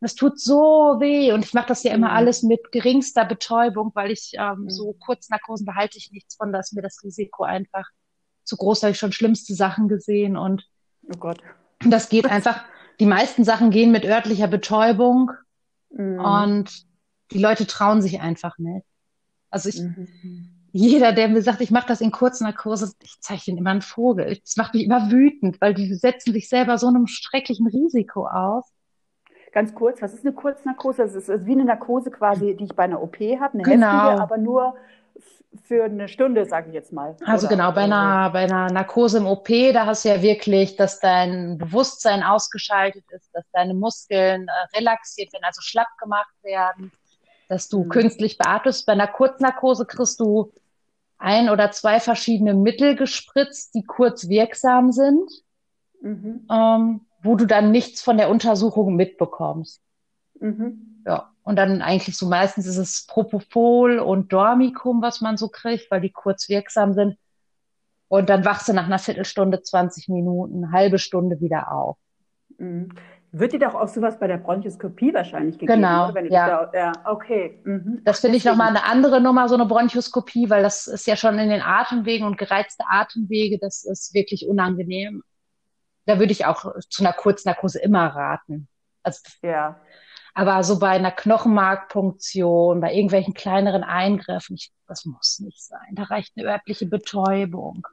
das 0.00 0.14
tut 0.14 0.38
so 0.38 0.96
weh 1.00 1.32
und 1.32 1.44
ich 1.44 1.54
mache 1.54 1.68
das 1.68 1.82
ja 1.82 1.94
immer 1.94 2.10
mhm. 2.10 2.16
alles 2.16 2.42
mit 2.42 2.70
geringster 2.70 3.24
Betäubung, 3.24 3.92
weil 3.94 4.10
ich 4.10 4.32
ähm, 4.34 4.64
mhm. 4.64 4.70
so 4.70 4.92
Kurznarkosen 4.92 5.66
behalte 5.66 5.98
ich 5.98 6.10
nichts 6.12 6.36
von, 6.36 6.52
da 6.52 6.60
ist 6.60 6.74
mir 6.74 6.82
das 6.82 7.02
Risiko 7.02 7.44
einfach 7.44 7.86
zu 8.44 8.56
groß, 8.56 8.82
habe 8.82 8.92
ich 8.92 8.98
schon 8.98 9.12
schlimmste 9.12 9.54
Sachen 9.54 9.88
gesehen 9.88 10.36
und 10.36 10.68
oh 11.12 11.18
Gott. 11.18 11.38
das 11.80 12.08
geht 12.08 12.26
einfach, 12.30 12.62
die 13.00 13.06
meisten 13.06 13.44
Sachen 13.44 13.70
gehen 13.70 13.90
mit 13.90 14.04
örtlicher 14.04 14.48
Betäubung 14.48 15.30
mhm. 15.90 16.20
und 16.20 16.86
die 17.32 17.38
Leute 17.38 17.66
trauen 17.66 18.02
sich 18.02 18.20
einfach 18.20 18.58
nicht. 18.58 18.86
Also 19.50 19.68
ich, 19.70 19.80
mhm. 19.80 20.68
jeder, 20.72 21.12
der 21.12 21.28
mir 21.28 21.42
sagt, 21.42 21.60
ich 21.60 21.70
mache 21.70 21.88
das 21.88 22.00
in 22.00 22.10
Kurznarkose, 22.10 22.92
ich 23.02 23.20
zeichne 23.20 23.58
immer 23.58 23.70
einen 23.70 23.82
Vogel. 23.82 24.38
Das 24.42 24.56
macht 24.56 24.74
mich 24.74 24.84
immer 24.84 25.10
wütend, 25.10 25.60
weil 25.60 25.74
die 25.74 25.94
setzen 25.94 26.32
sich 26.32 26.48
selber 26.48 26.78
so 26.78 26.86
einem 26.86 27.06
schrecklichen 27.06 27.66
Risiko 27.66 28.26
aus. 28.26 28.64
Ganz 29.56 29.74
kurz, 29.74 30.02
was 30.02 30.12
ist 30.12 30.22
eine 30.22 30.34
Kurznarkose? 30.34 31.04
Das 31.04 31.14
ist 31.14 31.46
wie 31.46 31.52
eine 31.52 31.64
Narkose 31.64 32.10
quasi, 32.10 32.54
die 32.54 32.64
ich 32.64 32.76
bei 32.76 32.82
einer 32.82 33.02
OP 33.02 33.16
habe, 33.16 33.54
eine 33.54 33.62
genau. 33.62 34.10
heftige, 34.10 34.22
aber 34.22 34.36
nur 34.36 34.76
für 35.64 35.84
eine 35.84 36.08
Stunde, 36.08 36.44
sage 36.44 36.68
ich 36.68 36.74
jetzt 36.74 36.92
mal. 36.92 37.16
Also 37.24 37.48
genau, 37.48 37.72
bei 37.72 37.84
einer, 37.84 38.28
bei 38.28 38.40
einer 38.40 38.70
Narkose 38.70 39.16
im 39.16 39.26
OP, 39.26 39.48
da 39.72 39.86
hast 39.86 40.04
du 40.04 40.10
ja 40.10 40.20
wirklich, 40.20 40.76
dass 40.76 41.00
dein 41.00 41.56
Bewusstsein 41.56 42.22
ausgeschaltet 42.22 43.06
ist, 43.12 43.34
dass 43.34 43.46
deine 43.54 43.72
Muskeln 43.72 44.46
äh, 44.46 44.76
relaxiert 44.76 45.32
werden, 45.32 45.44
also 45.46 45.62
schlapp 45.62 45.88
gemacht 46.02 46.34
werden, 46.42 46.92
dass 47.48 47.70
du 47.70 47.84
mhm. 47.84 47.88
künstlich 47.88 48.36
beatmest. 48.36 48.84
Bei 48.84 48.92
einer 48.92 49.08
Kurznarkose 49.08 49.86
kriegst 49.86 50.20
du 50.20 50.52
ein 51.16 51.48
oder 51.48 51.70
zwei 51.70 51.98
verschiedene 51.98 52.52
Mittel 52.52 52.94
gespritzt, 52.94 53.74
die 53.74 53.84
kurz 53.84 54.28
wirksam 54.28 54.92
sind. 54.92 55.30
Mhm. 56.02 56.46
Ähm, 56.50 57.05
wo 57.26 57.36
du 57.36 57.46
dann 57.46 57.70
nichts 57.70 58.02
von 58.02 58.16
der 58.16 58.30
Untersuchung 58.30 58.96
mitbekommst. 58.96 59.82
Mhm. 60.40 61.02
Ja, 61.06 61.30
und 61.42 61.56
dann 61.56 61.82
eigentlich 61.82 62.16
so 62.16 62.26
meistens 62.26 62.66
ist 62.66 62.78
es 62.78 63.06
Propofol 63.06 63.98
und 63.98 64.32
Dormicum, 64.32 65.02
was 65.02 65.20
man 65.20 65.36
so 65.36 65.48
kriegt, 65.48 65.90
weil 65.90 66.00
die 66.00 66.10
kurz 66.10 66.48
wirksam 66.48 66.94
sind. 66.94 67.16
Und 68.08 68.28
dann 68.28 68.44
wachst 68.44 68.68
du 68.68 68.72
nach 68.72 68.86
einer 68.86 68.98
Viertelstunde, 68.98 69.62
20 69.62 70.08
Minuten, 70.08 70.64
eine 70.64 70.72
halbe 70.72 70.98
Stunde 70.98 71.40
wieder 71.40 71.72
auf. 71.72 71.96
Mhm. 72.58 72.88
Wird 73.32 73.52
dir 73.52 73.58
doch 73.58 73.74
auch 73.74 73.88
sowas 73.88 74.18
bei 74.18 74.28
der 74.28 74.38
Bronchoskopie 74.38 75.12
wahrscheinlich 75.12 75.58
gegeben? 75.58 75.82
Genau, 75.82 76.10
ja. 76.30 76.68
Da, 76.70 76.70
ja. 76.72 76.92
Okay. 77.04 77.60
Mhm. 77.64 78.00
Das 78.04 78.20
finde 78.20 78.38
ich 78.38 78.44
nochmal 78.44 78.68
eine 78.68 78.84
andere 78.84 79.20
Nummer, 79.20 79.48
so 79.48 79.56
eine 79.56 79.66
Bronchoskopie, 79.66 80.48
weil 80.48 80.62
das 80.62 80.86
ist 80.86 81.06
ja 81.06 81.16
schon 81.16 81.38
in 81.38 81.50
den 81.50 81.60
Atemwegen 81.60 82.26
und 82.26 82.38
gereizte 82.38 82.84
Atemwege, 82.88 83.58
das 83.58 83.84
ist 83.84 84.14
wirklich 84.14 84.48
unangenehm 84.48 85.22
da 86.06 86.18
würde 86.18 86.32
ich 86.32 86.46
auch 86.46 86.74
zu 86.88 87.04
einer 87.04 87.12
Kurznarkose 87.12 87.80
immer 87.80 88.06
raten. 88.06 88.68
Also, 89.02 89.20
ja. 89.42 89.80
Aber 90.34 90.62
so 90.62 90.78
bei 90.78 90.90
einer 90.90 91.12
Knochenmarkpunktion, 91.12 92.80
bei 92.80 92.92
irgendwelchen 92.92 93.34
kleineren 93.34 93.82
Eingriffen, 93.82 94.56
ich, 94.56 94.70
das 94.86 95.04
muss 95.04 95.40
nicht 95.40 95.62
sein. 95.62 95.94
Da 95.94 96.04
reicht 96.04 96.34
eine 96.36 96.46
örtliche 96.46 96.86
Betäubung. 96.86 97.86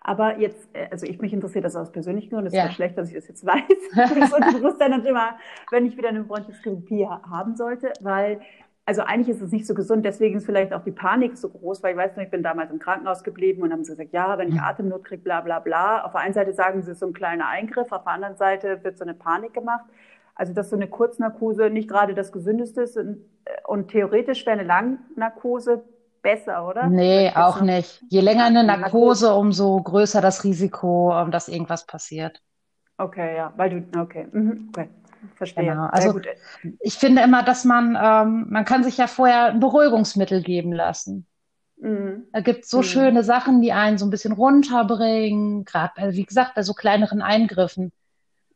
Aber 0.00 0.38
jetzt, 0.38 0.68
äh, 0.74 0.88
also 0.90 1.06
ich 1.06 1.18
mich 1.20 1.32
interessiert 1.32 1.64
das 1.64 1.76
aus 1.76 1.92
persönlichen 1.92 2.30
Gründen, 2.30 2.46
es 2.46 2.54
ja. 2.54 2.64
ist 2.64 2.68
ja 2.68 2.74
schlecht, 2.74 2.98
dass 2.98 3.08
ich 3.08 3.14
das 3.14 3.28
jetzt 3.28 3.44
weiß. 3.44 3.62
das 3.94 4.54
Bewusstsein 4.54 4.92
dann 4.92 5.04
immer, 5.04 5.38
wenn 5.70 5.86
ich 5.86 5.96
wieder 5.96 6.08
eine 6.08 6.24
Bronchoskopie 6.24 7.06
haben 7.06 7.56
sollte, 7.56 7.92
weil 8.00 8.40
also 8.88 9.02
eigentlich 9.02 9.36
ist 9.36 9.42
es 9.42 9.52
nicht 9.52 9.66
so 9.66 9.74
gesund, 9.74 10.02
deswegen 10.06 10.38
ist 10.38 10.46
vielleicht 10.46 10.72
auch 10.72 10.82
die 10.82 10.92
Panik 10.92 11.36
so 11.36 11.50
groß, 11.50 11.82
weil 11.82 11.90
ich 11.92 11.98
weiß 11.98 12.16
noch, 12.16 12.22
ich 12.22 12.30
bin 12.30 12.42
damals 12.42 12.70
im 12.70 12.78
Krankenhaus 12.78 13.22
geblieben 13.22 13.60
und 13.60 13.70
haben 13.70 13.84
sie 13.84 13.92
gesagt, 13.92 14.14
ja, 14.14 14.38
wenn 14.38 14.48
ich 14.48 14.58
Atemnot 14.58 15.04
kriege, 15.04 15.20
bla 15.22 15.42
bla 15.42 15.58
bla. 15.58 16.06
Auf 16.06 16.12
der 16.12 16.22
einen 16.22 16.32
Seite 16.32 16.54
sagen 16.54 16.80
sie, 16.80 16.92
es 16.92 16.94
ist 16.94 17.00
so 17.00 17.06
ein 17.06 17.12
kleiner 17.12 17.46
Eingriff, 17.48 17.92
auf 17.92 18.04
der 18.04 18.12
anderen 18.14 18.36
Seite 18.36 18.82
wird 18.82 18.96
so 18.96 19.04
eine 19.04 19.12
Panik 19.12 19.52
gemacht. 19.52 19.84
Also 20.34 20.54
dass 20.54 20.70
so 20.70 20.76
eine 20.76 20.88
Kurznarkose 20.88 21.68
nicht 21.68 21.86
gerade 21.86 22.14
das 22.14 22.32
Gesündeste 22.32 22.80
ist 22.80 22.96
und, 22.96 23.18
und 23.66 23.88
theoretisch 23.88 24.46
wäre 24.46 24.58
eine 24.58 24.66
Langnarkose 24.66 25.84
besser, 26.22 26.66
oder? 26.66 26.86
Nee, 26.86 27.30
auch 27.34 27.60
nicht. 27.60 28.02
Je 28.08 28.22
länger 28.22 28.46
eine 28.46 28.64
Narkose, 28.64 29.34
umso 29.34 29.82
größer 29.82 30.22
das 30.22 30.44
Risiko, 30.44 31.26
dass 31.30 31.48
irgendwas 31.48 31.86
passiert. 31.86 32.40
Okay, 32.96 33.36
ja, 33.36 33.52
weil 33.54 33.68
du, 33.68 34.00
okay, 34.00 34.28
mhm, 34.32 34.70
okay. 34.70 34.88
Verstehe. 35.34 35.64
Genau. 35.64 35.86
Also 35.86 36.20
ich 36.80 36.94
finde 36.94 37.22
immer, 37.22 37.42
dass 37.42 37.64
man, 37.64 37.96
ähm, 38.00 38.46
man 38.48 38.64
kann 38.64 38.84
sich 38.84 38.96
ja 38.96 39.06
vorher 39.06 39.46
ein 39.46 39.60
Beruhigungsmittel 39.60 40.42
geben 40.42 40.72
lassen. 40.72 41.26
Mhm. 41.80 42.24
Da 42.32 42.40
gibt 42.40 42.66
so 42.66 42.78
mhm. 42.78 42.84
schöne 42.84 43.24
Sachen, 43.24 43.60
die 43.60 43.72
einen 43.72 43.98
so 43.98 44.06
ein 44.06 44.10
bisschen 44.10 44.32
runterbringen, 44.32 45.64
gerade 45.64 46.14
wie 46.14 46.24
gesagt, 46.24 46.54
bei 46.54 46.62
so 46.62 46.74
kleineren 46.74 47.22
Eingriffen. 47.22 47.92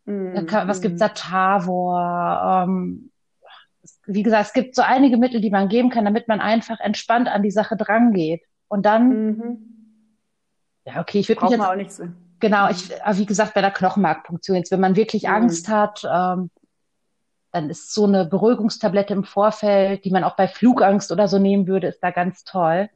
Mhm. 0.04 0.46
Kann, 0.46 0.68
was 0.68 0.80
gibt's 0.80 1.00
da? 1.00 1.08
Mhm. 1.08 1.14
Tavor. 1.14 2.64
Ähm, 2.66 3.10
wie 4.06 4.22
gesagt, 4.22 4.46
es 4.48 4.52
gibt 4.52 4.74
so 4.74 4.82
einige 4.82 5.16
Mittel, 5.16 5.40
die 5.40 5.50
man 5.50 5.68
geben 5.68 5.90
kann, 5.90 6.04
damit 6.04 6.28
man 6.28 6.40
einfach 6.40 6.80
entspannt 6.80 7.28
an 7.28 7.42
die 7.42 7.50
Sache 7.50 7.76
drangeht. 7.76 8.42
Und 8.68 8.86
dann, 8.86 9.26
mhm. 9.26 9.58
ja, 10.84 11.00
okay, 11.00 11.20
ich 11.20 11.28
würde 11.28 11.42
mich 11.42 11.50
jetzt, 11.52 11.60
auch 11.60 11.74
nicht 11.74 11.92
so. 11.92 12.04
Genau, 12.42 12.68
ich, 12.68 12.90
wie 12.90 13.24
gesagt, 13.24 13.54
bei 13.54 13.60
der 13.60 13.70
Knochenmarkpunktion, 13.70 14.56
jetzt, 14.56 14.72
wenn 14.72 14.80
man 14.80 14.96
wirklich 14.96 15.22
mhm. 15.22 15.34
Angst 15.34 15.68
hat, 15.68 16.02
ähm, 16.04 16.50
dann 17.52 17.70
ist 17.70 17.94
so 17.94 18.04
eine 18.04 18.24
Beruhigungstablette 18.24 19.14
im 19.14 19.22
Vorfeld, 19.22 20.04
die 20.04 20.10
man 20.10 20.24
auch 20.24 20.34
bei 20.34 20.48
Flugangst 20.48 21.12
oder 21.12 21.28
so 21.28 21.38
nehmen 21.38 21.68
würde, 21.68 21.86
ist 21.86 22.00
da 22.02 22.10
ganz 22.10 22.42
toll. 22.42 22.90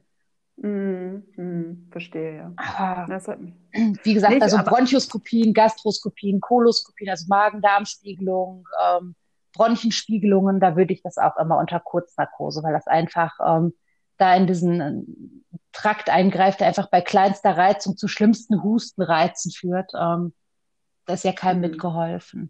Mm, 0.57 1.23
mm, 1.37 1.87
verstehe, 1.91 2.35
ja. 2.35 2.51
Aber, 2.57 3.07
wie 4.03 4.13
gesagt, 4.13 4.33
nicht, 4.33 4.43
also 4.43 4.57
Bronchoskopien, 4.57 5.53
Gastroskopien, 5.53 6.41
Koloskopien, 6.41 7.09
also 7.09 7.27
Magen-Darm-Spiegelung, 7.29 8.67
ähm, 8.85 9.15
Bronchenspiegelungen, 9.53 10.59
da 10.59 10.75
würde 10.75 10.91
ich 10.91 11.01
das 11.03 11.17
auch 11.17 11.37
immer 11.37 11.57
unter 11.57 11.79
Kurznarkose, 11.79 12.63
weil 12.63 12.73
das 12.73 12.87
einfach 12.87 13.39
ähm, 13.47 13.73
da 14.17 14.35
in 14.35 14.45
diesen 14.45 15.45
Trakt 15.77 16.09
eingreift, 16.09 16.59
der 16.59 16.67
einfach 16.67 16.89
bei 16.89 17.01
kleinster 17.01 17.55
Reizung 17.55 17.97
zu 17.97 18.07
schlimmsten 18.07 18.63
Hustenreizen 18.63 19.51
führt. 19.51 19.91
Ähm, 19.93 20.33
da 21.05 21.13
ist 21.13 21.23
ja 21.23 21.33
keinem 21.33 21.57
mhm. 21.57 21.69
mitgeholfen. 21.69 22.49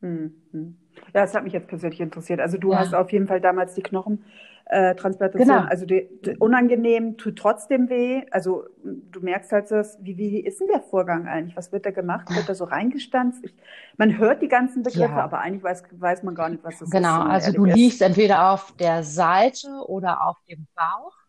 Mhm. 0.00 0.76
Ja, 1.14 1.22
das 1.22 1.34
hat 1.34 1.44
mich 1.44 1.52
jetzt 1.52 1.68
persönlich 1.68 2.00
interessiert. 2.00 2.40
Also 2.40 2.58
du 2.58 2.72
ja. 2.72 2.80
hast 2.80 2.92
auf 2.92 3.12
jeden 3.12 3.28
Fall 3.28 3.40
damals 3.40 3.74
die 3.74 3.82
Knochentransplantation, 3.82 5.56
genau. 5.56 5.68
also 5.68 5.86
die, 5.86 6.08
die, 6.24 6.36
unangenehm, 6.36 7.16
tut 7.16 7.36
trotzdem 7.36 7.88
weh. 7.88 8.22
Also 8.32 8.64
du 8.82 9.20
merkst 9.20 9.52
halt 9.52 9.70
das, 9.70 9.96
wie, 10.02 10.18
wie 10.18 10.40
ist 10.40 10.58
denn 10.58 10.66
der 10.66 10.80
Vorgang 10.80 11.28
eigentlich? 11.28 11.56
Was 11.56 11.70
wird 11.70 11.86
da 11.86 11.92
gemacht? 11.92 12.28
Wird 12.34 12.48
da 12.48 12.56
so 12.56 12.64
reingestanzt? 12.64 13.44
Ich, 13.44 13.54
man 13.98 14.18
hört 14.18 14.42
die 14.42 14.48
ganzen 14.48 14.82
Begriffe, 14.82 15.14
ja. 15.14 15.24
aber 15.24 15.38
eigentlich 15.38 15.62
weiß, 15.62 15.84
weiß 15.92 16.24
man 16.24 16.34
gar 16.34 16.48
nicht, 16.48 16.64
was 16.64 16.80
das 16.80 16.90
genau. 16.90 17.18
ist. 17.18 17.22
Genau, 17.22 17.30
also 17.30 17.52
du 17.52 17.64
liegst 17.66 18.02
entweder 18.02 18.50
auf 18.50 18.74
der 18.80 19.04
Seite 19.04 19.68
oder 19.86 20.26
auf 20.26 20.38
dem 20.48 20.66
Bauch. 20.74 21.23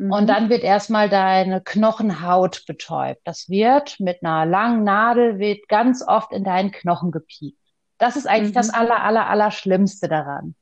Mhm. 0.00 0.12
Und 0.12 0.26
dann 0.28 0.48
wird 0.48 0.62
erstmal 0.62 1.10
deine 1.10 1.60
Knochenhaut 1.60 2.64
betäubt. 2.66 3.20
Das 3.24 3.50
wird 3.50 4.00
mit 4.00 4.24
einer 4.24 4.46
langen 4.46 4.82
Nadel, 4.82 5.38
wird 5.38 5.68
ganz 5.68 6.02
oft 6.06 6.32
in 6.32 6.42
deinen 6.42 6.70
Knochen 6.72 7.10
gepiekt. 7.10 7.58
Das 7.98 8.16
ist 8.16 8.26
eigentlich 8.26 8.52
mhm. 8.52 8.54
das 8.54 8.70
aller, 8.70 9.02
aller, 9.02 9.28
aller 9.28 9.50
Schlimmste 9.50 10.08
daran. 10.08 10.54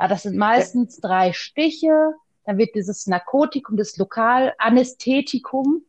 Ja, 0.00 0.08
das 0.08 0.22
sind 0.22 0.38
meistens 0.38 0.98
drei 0.98 1.34
Stiche. 1.34 2.14
Dann 2.44 2.56
wird 2.56 2.74
dieses 2.74 3.06
Narkotikum, 3.06 3.76
das 3.76 3.98
Lokalanästhetikum, 3.98 5.82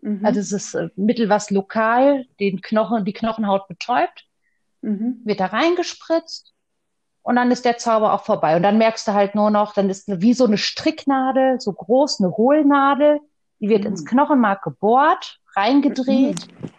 mhm. 0.00 0.24
also 0.24 0.38
dieses 0.38 0.74
äh, 0.74 0.90
Mittel, 0.94 1.28
was 1.28 1.50
lokal 1.50 2.24
den 2.38 2.60
Knochen, 2.60 3.04
die 3.04 3.14
Knochenhaut 3.14 3.66
betäubt, 3.66 4.26
mhm. 4.80 5.22
wird 5.24 5.40
da 5.40 5.46
reingespritzt. 5.46 6.53
Und 7.24 7.36
dann 7.36 7.50
ist 7.50 7.64
der 7.64 7.78
Zauber 7.78 8.12
auch 8.12 8.22
vorbei. 8.22 8.54
Und 8.54 8.62
dann 8.62 8.76
merkst 8.76 9.08
du 9.08 9.14
halt 9.14 9.34
nur 9.34 9.50
noch, 9.50 9.72
dann 9.72 9.88
ist 9.88 10.04
wie 10.20 10.34
so 10.34 10.44
eine 10.44 10.58
Stricknadel, 10.58 11.58
so 11.58 11.72
groß, 11.72 12.20
eine 12.20 12.36
Hohlnadel, 12.36 13.18
die 13.60 13.70
wird 13.70 13.84
mhm. 13.84 13.90
ins 13.90 14.04
Knochenmark 14.04 14.62
gebohrt, 14.62 15.40
reingedreht. 15.56 16.46
Mhm. 16.60 16.70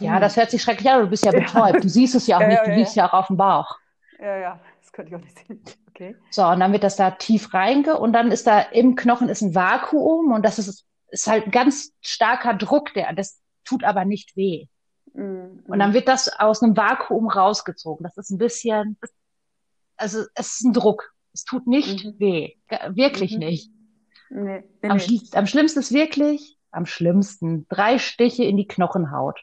Ja, 0.00 0.18
das 0.18 0.36
hört 0.36 0.50
sich 0.50 0.60
schrecklich 0.60 0.90
an, 0.90 1.02
du 1.02 1.06
bist 1.06 1.24
ja 1.24 1.30
betäubt. 1.30 1.84
Du 1.84 1.88
siehst 1.88 2.16
es 2.16 2.26
ja 2.26 2.38
auch 2.38 2.40
ja, 2.40 2.48
nicht, 2.48 2.58
ja, 2.58 2.64
du 2.64 2.74
liegst 2.74 2.96
ja. 2.96 3.04
ja 3.04 3.08
auch 3.10 3.20
auf 3.20 3.26
dem 3.28 3.36
Bauch. 3.36 3.78
Ja, 4.18 4.36
ja, 4.36 4.60
das 4.80 4.92
könnte 4.92 5.10
ich 5.10 5.16
auch 5.16 5.24
nicht 5.24 5.38
sehen. 5.38 5.62
Okay. 5.94 6.16
So, 6.30 6.46
und 6.46 6.58
dann 6.60 6.72
wird 6.72 6.84
das 6.84 6.96
da 6.96 7.10
tief 7.10 7.52
reinge 7.52 7.98
und 7.98 8.14
dann 8.14 8.32
ist 8.32 8.46
da 8.46 8.60
im 8.60 8.96
Knochen 8.96 9.28
ist 9.28 9.42
ein 9.42 9.54
Vakuum 9.54 10.32
und 10.32 10.42
das 10.42 10.58
ist, 10.58 10.86
ist 11.08 11.26
halt 11.26 11.44
ein 11.44 11.50
ganz 11.50 11.92
starker 12.00 12.54
Druck, 12.54 12.94
der, 12.94 13.12
das 13.12 13.42
tut 13.62 13.84
aber 13.84 14.06
nicht 14.06 14.34
weh. 14.34 14.68
Mhm. 15.12 15.62
Und 15.68 15.78
dann 15.78 15.92
wird 15.92 16.08
das 16.08 16.28
aus 16.40 16.62
einem 16.62 16.78
Vakuum 16.78 17.28
rausgezogen. 17.28 18.04
Das 18.04 18.16
ist 18.16 18.30
ein 18.30 18.38
bisschen, 18.38 18.96
also 19.96 20.24
es 20.34 20.52
ist 20.52 20.64
ein 20.64 20.72
Druck. 20.72 21.12
Es 21.32 21.44
tut 21.44 21.66
nicht 21.66 22.04
mhm. 22.04 22.18
weh. 22.18 22.52
Wirklich 22.90 23.32
mhm. 23.32 23.38
nicht. 23.38 23.70
Nee, 24.30 24.64
nee, 24.82 24.88
am, 24.88 24.96
nee. 24.96 25.20
am 25.32 25.46
schlimmsten 25.46 25.80
ist 25.80 25.92
wirklich, 25.92 26.58
am 26.70 26.86
schlimmsten, 26.86 27.66
drei 27.68 27.98
Stiche 27.98 28.44
in 28.44 28.56
die 28.56 28.66
Knochenhaut. 28.66 29.40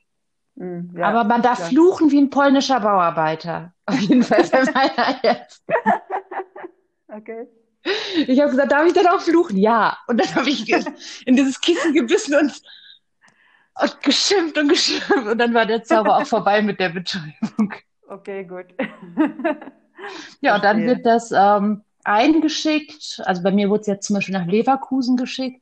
Mm, 0.55 0.97
ja, 0.97 1.07
Aber 1.07 1.23
man 1.25 1.41
darf 1.41 1.59
ja. 1.59 1.65
fluchen 1.65 2.11
wie 2.11 2.19
ein 2.19 2.31
polnischer 2.31 2.79
Bauarbeiter. 2.79 3.73
Auf 3.85 3.99
jeden 3.99 4.23
Fall 4.23 4.43
bei 4.51 4.63
meiner 4.71 5.19
jetzt. 5.23 5.63
Okay. 7.07 7.47
Ich 8.27 8.39
habe 8.39 8.51
gesagt, 8.51 8.71
darf 8.71 8.85
ich 8.85 8.93
denn 8.93 9.07
auch 9.07 9.21
fluchen? 9.21 9.57
Ja. 9.57 9.97
Und 10.07 10.19
dann 10.19 10.35
habe 10.35 10.49
ich 10.49 10.67
in 11.25 11.35
dieses 11.35 11.61
Kissen 11.61 11.93
gebissen 11.93 12.35
und 12.35 12.61
Und 13.81 14.01
geschimpft 14.03 14.57
und 14.57 14.69
geschimpft. 14.69 15.11
Und 15.11 15.37
dann 15.37 15.53
war 15.53 15.65
der 15.65 15.83
Zauber 15.83 16.17
auch 16.17 16.25
vorbei 16.25 16.61
mit 16.61 16.79
der 16.79 16.89
Betäubung. 16.89 17.73
Okay, 18.07 18.43
gut. 18.43 18.65
ja, 20.41 20.55
und 20.55 20.63
dann 20.63 20.85
wird 20.85 21.05
das 21.05 21.31
ähm, 21.31 21.83
eingeschickt. 22.03 23.21
Also 23.25 23.43
bei 23.43 23.51
mir 23.51 23.69
wurde 23.69 23.81
es 23.81 23.87
jetzt 23.87 24.07
zum 24.07 24.15
Beispiel 24.15 24.37
nach 24.37 24.47
Leverkusen 24.47 25.17
geschickt. 25.17 25.61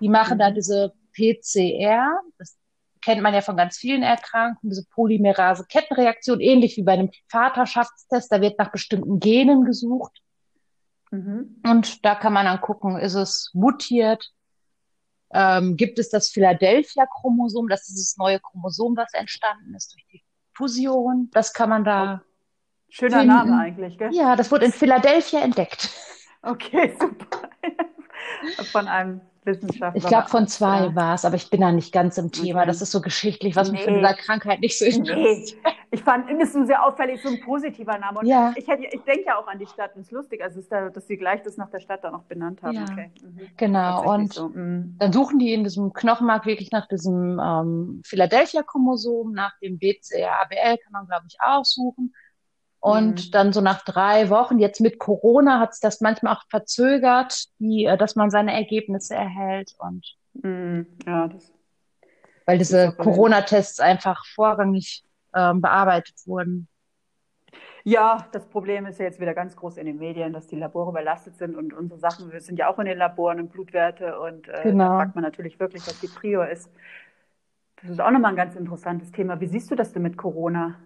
Die 0.00 0.08
machen 0.08 0.34
mhm. 0.34 0.40
da 0.40 0.50
diese 0.50 0.92
PCR. 1.14 2.20
Das 2.38 2.56
kennt 3.02 3.22
man 3.22 3.34
ja 3.34 3.40
von 3.40 3.56
ganz 3.56 3.76
vielen 3.76 4.02
Erkrankungen, 4.02 4.70
diese 4.70 4.86
Polymerase-Kettenreaktion, 4.90 6.40
ähnlich 6.40 6.76
wie 6.76 6.82
bei 6.82 6.92
einem 6.92 7.10
Vaterschaftstest. 7.28 8.30
Da 8.30 8.40
wird 8.40 8.58
nach 8.58 8.70
bestimmten 8.70 9.20
Genen 9.20 9.64
gesucht. 9.64 10.20
Mhm. 11.10 11.60
Und 11.64 12.04
da 12.04 12.14
kann 12.14 12.32
man 12.32 12.46
dann 12.46 12.60
gucken, 12.60 12.98
ist 12.98 13.14
es 13.14 13.50
mutiert? 13.54 14.30
Ähm, 15.30 15.76
gibt 15.76 15.98
es 15.98 16.08
das 16.08 16.30
Philadelphia-Chromosom? 16.30 17.68
Das 17.68 17.88
ist 17.88 17.98
das 17.98 18.16
neue 18.16 18.40
Chromosom, 18.40 18.96
was 18.96 19.12
entstanden 19.12 19.74
ist 19.74 19.94
durch 19.94 20.06
die 20.12 20.22
Fusion. 20.54 21.30
Das 21.32 21.52
kann 21.52 21.68
man 21.68 21.84
da. 21.84 22.22
Schöner 22.88 23.20
finden. 23.20 23.34
Name 23.34 23.58
eigentlich, 23.58 23.98
gell? 23.98 24.10
Ja, 24.12 24.36
das 24.36 24.50
wurde 24.50 24.66
in 24.66 24.72
Philadelphia 24.82 25.40
entdeckt. 25.40 25.90
Okay, 26.42 26.94
super. 26.98 27.48
Von 28.72 28.88
einem 28.88 29.20
Wissenschaftler. 29.48 29.96
Ich 29.96 30.06
glaube, 30.06 30.28
von 30.28 30.46
zwei 30.46 30.84
ja. 30.84 30.94
war 30.94 31.14
es, 31.14 31.24
aber 31.24 31.36
ich 31.36 31.50
bin 31.50 31.60
da 31.60 31.72
nicht 31.72 31.92
ganz 31.92 32.18
im 32.18 32.30
Thema. 32.30 32.60
Okay. 32.60 32.68
Das 32.68 32.82
ist 32.82 32.92
so 32.92 33.00
geschichtlich, 33.00 33.56
was 33.56 33.70
nee. 33.70 33.78
mich 33.78 33.84
von 33.84 33.94
dieser 33.94 34.14
Krankheit 34.14 34.60
nicht 34.60 34.78
so 34.78 34.84
interessiert. 34.84 35.58
Nee. 35.64 35.72
Ich 35.90 36.02
fand, 36.02 36.30
es 36.30 36.54
ist 36.54 36.66
sehr 36.66 36.84
auffällig, 36.84 37.22
so 37.22 37.30
ein 37.30 37.40
positiver 37.40 37.96
Name. 37.98 38.20
Und 38.20 38.26
ja. 38.26 38.52
ich, 38.56 38.68
hätte, 38.68 38.84
ich 38.84 39.00
denke 39.02 39.24
ja 39.26 39.38
auch 39.38 39.46
an 39.48 39.58
die 39.58 39.66
Stadt, 39.66 39.94
und 39.94 40.02
es 40.02 40.08
ist 40.08 40.12
lustig, 40.12 40.42
also 40.42 40.60
ist 40.60 40.70
da, 40.70 40.90
dass 40.90 41.06
sie 41.06 41.16
gleich 41.16 41.42
das 41.42 41.56
nach 41.56 41.70
der 41.70 41.80
Stadt 41.80 42.04
da 42.04 42.10
noch 42.10 42.24
benannt 42.24 42.62
haben. 42.62 42.74
Ja. 42.74 42.84
Okay. 42.84 43.10
Mhm. 43.22 43.40
Genau, 43.56 44.14
und 44.14 44.34
so. 44.34 44.48
mhm. 44.50 44.96
dann 44.98 45.12
suchen 45.12 45.38
die 45.38 45.52
in 45.52 45.64
diesem 45.64 45.92
Knochenmark 45.92 46.44
wirklich 46.46 46.70
nach 46.70 46.86
diesem 46.88 47.40
ähm, 47.42 48.02
Philadelphia-Chromosom, 48.04 49.32
nach 49.32 49.58
dem 49.60 49.78
BCR-ABL 49.78 50.76
kann 50.78 50.92
man, 50.92 51.06
glaube 51.06 51.24
ich, 51.26 51.38
auch 51.40 51.64
suchen. 51.64 52.12
Und 52.80 53.26
mhm. 53.26 53.30
dann 53.32 53.52
so 53.52 53.60
nach 53.60 53.84
drei 53.84 54.30
Wochen, 54.30 54.58
jetzt 54.58 54.80
mit 54.80 54.98
Corona 54.98 55.58
hat 55.58 55.72
es 55.72 55.80
das 55.80 56.00
manchmal 56.00 56.36
auch 56.36 56.44
verzögert, 56.48 57.46
die, 57.58 57.86
äh, 57.86 57.96
dass 57.96 58.14
man 58.14 58.30
seine 58.30 58.52
Ergebnisse 58.54 59.14
erhält. 59.14 59.74
Und 59.78 60.16
mhm. 60.34 60.86
ja, 61.06 61.28
das 61.28 61.52
weil 62.48 62.56
diese 62.56 62.92
Corona-Tests 62.92 63.78
einfach 63.78 64.24
vorrangig 64.34 65.04
ähm, 65.34 65.60
bearbeitet 65.60 66.14
wurden. 66.24 66.66
Ja, 67.84 68.26
das 68.32 68.46
Problem 68.46 68.86
ist 68.86 68.98
ja 68.98 69.04
jetzt 69.04 69.20
wieder 69.20 69.34
ganz 69.34 69.54
groß 69.54 69.76
in 69.76 69.84
den 69.84 69.98
Medien, 69.98 70.32
dass 70.32 70.46
die 70.46 70.56
Labore 70.56 70.90
überlastet 70.90 71.36
sind 71.36 71.54
und 71.54 71.74
unsere 71.74 72.00
Sachen, 72.00 72.32
wir 72.32 72.40
sind 72.40 72.58
ja 72.58 72.68
auch 72.68 72.78
in 72.78 72.86
den 72.86 72.96
Laboren 72.96 73.38
und 73.38 73.52
Blutwerte 73.52 74.18
und 74.18 74.48
äh, 74.48 74.62
genau. 74.62 74.84
da 74.84 74.96
fragt 74.96 75.14
man 75.14 75.24
natürlich 75.24 75.60
wirklich, 75.60 75.86
was 75.86 76.00
die 76.00 76.08
Prio 76.08 76.42
ist. 76.42 76.70
Das 77.82 77.90
ist 77.90 78.00
auch 78.00 78.10
nochmal 78.10 78.32
ein 78.32 78.36
ganz 78.36 78.56
interessantes 78.56 79.12
Thema. 79.12 79.38
Wie 79.40 79.46
siehst 79.46 79.70
du 79.70 79.74
das 79.74 79.92
denn 79.92 80.02
mit 80.02 80.16
Corona? 80.16 80.76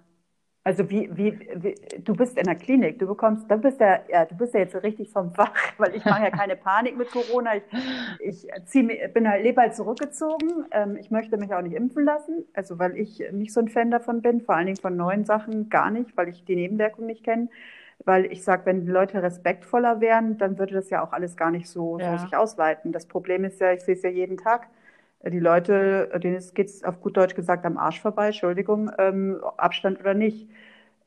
Also 0.65 0.89
wie, 0.91 1.11
wie, 1.17 1.41
wie, 1.57 1.75
du 1.99 2.15
bist 2.15 2.39
in 2.39 2.45
der 2.45 2.55
Klinik, 2.55 3.01
du 3.01 3.07
bekommst, 3.07 3.51
du 3.51 3.57
bist 3.57 3.81
ja, 3.81 3.99
ja, 4.09 4.25
du 4.25 4.37
bist 4.37 4.55
ja 4.55 4.61
jetzt 4.61 4.81
richtig 4.85 5.11
vom 5.11 5.33
Fach, 5.33 5.53
weil 5.79 5.97
ich 5.97 6.05
mache 6.05 6.23
ja 6.23 6.31
keine 6.31 6.55
Panik 6.55 6.97
mit 6.97 7.11
Corona. 7.11 7.57
Ich, 8.21 8.47
ich 8.47 8.67
zieh, 8.67 8.83
bin 9.13 9.29
halt 9.29 9.43
lebe 9.43 9.61
halt 9.61 9.75
zurückgezogen. 9.75 10.67
Ähm, 10.71 10.97
ich 10.97 11.11
möchte 11.11 11.37
mich 11.37 11.53
auch 11.53 11.63
nicht 11.63 11.75
impfen 11.75 12.05
lassen, 12.05 12.45
also 12.55 12.79
weil 12.79 12.97
ich 12.97 13.25
nicht 13.33 13.53
so 13.53 13.59
ein 13.59 13.69
Fan 13.69 13.91
davon 13.91 14.23
bin, 14.23 14.41
vor 14.41 14.55
allen 14.55 14.67
Dingen 14.67 14.81
von 14.81 14.97
neuen 14.97 15.25
Sachen 15.25 15.69
gar 15.69 15.91
nicht, 15.91 16.17
weil 16.17 16.29
ich 16.29 16.45
die 16.45 16.55
Nebenwirkungen 16.55 17.09
nicht 17.09 17.25
kenne. 17.25 17.49
Weil 18.05 18.27
ich 18.27 18.45
sage, 18.45 18.67
wenn 18.67 18.83
die 18.83 18.91
Leute 18.91 19.21
respektvoller 19.21 20.01
wären, 20.01 20.39
dann 20.39 20.59
würde 20.59 20.75
das 20.75 20.91
ja 20.91 21.05
auch 21.05 21.13
alles 21.13 21.37
gar 21.37 21.51
nicht 21.51 21.69
so, 21.69 21.99
ja. 21.99 22.17
so 22.19 22.25
sich 22.25 22.37
ausweiten. 22.37 22.93
Das 22.93 23.07
Problem 23.07 23.45
ist 23.45 23.61
ja, 23.61 23.73
ich 23.73 23.81
sehe 23.81 23.95
es 23.95 24.03
ja 24.03 24.11
jeden 24.11 24.37
Tag 24.37 24.69
die 25.31 25.39
Leute, 25.39 26.11
denen 26.23 26.43
geht 26.55 26.69
es 26.69 26.85
auf 26.85 27.01
gut 27.01 27.17
Deutsch 27.17 27.35
gesagt 27.35 27.65
am 27.65 27.77
Arsch 27.77 28.01
vorbei, 28.01 28.27
Entschuldigung, 28.27 28.91
ähm, 28.99 29.41
Abstand 29.57 30.01
oder 30.01 30.15
nicht. 30.15 30.49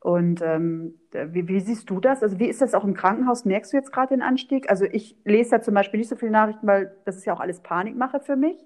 Und 0.00 0.40
ähm, 0.40 0.94
wie, 1.10 1.48
wie, 1.48 1.60
siehst 1.60 1.90
du 1.90 2.00
das? 2.00 2.22
Also 2.22 2.38
wie 2.38 2.46
ist 2.46 2.62
das 2.62 2.74
auch 2.74 2.84
im 2.84 2.94
Krankenhaus? 2.94 3.44
Merkst 3.44 3.72
du 3.72 3.76
jetzt 3.76 3.92
gerade 3.92 4.14
den 4.14 4.22
Anstieg? 4.22 4.70
Also 4.70 4.84
ich 4.84 5.16
lese 5.24 5.50
da 5.50 5.62
zum 5.62 5.74
Beispiel 5.74 5.98
nicht 5.98 6.08
so 6.08 6.16
viele 6.16 6.30
Nachrichten, 6.30 6.66
weil 6.66 6.94
das 7.04 7.16
ist 7.16 7.24
ja 7.24 7.34
auch 7.34 7.40
alles 7.40 7.60
Panikmache 7.60 8.20
für 8.20 8.36
mich. 8.36 8.56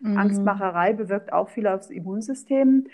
Mhm. 0.00 0.18
Angstmacherei 0.18 0.92
bewirkt 0.92 1.32
auch 1.32 1.48
viel 1.48 1.66
aufs 1.66 1.90
Immunsystem. 1.90 2.86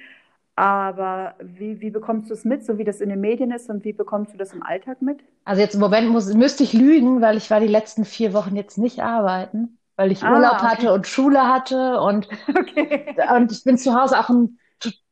Aber 0.54 1.34
wie, 1.42 1.80
wie 1.80 1.90
bekommst 1.90 2.30
du 2.30 2.34
es 2.34 2.44
mit, 2.44 2.64
so 2.64 2.78
wie 2.78 2.84
das 2.84 3.00
in 3.00 3.10
den 3.10 3.20
Medien 3.20 3.50
ist 3.50 3.68
und 3.68 3.84
wie 3.84 3.92
bekommst 3.92 4.32
du 4.32 4.38
das 4.38 4.54
im 4.54 4.62
Alltag 4.62 5.02
mit? 5.02 5.18
Also 5.44 5.60
jetzt 5.60 5.74
im 5.74 5.80
Moment 5.80 6.08
muss, 6.08 6.32
müsste 6.32 6.62
ich 6.62 6.72
lügen, 6.72 7.20
weil 7.20 7.36
ich 7.36 7.50
war 7.50 7.60
die 7.60 7.66
letzten 7.66 8.04
vier 8.04 8.32
Wochen 8.32 8.56
jetzt 8.56 8.78
nicht 8.78 9.02
arbeiten 9.02 9.75
weil 9.96 10.12
ich 10.12 10.22
ah, 10.22 10.32
Urlaub 10.32 10.54
okay. 10.54 10.66
hatte 10.66 10.92
und 10.92 11.06
Schule 11.06 11.48
hatte 11.48 12.00
und, 12.00 12.28
okay. 12.48 13.16
und 13.34 13.50
ich 13.50 13.64
bin 13.64 13.78
zu 13.78 13.94
Hause 13.94 14.18
auch 14.18 14.28
ein, 14.28 14.58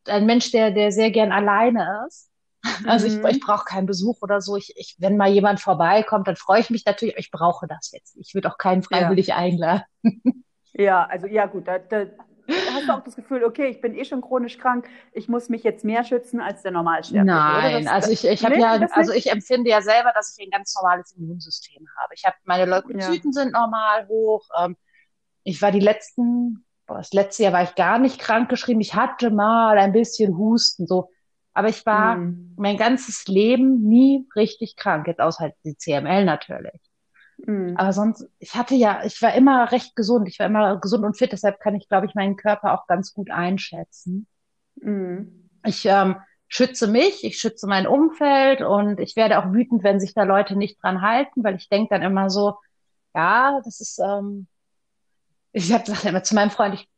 ein 0.07 0.27
Mensch, 0.27 0.51
der, 0.51 0.71
der 0.71 0.93
sehr 0.93 1.11
gern 1.11 1.33
alleine 1.33 2.05
ist. 2.07 2.31
Also 2.87 3.09
mhm. 3.09 3.25
ich, 3.27 3.37
ich 3.37 3.41
brauche 3.41 3.65
keinen 3.65 3.87
Besuch 3.87 4.23
oder 4.23 4.41
so. 4.41 4.57
Ich, 4.57 4.73
ich, 4.77 4.97
wenn 4.99 5.17
mal 5.17 5.29
jemand 5.29 5.61
vorbeikommt, 5.61 6.29
dann 6.29 6.37
freue 6.37 6.61
ich 6.61 6.71
mich 6.71 6.87
natürlich, 6.87 7.17
ich 7.19 7.31
brauche 7.31 7.67
das 7.67 7.91
jetzt. 7.93 8.17
Ich 8.17 8.35
würde 8.35 8.51
auch 8.51 8.59
keinen 8.59 8.83
freiwillig 8.83 9.29
ja. 9.29 9.37
einladen. 9.37 9.85
Ja, 10.77 11.05
also 11.05 11.27
ja 11.29 11.47
gut, 11.47 11.69
da, 11.69 11.79
da, 11.79 12.07
hast 12.49 12.89
du 12.89 12.93
auch 12.93 13.03
das 13.03 13.17
Gefühl, 13.17 13.45
okay, 13.45 13.67
ich 13.69 13.81
bin 13.81 13.95
eh 13.95 14.05
schon 14.05 14.21
chronisch 14.21 14.59
krank, 14.59 14.89
ich 15.13 15.29
muss 15.29 15.49
mich 15.49 15.63
jetzt 15.63 15.85
mehr 15.85 16.05
schützen 16.05 16.41
als 16.41 16.63
der 16.63 16.73
Normalsterbliche? 16.73 17.25
Nein, 17.25 17.89
also 17.89 18.11
ich, 18.11 18.27
ich 18.27 18.45
habe 18.45 18.59
ja, 18.59 18.73
also 18.93 19.13
ich 19.13 19.31
empfinde 19.31 19.71
ja 19.71 19.83
selber, 19.83 20.13
dass 20.15 20.37
ich 20.37 20.45
ein 20.45 20.51
ganz 20.51 20.75
normales 20.75 21.13
Immunsystem 21.13 21.87
habe. 22.01 22.15
Ich 22.15 22.25
habe 22.25 22.37
meine 22.45 22.67
Leukozyten 22.67 23.33
ja. 23.33 23.43
sind 23.43 23.53
normal 23.53 24.07
hoch. 24.09 24.47
Ähm, 24.59 24.77
ich 25.45 25.61
war 25.63 25.73
die 25.73 25.81
letzten, 25.81 26.65
boah, 26.87 26.99
das 26.99 27.13
letzte 27.13 27.45
Jahr 27.45 27.53
war 27.53 27.63
ich 27.63 27.75
gar 27.75 27.99
nicht 27.99 28.19
krank 28.19 28.49
geschrieben. 28.49 28.81
Ich 28.81 28.95
hatte 28.95 29.31
mal 29.31 29.79
ein 29.79 29.93
bisschen 29.93 30.37
Husten, 30.37 30.87
so. 30.87 31.11
Aber 31.53 31.69
ich 31.69 31.87
war 31.87 32.17
mhm. 32.17 32.55
mein 32.57 32.77
ganzes 32.77 33.27
Leben 33.27 33.83
nie 33.83 34.27
richtig 34.35 34.77
krank. 34.77 35.07
Jetzt 35.07 35.21
außer 35.21 35.45
halt 35.45 35.55
die 35.65 35.77
CML 35.77 36.25
natürlich. 36.25 36.81
Mhm. 37.47 37.77
Aber 37.77 37.93
sonst, 37.93 38.29
ich 38.39 38.55
hatte 38.55 38.75
ja, 38.75 39.03
ich 39.05 39.21
war 39.23 39.35
immer 39.35 39.71
recht 39.73 39.97
gesund. 39.97 40.29
Ich 40.29 40.39
war 40.39 40.47
immer 40.47 40.79
gesund 40.81 41.05
und 41.05 41.17
fit. 41.17 41.33
Deshalb 41.33 41.61
kann 41.61 41.75
ich, 41.75 41.89
glaube 41.89 42.07
ich, 42.07 42.15
meinen 42.15 42.37
Körper 42.37 42.73
auch 42.73 42.87
ganz 42.87 43.13
gut 43.13 43.31
einschätzen. 43.31 44.27
Mhm. 44.77 45.49
Ich 45.65 45.85
ähm, 45.87 46.17
schütze 46.49 46.87
mich, 46.87 47.25
ich 47.25 47.39
schütze 47.39 47.67
mein 47.67 47.87
Umfeld 47.87 48.61
und 48.61 49.01
ich 49.01 49.17
werde 49.17 49.39
auch 49.39 49.53
wütend, 49.53 49.83
wenn 49.83 50.01
sich 50.01 50.15
da 50.15 50.25
Leute 50.25 50.57
nicht 50.57 50.83
dran 50.83 51.03
halten, 51.03 51.43
weil 51.43 51.57
ich 51.57 51.69
denke 51.69 51.89
dann 51.91 52.03
immer 52.03 52.31
so, 52.31 52.57
ja, 53.15 53.61
das 53.65 53.81
ist, 53.81 53.99
ähm, 53.99 54.47
ich 55.53 55.73
habe 55.73 55.85
gesagt 55.85 56.05
immer 56.05 56.23
zu 56.23 56.35
meinem 56.35 56.51
Freund, 56.51 56.75
ich 56.75 56.89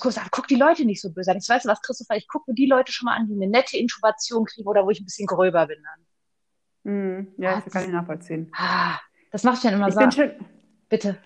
gesagt, 0.00 0.30
guck 0.30 0.46
die 0.46 0.56
Leute 0.56 0.84
nicht 0.84 1.00
so 1.00 1.12
böse 1.12 1.30
an. 1.30 1.38
Ich 1.38 1.48
weiß 1.48 1.66
was, 1.66 1.82
Christopher, 1.82 2.16
ich 2.16 2.28
gucke 2.28 2.54
die 2.54 2.66
Leute 2.66 2.92
schon 2.92 3.06
mal 3.06 3.16
an, 3.16 3.26
die 3.26 3.34
eine 3.34 3.48
nette 3.48 3.76
Intubation 3.76 4.44
kriegen 4.44 4.68
oder 4.68 4.84
wo 4.84 4.90
ich 4.90 5.00
ein 5.00 5.04
bisschen 5.04 5.26
gröber 5.26 5.66
bin 5.66 5.78
dann. 5.82 6.92
Mm, 6.92 7.34
ja, 7.38 7.60
das 7.60 7.72
kann 7.72 7.84
ich 7.84 7.90
nachvollziehen. 7.90 8.50
Ah, 8.54 8.98
das 9.32 9.42
mache 9.42 9.56
ich 9.56 9.62
dann 9.62 9.74
immer 9.74 9.88
ich 9.88 9.94
so. 9.94 10.00
Bin 10.00 10.12
schön. 10.12 10.30
Bitte. 10.88 11.18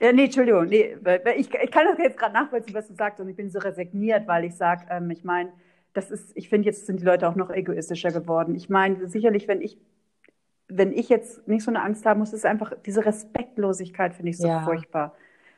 Ja, 0.00 0.12
nee, 0.12 0.24
Entschuldigung. 0.24 0.66
Nee, 0.66 0.96
ich, 1.36 1.52
ich 1.54 1.70
kann 1.70 1.86
das 1.86 1.98
jetzt 1.98 2.18
gerade 2.18 2.34
nachvollziehen, 2.34 2.74
was 2.74 2.88
du 2.88 2.94
sagst, 2.94 3.20
und 3.20 3.28
ich 3.28 3.36
bin 3.36 3.50
so 3.50 3.58
resigniert, 3.58 4.28
weil 4.28 4.44
ich 4.44 4.54
sage, 4.54 4.86
ähm, 4.90 5.10
ich 5.10 5.24
meine, 5.24 5.50
das 5.94 6.10
ist, 6.10 6.36
ich 6.36 6.48
finde, 6.48 6.66
jetzt 6.66 6.86
sind 6.86 7.00
die 7.00 7.04
Leute 7.04 7.28
auch 7.28 7.36
noch 7.36 7.50
egoistischer 7.50 8.10
geworden. 8.10 8.54
Ich 8.54 8.68
meine, 8.68 9.08
sicherlich, 9.08 9.48
wenn 9.48 9.62
ich, 9.62 9.78
wenn 10.68 10.92
ich 10.92 11.08
jetzt 11.08 11.48
nicht 11.48 11.64
so 11.64 11.70
eine 11.70 11.82
Angst 11.82 12.04
haben 12.04 12.20
muss, 12.20 12.32
ist 12.32 12.44
einfach 12.44 12.72
diese 12.84 13.06
Respektlosigkeit, 13.06 14.14
finde 14.14 14.30
ich 14.30 14.38
so 14.38 14.48
ja. 14.48 14.62
furchtbar. 14.62 15.14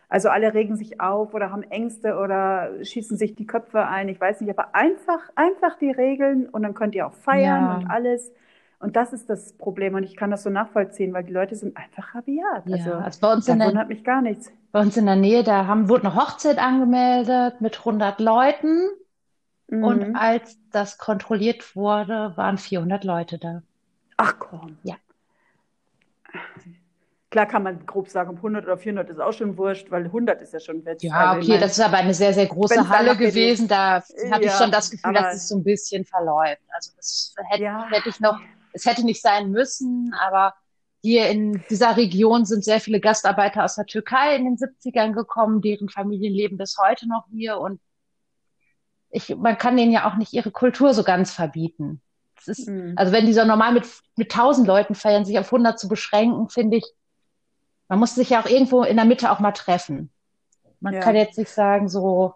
Also 0.08 0.28
alle 0.28 0.54
regen 0.54 0.76
sich 0.76 1.00
auf 1.00 1.34
oder 1.34 1.50
haben 1.50 1.64
Ängste 1.64 2.16
oder 2.16 2.84
schießen 2.84 3.16
sich 3.16 3.34
die 3.34 3.46
Köpfe 3.46 3.88
ein, 3.88 4.08
ich 4.08 4.20
weiß 4.20 4.40
nicht, 4.40 4.50
aber 4.50 4.74
einfach, 4.74 5.30
einfach 5.34 5.76
die 5.78 5.90
Regeln 5.90 6.48
und 6.48 6.62
dann 6.62 6.74
könnt 6.74 6.94
ihr 6.94 7.06
auch 7.08 7.14
feiern 7.14 7.64
ja. 7.64 7.76
und 7.76 7.86
alles. 7.90 8.32
Und 8.78 8.94
das 8.94 9.12
ist 9.12 9.30
das 9.30 9.54
Problem 9.54 9.94
und 9.94 10.02
ich 10.02 10.16
kann 10.16 10.30
das 10.30 10.42
so 10.42 10.50
nachvollziehen, 10.50 11.12
weil 11.14 11.24
die 11.24 11.32
Leute 11.32 11.56
sind 11.56 11.76
einfach 11.76 12.14
rabiat. 12.14 12.66
Ja, 12.66 12.76
also, 12.76 12.92
also 12.92 13.20
bei 13.20 13.32
uns 13.32 13.48
in 13.48 13.58
der, 13.58 13.68
wundert 13.68 13.88
mich 13.88 14.04
gar 14.04 14.20
nichts. 14.20 14.52
Bei 14.70 14.80
uns 14.80 14.96
in 14.96 15.06
der 15.06 15.16
Nähe, 15.16 15.42
da 15.42 15.66
haben, 15.66 15.88
wurde 15.88 16.08
eine 16.08 16.14
Hochzeit 16.14 16.58
angemeldet 16.58 17.60
mit 17.60 17.78
100 17.78 18.20
Leuten 18.20 18.88
mhm. 19.68 19.84
und 19.84 20.16
als 20.16 20.58
das 20.72 20.98
kontrolliert 20.98 21.74
wurde, 21.74 22.32
waren 22.36 22.58
400 22.58 23.04
Leute 23.04 23.38
da. 23.38 23.62
Ach 24.18 24.34
komm. 24.38 24.76
Ja. 24.82 24.96
Klar 27.30 27.46
kann 27.46 27.62
man 27.62 27.84
grob 27.86 28.08
sagen, 28.08 28.30
ob 28.30 28.36
100 28.36 28.64
oder 28.64 28.78
400 28.78 29.10
ist 29.10 29.20
auch 29.20 29.32
schon 29.32 29.58
wurscht, 29.58 29.90
weil 29.90 30.04
100 30.04 30.40
ist 30.42 30.52
ja 30.52 30.60
schon 30.60 30.84
Witz. 30.84 31.02
Ja, 31.02 31.32
also, 31.32 31.40
okay, 31.40 31.48
meine, 31.48 31.60
das 31.60 31.72
ist 31.72 31.84
aber 31.84 31.96
eine 31.96 32.14
sehr, 32.14 32.32
sehr 32.32 32.46
große 32.46 32.88
Halle 32.88 33.16
gewesen. 33.16 33.68
Da 33.68 34.02
habe 34.30 34.44
ich 34.44 34.52
schon 34.52 34.70
das 34.70 34.90
Gefühl, 34.90 35.14
dass 35.14 35.34
es 35.34 35.48
so 35.48 35.56
ein 35.56 35.64
bisschen 35.64 36.04
verläuft. 36.04 36.62
Also 36.68 36.92
das 36.96 37.34
hätte, 37.48 37.64
ja. 37.64 37.86
hätte 37.90 38.08
ich 38.08 38.20
noch, 38.20 38.38
es 38.76 38.84
hätte 38.84 39.04
nicht 39.04 39.22
sein 39.22 39.50
müssen, 39.50 40.14
aber 40.20 40.54
hier 41.02 41.28
in 41.28 41.62
dieser 41.70 41.96
Region 41.96 42.44
sind 42.44 42.64
sehr 42.64 42.80
viele 42.80 43.00
Gastarbeiter 43.00 43.64
aus 43.64 43.76
der 43.76 43.86
Türkei 43.86 44.36
in 44.36 44.44
den 44.44 44.56
70ern 44.56 45.12
gekommen, 45.12 45.62
deren 45.62 45.88
Familien 45.88 46.34
leben 46.34 46.58
bis 46.58 46.76
heute 46.78 47.08
noch 47.08 47.26
hier 47.30 47.58
und 47.58 47.80
ich, 49.10 49.34
man 49.34 49.56
kann 49.56 49.76
denen 49.76 49.92
ja 49.92 50.10
auch 50.10 50.16
nicht 50.16 50.32
ihre 50.34 50.50
Kultur 50.50 50.92
so 50.92 51.02
ganz 51.02 51.32
verbieten. 51.32 52.02
Ist, 52.44 52.68
mhm. 52.68 52.92
Also 52.96 53.12
wenn 53.12 53.24
die 53.24 53.32
so 53.32 53.44
normal 53.44 53.72
mit, 53.72 53.86
mit 54.16 54.32
1000 54.32 54.66
Leuten 54.66 54.94
feiern, 54.94 55.24
sich 55.24 55.38
auf 55.38 55.46
100 55.46 55.78
zu 55.78 55.88
beschränken, 55.88 56.48
finde 56.48 56.76
ich, 56.76 56.84
man 57.88 57.98
muss 57.98 58.14
sich 58.14 58.30
ja 58.30 58.42
auch 58.42 58.46
irgendwo 58.46 58.82
in 58.82 58.96
der 58.96 59.06
Mitte 59.06 59.30
auch 59.30 59.40
mal 59.40 59.52
treffen. 59.52 60.10
Man 60.80 60.94
ja. 60.94 61.00
kann 61.00 61.16
jetzt 61.16 61.38
nicht 61.38 61.50
sagen, 61.50 61.88
so, 61.88 62.34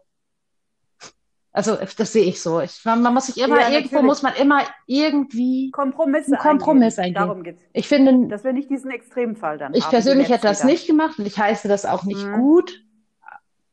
Also 1.52 1.76
das 1.96 2.12
sehe 2.12 2.24
ich 2.24 2.40
so. 2.40 2.60
Ich, 2.60 2.84
man, 2.84 3.02
man, 3.02 3.12
muss 3.12 3.26
sich 3.26 3.42
immer, 3.42 3.60
ja, 3.60 3.70
irgendwo 3.70 4.02
muss 4.02 4.22
man 4.22 4.34
immer 4.34 4.62
irgendwie 4.86 5.70
Kompromisse 5.72 6.32
einen 6.32 6.38
Kompromiss 6.38 6.98
eingehen. 6.98 7.16
eingehen. 7.16 7.28
Darum 7.28 7.42
geht's. 7.42 7.62
Ich 7.72 7.88
finde, 7.88 8.28
dass 8.28 8.44
wir 8.44 8.52
nicht 8.52 8.70
diesen 8.70 8.90
Extremfall 8.90 9.58
dann 9.58 9.74
Ich 9.74 9.84
haben, 9.84 9.90
persönlich 9.90 10.28
hätte 10.28 10.46
das 10.46 10.60
wieder. 10.60 10.72
nicht 10.72 10.86
gemacht 10.86 11.18
und 11.18 11.26
ich 11.26 11.36
heiße 11.36 11.66
das 11.66 11.86
auch 11.86 12.04
nicht 12.04 12.24
mhm. 12.24 12.34
gut. 12.34 12.84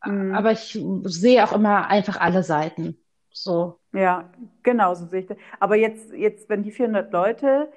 Mhm. 0.03 0.33
Aber 0.33 0.51
ich 0.51 0.79
sehe 1.03 1.43
auch 1.43 1.53
immer 1.53 1.87
einfach 1.87 2.19
alle 2.19 2.41
Seiten. 2.41 2.97
So. 3.31 3.79
Ja, 3.93 4.31
genau 4.63 4.95
so 4.95 5.05
sehe 5.05 5.21
ich 5.21 5.27
das. 5.27 5.37
Aber 5.59 5.75
jetzt, 5.75 6.11
jetzt, 6.13 6.49
wenn 6.49 6.63
die 6.63 6.71
400 6.71 7.11
Leute 7.13 7.71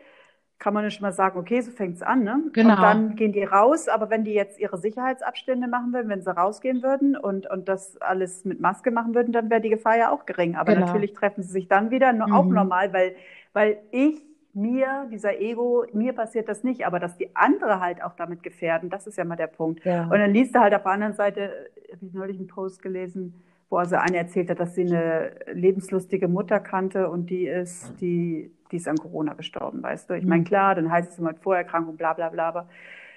kann 0.60 0.74
man 0.74 0.84
nicht 0.84 1.00
mal 1.00 1.12
sagen, 1.12 1.38
okay, 1.38 1.62
so 1.62 1.72
fängt 1.72 1.96
es 1.96 2.02
an, 2.02 2.22
ne? 2.22 2.38
Genau. 2.52 2.74
Und 2.74 2.82
dann 2.82 3.16
gehen 3.16 3.32
die 3.32 3.42
raus, 3.42 3.88
aber 3.88 4.10
wenn 4.10 4.24
die 4.24 4.34
jetzt 4.34 4.60
ihre 4.60 4.76
Sicherheitsabstände 4.76 5.66
machen 5.66 5.92
würden, 5.94 6.10
wenn 6.10 6.20
sie 6.20 6.30
rausgehen 6.30 6.82
würden 6.82 7.16
und, 7.16 7.50
und 7.50 7.66
das 7.68 7.96
alles 8.02 8.44
mit 8.44 8.60
Maske 8.60 8.90
machen 8.90 9.14
würden, 9.14 9.32
dann 9.32 9.50
wäre 9.50 9.62
die 9.62 9.70
Gefahr 9.70 9.96
ja 9.96 10.12
auch 10.12 10.26
gering. 10.26 10.56
Aber 10.56 10.74
genau. 10.74 10.86
natürlich 10.86 11.14
treffen 11.14 11.42
sie 11.42 11.50
sich 11.50 11.66
dann 11.66 11.90
wieder, 11.90 12.12
mhm. 12.12 12.32
auch 12.34 12.44
normal, 12.44 12.92
weil, 12.92 13.16
weil 13.54 13.78
ich 13.90 14.22
mir, 14.52 15.08
dieser 15.10 15.40
Ego, 15.40 15.86
mir 15.94 16.12
passiert 16.12 16.48
das 16.48 16.62
nicht, 16.62 16.86
aber 16.86 16.98
dass 16.98 17.16
die 17.16 17.34
andere 17.34 17.80
halt 17.80 18.02
auch 18.02 18.14
damit 18.14 18.42
gefährden, 18.42 18.90
das 18.90 19.06
ist 19.06 19.16
ja 19.16 19.24
mal 19.24 19.36
der 19.36 19.46
Punkt. 19.46 19.82
Ja. 19.86 20.04
Und 20.04 20.18
dann 20.18 20.30
liest 20.30 20.54
du 20.54 20.60
halt 20.60 20.74
auf 20.74 20.82
der 20.82 20.92
anderen 20.92 21.14
Seite, 21.14 21.70
habe 21.90 22.04
ich 22.04 22.12
neulich 22.12 22.36
einen 22.36 22.48
Post 22.48 22.82
gelesen, 22.82 23.42
wo 23.70 23.78
also 23.78 23.96
eine 23.96 24.18
erzählt 24.18 24.50
hat, 24.50 24.60
dass 24.60 24.74
sie 24.74 24.82
eine 24.82 25.30
lebenslustige 25.52 26.28
Mutter 26.28 26.60
kannte 26.60 27.08
und 27.08 27.30
die 27.30 27.46
ist, 27.46 27.94
die 28.00 28.52
die 28.70 28.76
ist 28.76 28.88
an 28.88 28.98
Corona 28.98 29.34
gestorben, 29.34 29.82
weißt 29.82 30.10
du. 30.10 30.14
Ich 30.14 30.24
meine, 30.24 30.42
mhm. 30.42 30.46
klar, 30.46 30.74
dann 30.74 30.90
heißt 30.90 31.12
es 31.12 31.18
immer 31.18 31.34
Vorerkrankung, 31.34 31.96
bla 31.96 32.12
bla 32.12 32.28
bla, 32.28 32.48
aber 32.48 32.68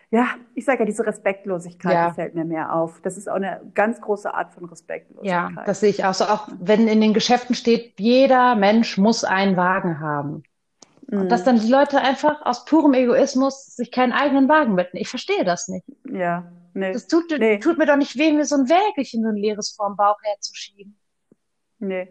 ja, 0.09 0.27
ich 0.53 0.65
sage 0.65 0.79
ja, 0.79 0.85
diese 0.85 1.05
Respektlosigkeit 1.05 1.93
ja. 1.93 2.13
fällt 2.13 2.35
mir 2.35 2.45
mehr 2.45 2.73
auf. 2.73 3.01
Das 3.01 3.17
ist 3.17 3.27
auch 3.27 3.35
eine 3.35 3.61
ganz 3.73 3.99
große 3.99 4.31
Art 4.31 4.53
von 4.53 4.65
Respektlosigkeit. 4.65 5.51
Ja, 5.55 5.63
das 5.65 5.79
sehe 5.79 5.89
ich 5.89 6.05
auch 6.05 6.13
so. 6.13 6.25
Auch 6.25 6.47
wenn 6.59 6.87
in 6.87 7.01
den 7.01 7.15
Geschäften 7.15 7.55
steht, 7.55 7.99
jeder 7.99 8.55
Mensch 8.55 8.99
muss 8.99 9.23
einen 9.23 9.57
Wagen 9.57 9.99
haben. 9.99 10.43
Mhm. 11.07 11.21
Und 11.21 11.29
dass 11.29 11.43
dann 11.43 11.59
die 11.59 11.67
Leute 11.67 11.99
einfach 11.99 12.45
aus 12.45 12.65
purem 12.65 12.93
Egoismus 12.93 13.75
sich 13.75 13.91
keinen 13.91 14.11
eigenen 14.11 14.47
Wagen 14.49 14.75
mitnehmen. 14.75 15.01
Ich 15.01 15.09
verstehe 15.09 15.43
das 15.45 15.67
nicht. 15.67 15.85
Ja, 16.07 16.51
nee. 16.73 16.93
Das 16.93 17.07
tut, 17.07 17.25
nee. 17.37 17.59
tut 17.59 17.77
mir 17.77 17.85
doch 17.85 17.95
nicht 17.95 18.17
weh, 18.17 18.31
mir 18.31 18.45
so 18.45 18.55
ein 18.55 18.69
Wägelchen, 18.69 19.23
so 19.23 19.29
ein 19.29 19.35
leeres 19.35 19.71
vorm 19.71 19.95
Bauch 19.95 20.17
herzuschieben. 20.23 20.97
Nee, 21.79 22.07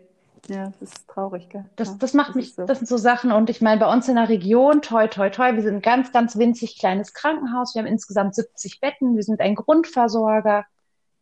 ja, 0.48 0.72
das 0.80 0.90
ist 0.90 1.08
traurig, 1.08 1.48
gell? 1.48 1.64
Das, 1.76 1.98
das 1.98 2.14
macht 2.14 2.30
das 2.30 2.34
mich, 2.36 2.54
so. 2.54 2.66
das 2.66 2.78
sind 2.78 2.88
so 2.88 2.96
Sachen. 2.96 3.30
Und 3.30 3.48
ich 3.48 3.60
meine, 3.60 3.80
bei 3.80 3.92
uns 3.92 4.08
in 4.08 4.16
der 4.16 4.28
Region, 4.28 4.82
toi, 4.82 5.06
toi, 5.06 5.30
toi, 5.30 5.54
wir 5.54 5.62
sind 5.62 5.76
ein 5.76 5.82
ganz, 5.82 6.12
ganz 6.12 6.36
winzig 6.36 6.78
kleines 6.78 7.14
Krankenhaus. 7.14 7.74
Wir 7.74 7.82
haben 7.82 7.86
insgesamt 7.86 8.34
70 8.34 8.80
Betten. 8.80 9.14
Wir 9.14 9.22
sind 9.22 9.40
ein 9.40 9.54
Grundversorger. 9.54 10.64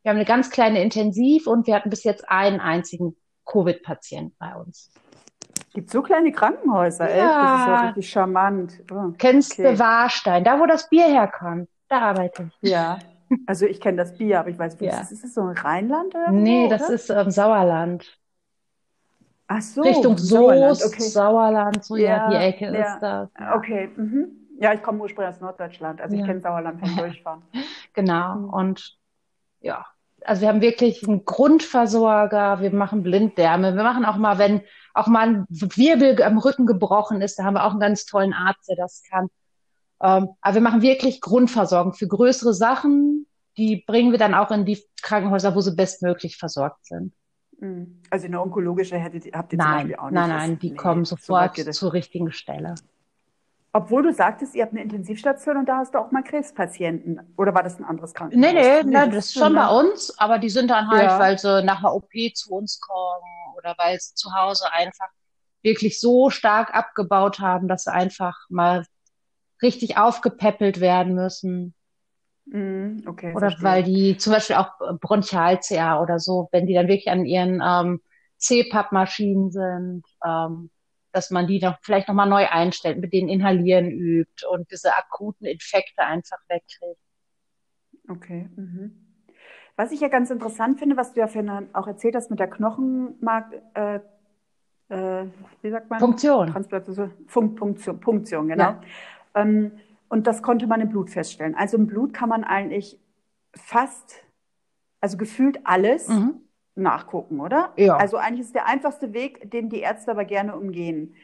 Wir 0.02 0.08
haben 0.08 0.16
eine 0.16 0.24
ganz 0.24 0.50
kleine 0.50 0.82
Intensiv 0.82 1.46
und 1.46 1.66
wir 1.66 1.74
hatten 1.74 1.90
bis 1.90 2.04
jetzt 2.04 2.28
einen 2.30 2.60
einzigen 2.60 3.14
Covid-Patienten 3.44 4.34
bei 4.38 4.54
uns. 4.54 4.90
Gibt 5.74 5.90
so 5.90 6.02
kleine 6.02 6.32
Krankenhäuser, 6.32 7.08
ja. 7.08 7.14
ey? 7.14 7.20
Das 7.20 7.60
ist 7.60 7.66
ja 7.66 7.80
richtig 7.86 8.10
charmant. 8.10 8.72
Oh, 8.90 9.12
Kennst 9.18 9.52
okay. 9.52 9.74
du 9.74 9.78
Warstein, 9.78 10.44
da 10.44 10.58
wo 10.58 10.66
das 10.66 10.88
Bier 10.88 11.06
herkommt? 11.06 11.68
Da 11.88 11.98
arbeite 12.00 12.50
ich. 12.62 12.70
Ja. 12.70 12.98
Also 13.46 13.66
ich 13.66 13.80
kenne 13.80 13.96
das 13.96 14.16
Bier, 14.16 14.40
aber 14.40 14.50
ich 14.50 14.58
weiß 14.58 14.80
nicht, 14.80 14.92
ja. 14.92 15.00
ist, 15.00 15.22
das 15.22 15.34
so 15.34 15.42
ein 15.42 15.56
Rheinland 15.56 16.14
oder? 16.14 16.32
Nee, 16.32 16.68
das 16.68 16.82
oder? 16.82 16.94
ist 16.94 17.10
ähm, 17.10 17.30
Sauerland. 17.30 18.18
Ach 19.46 19.62
so, 19.62 19.82
Richtung 19.82 20.16
Soest, 20.16 20.84
okay. 20.84 21.02
Sauerland, 21.02 21.84
so 21.84 21.96
ja, 21.96 22.08
ja 22.08 22.30
die 22.30 22.36
Ecke 22.36 22.64
ja. 22.66 22.94
ist 22.94 23.00
das. 23.00 23.28
Okay. 23.56 23.90
Mhm. 23.96 24.28
Ja, 24.60 24.74
ich 24.74 24.82
komme 24.82 25.00
ursprünglich 25.00 25.34
aus 25.34 25.40
Norddeutschland. 25.40 26.00
Also 26.00 26.16
ich 26.16 26.24
kenne 26.24 26.40
Sauerland 26.40 26.80
vom 26.80 26.96
Durchfahren. 26.96 27.42
genau. 27.94 28.36
Mhm. 28.36 28.50
Und 28.50 28.98
ja, 29.60 29.86
also 30.24 30.42
wir 30.42 30.48
haben 30.48 30.60
wirklich 30.60 31.06
einen 31.06 31.24
Grundversorger, 31.24 32.60
wir 32.60 32.72
machen 32.72 33.02
Blinddärme, 33.02 33.74
wir 33.74 33.82
machen 33.82 34.04
auch 34.04 34.16
mal, 34.16 34.38
wenn 34.38 34.62
auch 34.94 35.06
mal 35.06 35.28
ein 35.28 35.46
Wirbel 35.48 36.22
am 36.22 36.38
Rücken 36.38 36.66
gebrochen 36.66 37.22
ist, 37.22 37.38
da 37.38 37.44
haben 37.44 37.54
wir 37.54 37.64
auch 37.64 37.70
einen 37.70 37.80
ganz 37.80 38.06
tollen 38.06 38.32
Arzt, 38.32 38.68
der 38.68 38.76
das 38.76 39.02
kann. 39.08 39.28
Ähm, 40.02 40.30
aber 40.40 40.54
wir 40.54 40.60
machen 40.62 40.82
wirklich 40.82 41.20
Grundversorgung 41.20 41.92
für 41.92 42.08
größere 42.08 42.54
Sachen, 42.54 43.26
die 43.56 43.84
bringen 43.86 44.12
wir 44.12 44.18
dann 44.18 44.34
auch 44.34 44.50
in 44.50 44.64
die 44.64 44.82
Krankenhäuser, 45.02 45.54
wo 45.54 45.60
sie 45.60 45.74
bestmöglich 45.74 46.36
versorgt 46.36 46.86
sind. 46.86 47.12
Mhm. 47.58 48.02
Also 48.08 48.26
eine 48.26 48.40
onkologische 48.40 48.96
hättet, 48.96 49.32
habt 49.34 49.52
ihr 49.52 49.58
nein, 49.58 49.66
zum 49.66 49.76
Beispiel 49.76 49.96
auch 49.96 50.04
nicht? 50.04 50.14
Nein, 50.14 50.28
nein, 50.28 50.58
die 50.58 50.70
nee, 50.70 50.76
kommen 50.76 51.04
sofort 51.04 51.56
so 51.56 51.70
zur 51.70 51.92
richtigen 51.92 52.32
Stelle. 52.32 52.74
Obwohl 53.72 54.02
du 54.02 54.12
sagtest, 54.12 54.54
ihr 54.56 54.62
habt 54.62 54.72
eine 54.72 54.82
Intensivstation 54.82 55.58
und 55.58 55.66
da 55.68 55.78
hast 55.78 55.94
du 55.94 55.98
auch 55.98 56.10
mal 56.10 56.24
Krebspatienten. 56.24 57.20
Oder 57.36 57.54
war 57.54 57.62
das 57.62 57.78
ein 57.78 57.84
anderes 57.84 58.14
Krankenhaus? 58.14 58.52
Nee, 58.52 58.60
nee, 58.60 58.82
nee 58.82 59.10
das 59.10 59.26
ist 59.26 59.34
schon 59.34 59.54
bei 59.54 59.68
uns, 59.68 60.18
aber 60.18 60.38
die 60.38 60.50
sind 60.50 60.70
dann 60.70 60.88
halt, 60.88 61.04
ja. 61.04 61.18
weil 61.20 61.38
sie 61.38 61.62
nach 61.62 61.78
einer 61.78 61.94
OP 61.94 62.10
zu 62.34 62.52
uns 62.52 62.80
kommen 62.80 63.54
oder 63.56 63.74
weil 63.78 64.00
sie 64.00 64.14
zu 64.14 64.34
Hause 64.34 64.64
einfach 64.72 65.08
wirklich 65.62 66.00
so 66.00 66.30
stark 66.30 66.74
abgebaut 66.74 67.38
haben, 67.38 67.68
dass 67.68 67.84
sie 67.84 67.92
einfach 67.92 68.36
mal 68.48 68.84
richtig 69.62 69.96
aufgepäppelt 69.96 70.80
werden 70.80 71.14
müssen. 71.14 71.74
Mhm, 72.46 73.04
okay, 73.06 73.30
oder 73.30 73.50
verstehe. 73.50 73.64
weil 73.64 73.82
die 73.84 74.16
zum 74.16 74.32
Beispiel 74.32 74.56
auch 74.56 74.70
Bronchial-CA 75.00 76.02
oder 76.02 76.18
so, 76.18 76.48
wenn 76.52 76.66
die 76.66 76.74
dann 76.74 76.88
wirklich 76.88 77.10
an 77.10 77.24
ihren 77.24 77.62
ähm, 77.64 78.00
CPAP-Maschinen 78.38 79.50
sind, 79.50 80.02
ähm, 80.24 80.70
dass 81.12 81.30
man 81.30 81.46
die 81.46 81.60
noch 81.60 81.78
vielleicht 81.82 82.08
nochmal 82.08 82.28
neu 82.28 82.46
einstellt, 82.46 82.98
mit 82.98 83.12
denen 83.12 83.28
inhalieren 83.28 83.90
übt 83.90 84.46
und 84.50 84.70
diese 84.70 84.96
akuten 84.96 85.46
Infekte 85.46 86.02
einfach 86.02 86.38
wegkriegt. 86.48 87.00
Okay. 88.08 88.48
Mhm. 88.56 89.06
Was 89.76 89.92
ich 89.92 90.00
ja 90.00 90.08
ganz 90.08 90.30
interessant 90.30 90.78
finde, 90.78 90.96
was 90.96 91.12
du 91.12 91.20
ja 91.20 91.26
vorhin 91.26 91.68
auch 91.72 91.86
erzählt 91.86 92.14
hast 92.14 92.30
mit 92.30 92.38
der 92.38 92.50
Knochenmark, 92.50 93.54
äh, 93.74 94.00
äh, 94.88 95.26
wie 95.62 95.70
sagt 95.70 95.88
man? 95.88 96.00
Funktion. 96.00 96.48
Transplantation, 96.48 97.12
Fun 97.26 97.54
Punktion, 97.54 98.00
Punktion, 98.00 98.48
genau. 98.48 98.64
Ja. 98.64 98.80
Ähm, 99.34 99.72
und 100.08 100.26
das 100.26 100.42
konnte 100.42 100.66
man 100.66 100.80
im 100.80 100.88
Blut 100.88 101.10
feststellen. 101.10 101.54
Also 101.54 101.76
im 101.76 101.86
Blut 101.86 102.12
kann 102.12 102.28
man 102.28 102.44
eigentlich 102.44 102.98
fast, 103.54 104.24
also 105.00 105.16
gefühlt 105.16 105.60
alles 105.64 106.08
mhm. 106.08 106.40
nachgucken, 106.74 107.40
oder? 107.40 107.72
Ja. 107.76 107.96
Also 107.96 108.16
eigentlich 108.16 108.40
ist 108.40 108.54
der 108.54 108.66
einfachste 108.66 109.12
Weg, 109.12 109.50
den 109.50 109.68
die 109.68 109.80
Ärzte 109.80 110.10
aber 110.10 110.24
gerne 110.24 110.56
umgehen. 110.56 111.14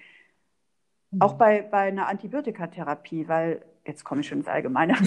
Mhm. 1.10 1.22
Auch 1.22 1.34
bei, 1.34 1.62
bei 1.62 1.88
einer 1.88 2.08
Antibiotikatherapie, 2.08 3.28
weil, 3.28 3.64
jetzt 3.84 4.04
komme 4.04 4.20
ich 4.20 4.28
schon 4.28 4.38
ins 4.38 4.48
Allgemeine. 4.48 4.94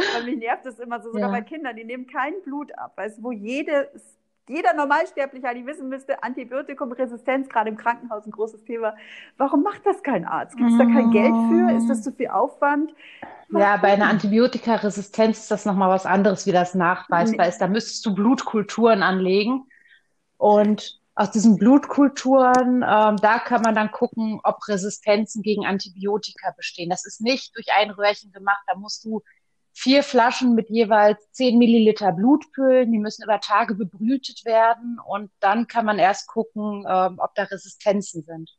Weil 0.14 0.24
mich 0.24 0.38
nervt 0.38 0.64
das 0.66 0.78
immer 0.78 1.00
so, 1.00 1.12
sogar 1.12 1.30
ja. 1.30 1.38
bei 1.38 1.42
Kindern, 1.42 1.76
die 1.76 1.84
nehmen 1.84 2.06
kein 2.06 2.40
Blut 2.42 2.72
ab, 2.78 2.96
weißt 2.96 3.22
wo 3.22 3.32
jedes 3.32 4.18
jeder 4.50 4.74
Normalsterbliche 4.74 5.48
eigentlich 5.48 5.66
wissen 5.66 5.88
müsste, 5.88 6.22
Antibiotikumresistenz, 6.22 7.48
gerade 7.48 7.70
im 7.70 7.76
Krankenhaus 7.76 8.26
ein 8.26 8.32
großes 8.32 8.64
Thema. 8.64 8.94
Warum 9.36 9.62
macht 9.62 9.86
das 9.86 10.02
kein 10.02 10.24
Arzt? 10.24 10.56
Gibt 10.56 10.72
es 10.72 10.78
da 10.78 10.84
kein 10.84 11.10
Geld 11.12 11.34
für? 11.48 11.76
Ist 11.76 11.88
das 11.88 12.02
zu 12.02 12.12
viel 12.12 12.28
Aufwand? 12.28 12.92
Ja, 13.50 13.76
bei 13.76 13.92
einer 13.92 14.08
Antibiotikaresistenz 14.08 15.38
ist 15.38 15.50
das 15.50 15.64
nochmal 15.64 15.88
was 15.88 16.04
anderes, 16.04 16.46
wie 16.46 16.52
das 16.52 16.74
nachweisbar 16.74 17.46
ist. 17.46 17.58
Da 17.58 17.68
müsstest 17.68 18.04
du 18.06 18.14
Blutkulturen 18.14 19.02
anlegen. 19.02 19.66
Und 20.36 21.00
aus 21.14 21.30
diesen 21.30 21.56
Blutkulturen, 21.56 22.82
ähm, 22.82 23.16
da 23.16 23.38
kann 23.38 23.62
man 23.62 23.74
dann 23.74 23.92
gucken, 23.92 24.40
ob 24.42 24.66
Resistenzen 24.68 25.42
gegen 25.42 25.66
Antibiotika 25.66 26.52
bestehen. 26.56 26.90
Das 26.90 27.04
ist 27.04 27.20
nicht 27.20 27.54
durch 27.56 27.66
ein 27.76 27.90
Röhrchen 27.90 28.32
gemacht. 28.32 28.62
Da 28.66 28.78
musst 28.78 29.04
du 29.04 29.22
vier 29.72 30.02
Flaschen 30.02 30.54
mit 30.54 30.68
jeweils 30.70 31.30
zehn 31.32 31.58
Milliliter 31.58 32.12
Blutpüllen. 32.12 32.92
Die 32.92 32.98
müssen 32.98 33.24
über 33.24 33.40
Tage 33.40 33.74
bebrütet 33.74 34.44
werden 34.44 34.98
und 35.04 35.30
dann 35.40 35.66
kann 35.66 35.84
man 35.84 35.98
erst 35.98 36.28
gucken, 36.28 36.84
ähm, 36.88 37.16
ob 37.18 37.34
da 37.34 37.44
Resistenzen 37.44 38.22
sind. 38.22 38.50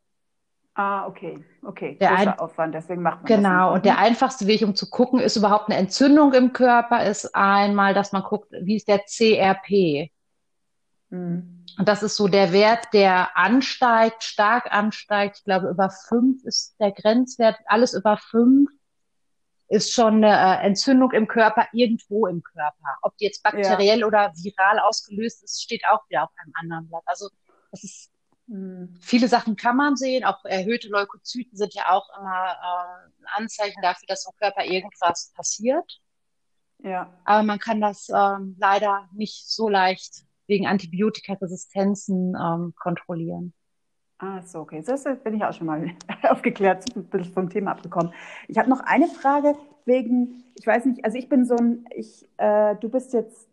Ah, 0.74 1.06
okay, 1.06 1.44
okay. 1.64 1.98
Der 2.00 2.10
Großer 2.10 2.22
ein 2.22 2.40
Aufwand, 2.40 2.74
deswegen 2.74 3.02
macht 3.02 3.18
man 3.18 3.26
Genau, 3.26 3.68
das 3.68 3.76
und 3.76 3.86
der 3.86 3.98
einfachste 3.98 4.48
Weg, 4.48 4.62
um 4.62 4.74
zu 4.74 4.90
gucken, 4.90 5.20
ist 5.20 5.36
überhaupt 5.36 5.70
eine 5.70 5.78
Entzündung 5.78 6.34
im 6.34 6.54
Körper, 6.54 7.04
ist 7.06 7.36
einmal, 7.36 7.94
dass 7.94 8.14
man 8.14 8.24
guckt, 8.24 8.52
wie 8.52 8.78
ist 8.78 8.88
der 8.88 9.00
CRP. 9.00 10.12
Mhm. 11.10 11.66
Und 11.78 11.88
das 11.88 12.04
ist 12.04 12.16
so 12.16 12.28
der 12.28 12.54
Wert, 12.54 12.88
der 12.94 13.38
ansteigt, 13.38 14.24
stark 14.24 14.72
ansteigt. 14.72 15.38
Ich 15.40 15.44
glaube, 15.44 15.70
über 15.70 15.90
fünf 15.90 16.44
ist 16.46 16.76
der 16.80 16.92
Grenzwert. 16.92 17.58
Alles 17.66 17.94
über 17.94 18.18
fünf 18.18 18.70
ist 19.72 19.94
schon 19.94 20.24
eine 20.24 20.60
äh, 20.60 20.66
Entzündung 20.66 21.12
im 21.12 21.28
Körper 21.28 21.68
irgendwo 21.72 22.28
im 22.28 22.44
Körper. 22.44 22.98
Ob 23.04 23.16
die 23.18 23.26
jetzt 23.26 23.42
bakteriell 23.42 24.00
ja. 24.00 24.06
oder 24.06 24.34
viral 24.36 24.80
ausgelöst 24.80 25.44
ist, 25.44 25.64
steht 25.64 25.84
auch 25.90 26.08
wieder 26.10 26.24
auf 26.24 26.30
einem 26.38 26.54
anderen 26.60 26.90
Blatt. 26.90 27.04
Also 27.06 27.30
das 27.72 27.84
ist 27.84 28.12
hm, 28.48 28.94
Viele 29.00 29.30
Sachen 29.30 29.56
kann 29.56 29.78
man 29.78 29.96
sehen, 29.96 30.26
auch 30.26 30.44
erhöhte 30.44 30.90
Leukozyten 30.90 31.58
sind 31.58 31.74
ja 31.74 31.90
auch 31.90 32.06
immer 32.20 32.52
äh, 32.52 33.22
ein 33.22 33.44
Anzeichen 33.44 33.82
dafür, 33.82 34.08
dass 34.08 34.26
im 34.26 34.36
Körper 34.38 34.66
irgendwas 34.66 35.32
passiert. 35.36 36.02
Ja. 36.84 37.18
Aber 37.24 37.44
man 37.44 37.60
kann 37.60 37.80
das 37.80 38.10
ähm, 38.10 38.58
leider 38.60 39.08
nicht 39.14 39.50
so 39.50 39.70
leicht 39.70 40.26
wegen 40.48 40.68
Antibiotikaresistenzen 40.68 42.36
ähm, 42.36 42.74
kontrollieren. 42.76 43.54
Ah, 44.24 44.42
so, 44.44 44.60
okay. 44.60 44.84
Das 44.86 45.04
bin 45.24 45.34
ich 45.34 45.44
auch 45.44 45.54
schon 45.54 45.66
mal 45.66 45.90
aufgeklärt, 46.30 46.86
ein 46.96 47.06
bisschen 47.06 47.34
vom 47.34 47.50
Thema 47.50 47.72
abgekommen. 47.72 48.14
Ich 48.48 48.58
habe 48.60 48.70
noch 48.70 48.82
eine 48.82 49.08
Frage 49.08 49.56
wegen, 49.86 50.44
ich 50.56 50.68
weiß 50.68 50.86
nicht, 50.86 51.04
also 51.04 51.18
ich 51.18 51.28
bin 51.28 51.44
so 51.46 51.56
ein, 51.56 51.86
ich, 51.96 52.28
äh, 52.38 52.76
du 52.76 52.88
bist 52.90 53.14
jetzt 53.14 53.50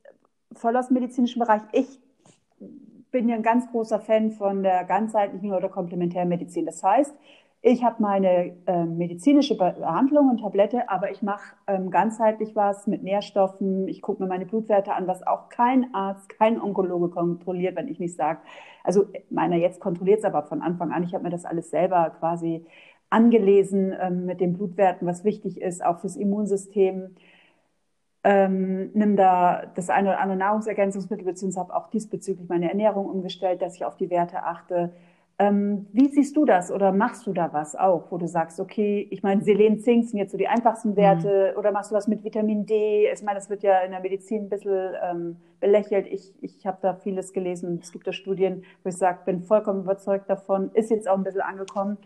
voll 0.53 0.77
aus 0.77 0.89
dem 0.89 0.95
medizinischen 0.95 1.41
Bereich. 1.41 1.63
Ich 1.73 1.99
bin 3.11 3.31
ja 3.31 3.37
ein 3.37 3.43
ganz 3.43 3.71
großer 3.71 3.99
Fan 3.99 4.31
von 4.31 4.63
der 4.63 4.85
ganzheitlichen 4.85 5.53
oder 5.53 5.71
Komplementärmedizin. 5.71 6.67
Das 6.67 6.83
heißt, 6.83 7.15
ich 7.61 7.83
habe 7.83 8.01
meine 8.01 8.57
äh, 8.67 8.85
medizinische 8.85 9.57
Behandlung 9.57 10.31
und 10.31 10.41
Tablette, 10.41 10.89
aber 10.89 11.11
ich 11.11 11.23
mache 11.23 11.57
ähm, 11.67 11.91
ganzheitlich 11.91 12.55
was 12.55 12.87
mit 12.87 13.03
Nährstoffen. 13.03 13.89
Ich 13.89 14.01
gucke 14.01 14.23
mir 14.23 14.29
meine 14.29 14.47
Blutwerte 14.47 14.95
an, 14.95 15.09
was 15.09 15.27
auch 15.27 15.49
kein 15.49 15.93
Arzt, 15.93 16.29
kein 16.29 16.61
Onkologe 16.61 17.09
kontrolliert, 17.09 17.75
wenn 17.77 17.89
ich 17.89 17.99
nicht 17.99 18.15
sage. 18.15 18.39
Also 18.85 19.07
meiner 19.29 19.57
jetzt 19.57 19.81
kontrolliert 19.81 20.21
es 20.21 20.25
aber 20.25 20.45
von 20.45 20.63
Anfang 20.63 20.93
an. 20.93 21.03
Ich 21.03 21.15
habe 21.15 21.25
mir 21.25 21.31
das 21.31 21.45
alles 21.45 21.71
selber 21.71 22.11
quasi 22.21 22.65
angelesen 23.11 23.95
ähm, 24.01 24.25
mit 24.25 24.41
den 24.41 24.53
Blutwerten, 24.53 25.09
was 25.09 25.25
wichtig 25.25 25.61
ist, 25.61 25.85
auch 25.85 25.99
fürs 25.99 26.17
Immunsystem. 26.17 27.17
Ähm, 28.23 28.91
nimm 28.95 29.17
da 29.17 29.67
das 29.75 29.91
eine 29.91 30.11
oder 30.11 30.21
andere 30.21 30.39
Nahrungsergänzungsmittel, 30.39 31.25
beziehungsweise 31.25 31.65
habe 31.65 31.75
auch 31.75 31.91
diesbezüglich 31.91 32.49
meine 32.49 32.69
Ernährung 32.69 33.07
umgestellt, 33.07 33.63
dass 33.63 33.75
ich 33.75 33.85
auf 33.85 33.97
die 33.97 34.11
Werte 34.11 34.45
achte. 34.45 34.93
Ähm, 35.41 35.87
wie 35.93 36.09
siehst 36.09 36.37
du 36.37 36.45
das 36.45 36.73
oder 36.73 36.91
machst 36.91 37.25
du 37.25 37.33
da 37.33 37.53
was 37.53 37.77
auch, 37.77 38.11
wo 38.11 38.19
du 38.19 38.27
sagst, 38.27 38.59
okay, 38.59 39.07
ich 39.09 39.23
meine, 39.23 39.43
Selen, 39.45 39.79
Zink 39.79 40.09
sind 40.09 40.19
jetzt 40.19 40.33
so 40.33 40.39
die 40.39 40.49
einfachsten 40.49 40.97
Werte 40.97 41.53
mhm. 41.53 41.59
oder 41.59 41.71
machst 41.71 41.93
du 41.93 41.95
was 41.95 42.09
mit 42.09 42.25
Vitamin 42.25 42.67
D? 42.67 43.09
Ich 43.13 43.23
meine, 43.23 43.39
das 43.39 43.49
wird 43.49 43.63
ja 43.63 43.79
in 43.83 43.93
der 43.93 44.01
Medizin 44.01 44.45
ein 44.45 44.49
bisschen 44.49 44.95
ähm, 45.01 45.37
belächelt. 45.61 46.09
Ich, 46.09 46.35
ich 46.41 46.67
habe 46.67 46.79
da 46.83 46.95
vieles 46.95 47.33
gelesen. 47.33 47.79
Es 47.81 47.93
gibt 47.93 48.09
da 48.09 48.13
Studien, 48.13 48.65
wo 48.83 48.89
ich 48.89 48.97
sage, 48.97 49.21
bin 49.25 49.45
vollkommen 49.45 49.83
überzeugt 49.83 50.29
davon, 50.29 50.73
ist 50.75 50.91
jetzt 50.91 51.09
auch 51.09 51.17
ein 51.17 51.23
bisschen 51.23 51.43
angekommen. 51.43 51.99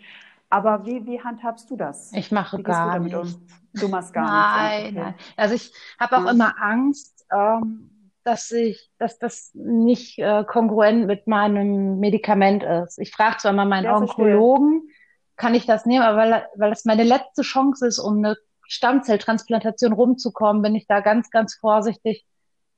Aber 0.51 0.85
wie, 0.85 1.07
wie 1.07 1.19
handhabst 1.19 1.71
du 1.71 1.77
das? 1.77 2.13
Ich 2.13 2.31
mache 2.33 2.59
wie 2.59 2.63
gar 2.63 2.99
nichts. 2.99 3.19
Um? 3.19 3.47
Du 3.81 3.89
machst 3.89 4.13
gar 4.13 4.27
nein, 4.27 4.83
nichts. 4.83 4.95
Nein, 4.95 5.05
nein. 5.05 5.15
Also 5.39 5.55
ich 5.55 5.73
habe 5.99 6.19
auch 6.19 6.27
ja. 6.27 6.31
immer 6.33 6.55
Angst, 6.61 7.27
ähm, 7.33 7.89
dass 8.25 8.51
ich, 8.51 8.91
dass 8.99 9.19
das 9.19 9.51
nicht 9.55 10.19
äh, 10.19 10.45
kongruent 10.45 11.07
mit 11.07 11.27
meinem 11.27 11.99
Medikament 11.99 12.63
ist. 12.63 12.99
Ich 12.99 13.13
frage 13.13 13.39
zwar 13.39 13.53
mal 13.53 13.65
meinen 13.65 13.85
ja, 13.85 13.97
Onkologen, 13.97 14.89
kann 15.37 15.55
ich 15.55 15.67
das 15.67 15.87
nehmen, 15.87 16.03
aber 16.03 16.19
weil, 16.19 16.47
weil 16.57 16.71
das 16.71 16.85
meine 16.85 17.05
letzte 17.05 17.43
Chance 17.43 17.87
ist, 17.87 17.99
um 17.99 18.19
eine 18.19 18.37
Stammzelltransplantation 18.67 19.93
rumzukommen, 19.93 20.63
bin 20.63 20.75
ich 20.75 20.87
da 20.87 21.01
ganz, 21.01 21.31
ganz 21.31 21.55
vorsichtig, 21.55 22.25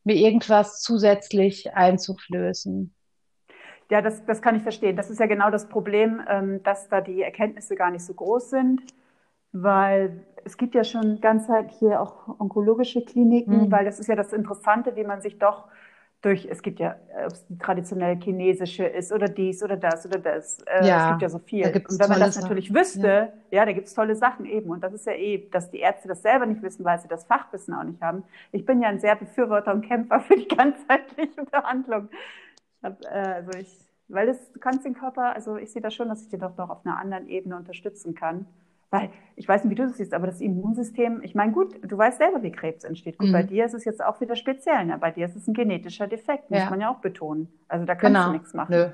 mir 0.02 0.16
irgendwas 0.16 0.80
zusätzlich 0.80 1.74
einzuflößen. 1.74 2.94
Ja, 3.90 4.02
das, 4.02 4.24
das 4.24 4.42
kann 4.42 4.56
ich 4.56 4.62
verstehen. 4.62 4.96
Das 4.96 5.10
ist 5.10 5.20
ja 5.20 5.26
genau 5.26 5.50
das 5.50 5.68
Problem, 5.68 6.22
ähm, 6.28 6.62
dass 6.62 6.88
da 6.88 7.00
die 7.00 7.22
Erkenntnisse 7.22 7.76
gar 7.76 7.90
nicht 7.90 8.04
so 8.04 8.14
groß 8.14 8.50
sind 8.50 8.82
weil 9.54 10.26
es 10.44 10.56
gibt 10.56 10.74
ja 10.74 10.84
schon 10.84 11.20
ganzheitliche 11.20 12.00
auch 12.00 12.28
onkologische 12.38 13.04
Kliniken, 13.04 13.66
mhm. 13.66 13.72
weil 13.72 13.84
das 13.84 13.98
ist 13.98 14.08
ja 14.08 14.16
das 14.16 14.32
Interessante, 14.32 14.96
wie 14.96 15.04
man 15.04 15.20
sich 15.20 15.38
doch 15.38 15.64
durch, 16.24 16.46
es 16.50 16.62
gibt 16.62 16.80
ja, 16.80 16.96
ob 17.26 17.32
es 17.32 17.46
die 17.46 17.58
traditionelle 17.58 18.18
chinesische 18.18 18.84
ist 18.86 19.12
oder 19.12 19.28
dies 19.28 19.62
oder 19.62 19.76
das 19.76 20.06
oder 20.06 20.18
das, 20.18 20.58
äh, 20.62 20.86
ja, 20.86 21.04
es 21.04 21.10
gibt 21.10 21.22
ja 21.22 21.28
so 21.28 21.38
viel. 21.38 21.66
Und 21.66 22.00
wenn 22.00 22.08
man 22.08 22.20
das 22.20 22.40
natürlich 22.40 22.68
Sachen. 22.68 22.80
wüsste, 22.80 23.32
ja, 23.50 23.58
ja 23.58 23.66
da 23.66 23.72
gibt 23.72 23.88
es 23.88 23.94
tolle 23.94 24.16
Sachen 24.16 24.46
eben. 24.46 24.70
Und 24.70 24.82
das 24.82 24.94
ist 24.94 25.06
ja 25.06 25.12
eh, 25.12 25.48
dass 25.50 25.70
die 25.70 25.80
Ärzte 25.80 26.08
das 26.08 26.22
selber 26.22 26.46
nicht 26.46 26.62
wissen, 26.62 26.84
weil 26.84 26.98
sie 26.98 27.08
das 27.08 27.24
Fachwissen 27.24 27.74
auch 27.74 27.84
nicht 27.84 28.00
haben. 28.00 28.24
Ich 28.52 28.64
bin 28.64 28.80
ja 28.80 28.88
ein 28.88 29.00
sehr 29.00 29.16
Befürworter 29.16 29.74
und 29.74 29.86
Kämpfer 29.86 30.20
für 30.20 30.36
die 30.36 30.48
ganzheitliche 30.56 31.44
Behandlung. 31.44 32.08
Ich 32.78 32.84
hab, 32.84 33.04
äh, 33.04 33.08
also 33.08 33.50
ich, 33.58 33.78
weil 34.08 34.26
das, 34.26 34.50
du 34.52 34.60
kannst 34.60 34.84
den 34.86 34.94
Körper, 34.94 35.34
also 35.34 35.56
ich 35.56 35.72
sehe 35.72 35.82
das 35.82 35.94
schon, 35.94 36.08
dass 36.08 36.22
ich 36.22 36.30
den 36.30 36.40
doch 36.40 36.56
noch 36.56 36.70
auf 36.70 36.86
einer 36.86 36.98
anderen 36.98 37.28
Ebene 37.28 37.56
unterstützen 37.56 38.14
kann. 38.14 38.46
Weil 38.90 39.10
ich 39.36 39.48
weiß 39.48 39.64
nicht, 39.64 39.70
wie 39.72 39.74
du 39.74 39.86
das 39.86 39.96
siehst, 39.96 40.14
aber 40.14 40.26
das 40.26 40.40
Immunsystem, 40.40 41.20
ich 41.22 41.34
meine, 41.34 41.52
gut, 41.52 41.74
du 41.82 41.98
weißt 41.98 42.18
selber, 42.18 42.42
wie 42.42 42.52
Krebs 42.52 42.84
entsteht. 42.84 43.18
Gut, 43.18 43.28
mhm. 43.28 43.32
bei 43.32 43.42
dir 43.42 43.64
ist 43.64 43.74
es 43.74 43.84
jetzt 43.84 44.04
auch 44.04 44.20
wieder 44.20 44.36
speziell. 44.36 44.84
Ne? 44.84 44.98
Bei 44.98 45.10
dir 45.10 45.26
ist 45.26 45.36
es 45.36 45.48
ein 45.48 45.54
genetischer 45.54 46.06
Defekt, 46.06 46.50
muss 46.50 46.60
ja. 46.60 46.70
man 46.70 46.80
ja 46.80 46.90
auch 46.90 47.00
betonen. 47.00 47.48
Also 47.68 47.84
da 47.84 47.94
kannst 47.94 48.16
genau. 48.16 48.26
du 48.26 48.32
nichts 48.32 48.54
machen. 48.54 48.72
Nö. 48.72 48.90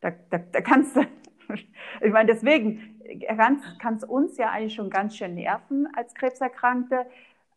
Da, 0.00 0.12
da, 0.30 0.38
da 0.38 0.60
kannst 0.60 0.96
du, 0.96 1.00
ich 2.00 2.12
meine, 2.12 2.32
deswegen 2.32 3.00
kann 3.28 3.94
es 3.96 4.04
uns 4.04 4.36
ja 4.36 4.50
eigentlich 4.50 4.74
schon 4.74 4.90
ganz 4.90 5.16
schön 5.16 5.34
nerven 5.34 5.88
als 5.96 6.14
Krebserkrankte, 6.14 7.06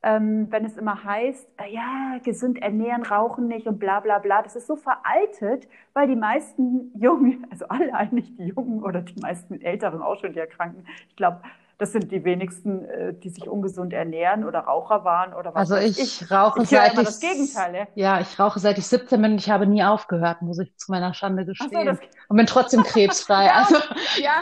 ähm, 0.05 0.47
wenn 0.49 0.65
es 0.65 0.77
immer 0.77 1.03
heißt, 1.03 1.47
äh, 1.57 1.73
ja, 1.73 2.17
gesund 2.23 2.61
ernähren, 2.61 3.03
rauchen 3.03 3.47
nicht 3.47 3.67
und 3.67 3.79
bla 3.79 4.01
bla 4.01 4.19
bla. 4.19 4.41
Das 4.41 4.55
ist 4.55 4.67
so 4.67 4.75
veraltet, 4.75 5.69
weil 5.93 6.07
die 6.07 6.17
meisten 6.17 6.91
Jungen, 6.99 7.47
also 7.51 7.67
alle 7.69 7.93
eigentlich 7.93 8.35
die 8.35 8.47
Jungen 8.47 8.83
oder 8.83 9.01
die 9.01 9.19
meisten 9.19 9.61
Älteren 9.61 10.01
auch 10.01 10.19
schon 10.19 10.33
die 10.33 10.39
Erkrankten, 10.39 10.85
ich 11.07 11.15
glaube, 11.15 11.41
das 11.77 11.91
sind 11.91 12.11
die 12.11 12.23
wenigsten, 12.23 12.85
äh, 12.85 13.13
die 13.13 13.29
sich 13.29 13.47
ungesund 13.47 13.93
ernähren 13.93 14.45
oder 14.45 14.59
Raucher 14.59 15.03
waren 15.03 15.33
oder 15.33 15.53
was. 15.53 15.71
Also 15.71 15.75
ich, 15.75 15.99
ich 15.99 16.31
rauche 16.31 16.63
ich 16.63 16.69
seit 16.69 16.93
ich 16.93 16.99
das 16.99 17.19
Gegenteil. 17.19 17.75
Ja. 17.75 17.87
ja, 17.95 18.21
ich 18.21 18.39
rauche 18.39 18.59
seit 18.59 18.77
ich 18.77 18.87
17 18.87 19.21
bin 19.21 19.31
und 19.33 19.37
ich 19.37 19.49
habe 19.49 19.65
nie 19.65 19.83
aufgehört, 19.83 20.41
muss 20.41 20.59
ich 20.59 20.75
zu 20.77 20.91
meiner 20.91 21.13
Schande 21.13 21.45
gestehen. 21.45 21.95
So, 21.95 22.07
und 22.29 22.37
bin 22.37 22.45
trotzdem 22.45 22.83
krebsfrei. 22.83 23.45
ja, 23.47 23.53
also 23.53 23.75
ja, 24.21 24.41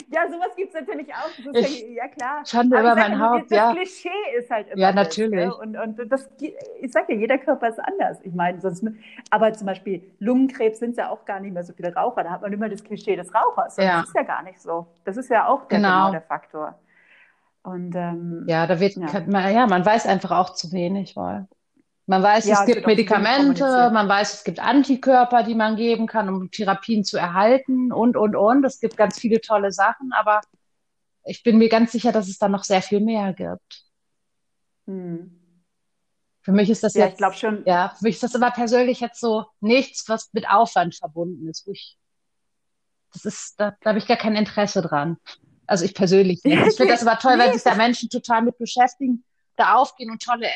ja, 0.10 0.28
sowas 0.30 0.54
gibt 0.56 0.74
es 0.74 0.80
natürlich 0.80 1.12
auch. 1.12 1.54
Ich, 1.54 1.88
ja, 1.90 2.08
klar. 2.08 2.44
Schande 2.44 2.78
über 2.78 2.94
mein 2.94 3.18
Haupt, 3.20 3.50
das 3.50 3.56
ja. 3.56 3.66
Das 3.66 3.76
Klischee 3.76 4.38
ist 4.38 4.50
halt 4.50 4.68
immer 4.68 4.80
Ja, 4.80 4.92
natürlich. 4.92 5.46
Das, 5.46 5.58
und, 5.58 5.76
und 5.76 6.12
das, 6.12 6.30
ich 6.80 6.92
sage 6.92 7.14
ja, 7.14 7.20
jeder 7.20 7.38
Körper 7.38 7.68
ist 7.68 7.78
anders. 7.78 8.18
Ich 8.22 8.34
meine, 8.34 8.60
sonst, 8.60 8.84
aber 9.30 9.52
zum 9.52 9.66
Beispiel 9.66 10.02
Lungenkrebs 10.18 10.78
sind 10.78 10.96
ja 10.96 11.10
auch 11.10 11.24
gar 11.24 11.40
nicht 11.40 11.52
mehr 11.52 11.64
so 11.64 11.72
viele 11.72 11.94
Raucher. 11.94 12.24
Da 12.24 12.30
hat 12.30 12.42
man 12.42 12.52
immer 12.52 12.68
das 12.68 12.82
Klischee 12.82 13.16
des 13.16 13.34
Rauchers. 13.34 13.78
Und 13.78 13.84
ja. 13.84 14.00
Das 14.00 14.08
ist 14.08 14.16
ja 14.16 14.22
gar 14.22 14.42
nicht 14.42 14.60
so. 14.60 14.86
Das 15.04 15.16
ist 15.16 15.30
ja 15.30 15.46
auch 15.46 15.66
der, 15.66 15.78
genau. 15.78 15.88
genau 15.88 16.10
der 16.12 16.22
Faktor. 16.22 16.78
Und, 17.62 17.94
ähm, 17.94 18.44
ja, 18.48 18.66
da 18.66 18.80
wird, 18.80 18.96
ja. 18.96 19.06
Man, 19.26 19.54
ja, 19.54 19.66
man 19.66 19.84
weiß 19.84 20.06
einfach 20.06 20.30
auch 20.30 20.54
zu 20.54 20.72
wenig, 20.72 21.14
weil 21.16 21.46
man 22.10 22.24
weiß, 22.24 22.46
ja, 22.46 22.58
es 22.58 22.66
gibt 22.66 22.88
Medikamente, 22.88 23.62
man 23.92 24.08
weiß, 24.08 24.34
es 24.34 24.42
gibt 24.42 24.58
Antikörper, 24.58 25.44
die 25.44 25.54
man 25.54 25.76
geben 25.76 26.08
kann, 26.08 26.28
um 26.28 26.50
Therapien 26.50 27.04
zu 27.04 27.16
erhalten 27.16 27.92
und, 27.92 28.16
und, 28.16 28.34
und. 28.34 28.64
Es 28.64 28.80
gibt 28.80 28.96
ganz 28.96 29.16
viele 29.20 29.40
tolle 29.40 29.70
Sachen, 29.70 30.12
aber 30.12 30.40
ich 31.22 31.44
bin 31.44 31.56
mir 31.56 31.68
ganz 31.68 31.92
sicher, 31.92 32.10
dass 32.10 32.26
es 32.26 32.36
da 32.38 32.48
noch 32.48 32.64
sehr 32.64 32.82
viel 32.82 32.98
mehr 32.98 33.32
gibt. 33.32 33.84
Hm. 34.88 35.40
Für 36.40 36.50
mich 36.50 36.68
ist 36.68 36.82
das 36.82 36.94
ja, 36.94 37.06
jetzt, 37.06 37.20
ich 37.20 37.38
schon. 37.38 37.62
ja, 37.64 37.94
für 37.96 38.02
mich 38.02 38.16
ist 38.16 38.24
das 38.24 38.34
aber 38.34 38.50
persönlich 38.50 38.98
jetzt 38.98 39.20
so 39.20 39.46
nichts, 39.60 40.08
was 40.08 40.32
mit 40.32 40.50
Aufwand 40.50 40.96
verbunden 40.96 41.48
ist. 41.48 41.64
Wo 41.68 41.70
ich, 41.70 41.96
das 43.12 43.24
ist, 43.24 43.60
da, 43.60 43.76
da 43.82 43.90
habe 43.90 44.00
ich 44.00 44.08
gar 44.08 44.16
kein 44.16 44.34
Interesse 44.34 44.82
dran. 44.82 45.16
Also 45.64 45.84
ich 45.84 45.94
persönlich 45.94 46.42
nicht. 46.42 46.58
Ich 46.66 46.76
finde 46.76 46.92
das 46.94 47.06
aber 47.06 47.20
toll, 47.20 47.38
weil 47.38 47.52
sich 47.52 47.62
da 47.62 47.76
Menschen 47.76 48.08
total 48.08 48.42
mit 48.42 48.58
beschäftigen, 48.58 49.24
da 49.54 49.76
aufgehen 49.76 50.10
und 50.10 50.20
tolle 50.20 50.48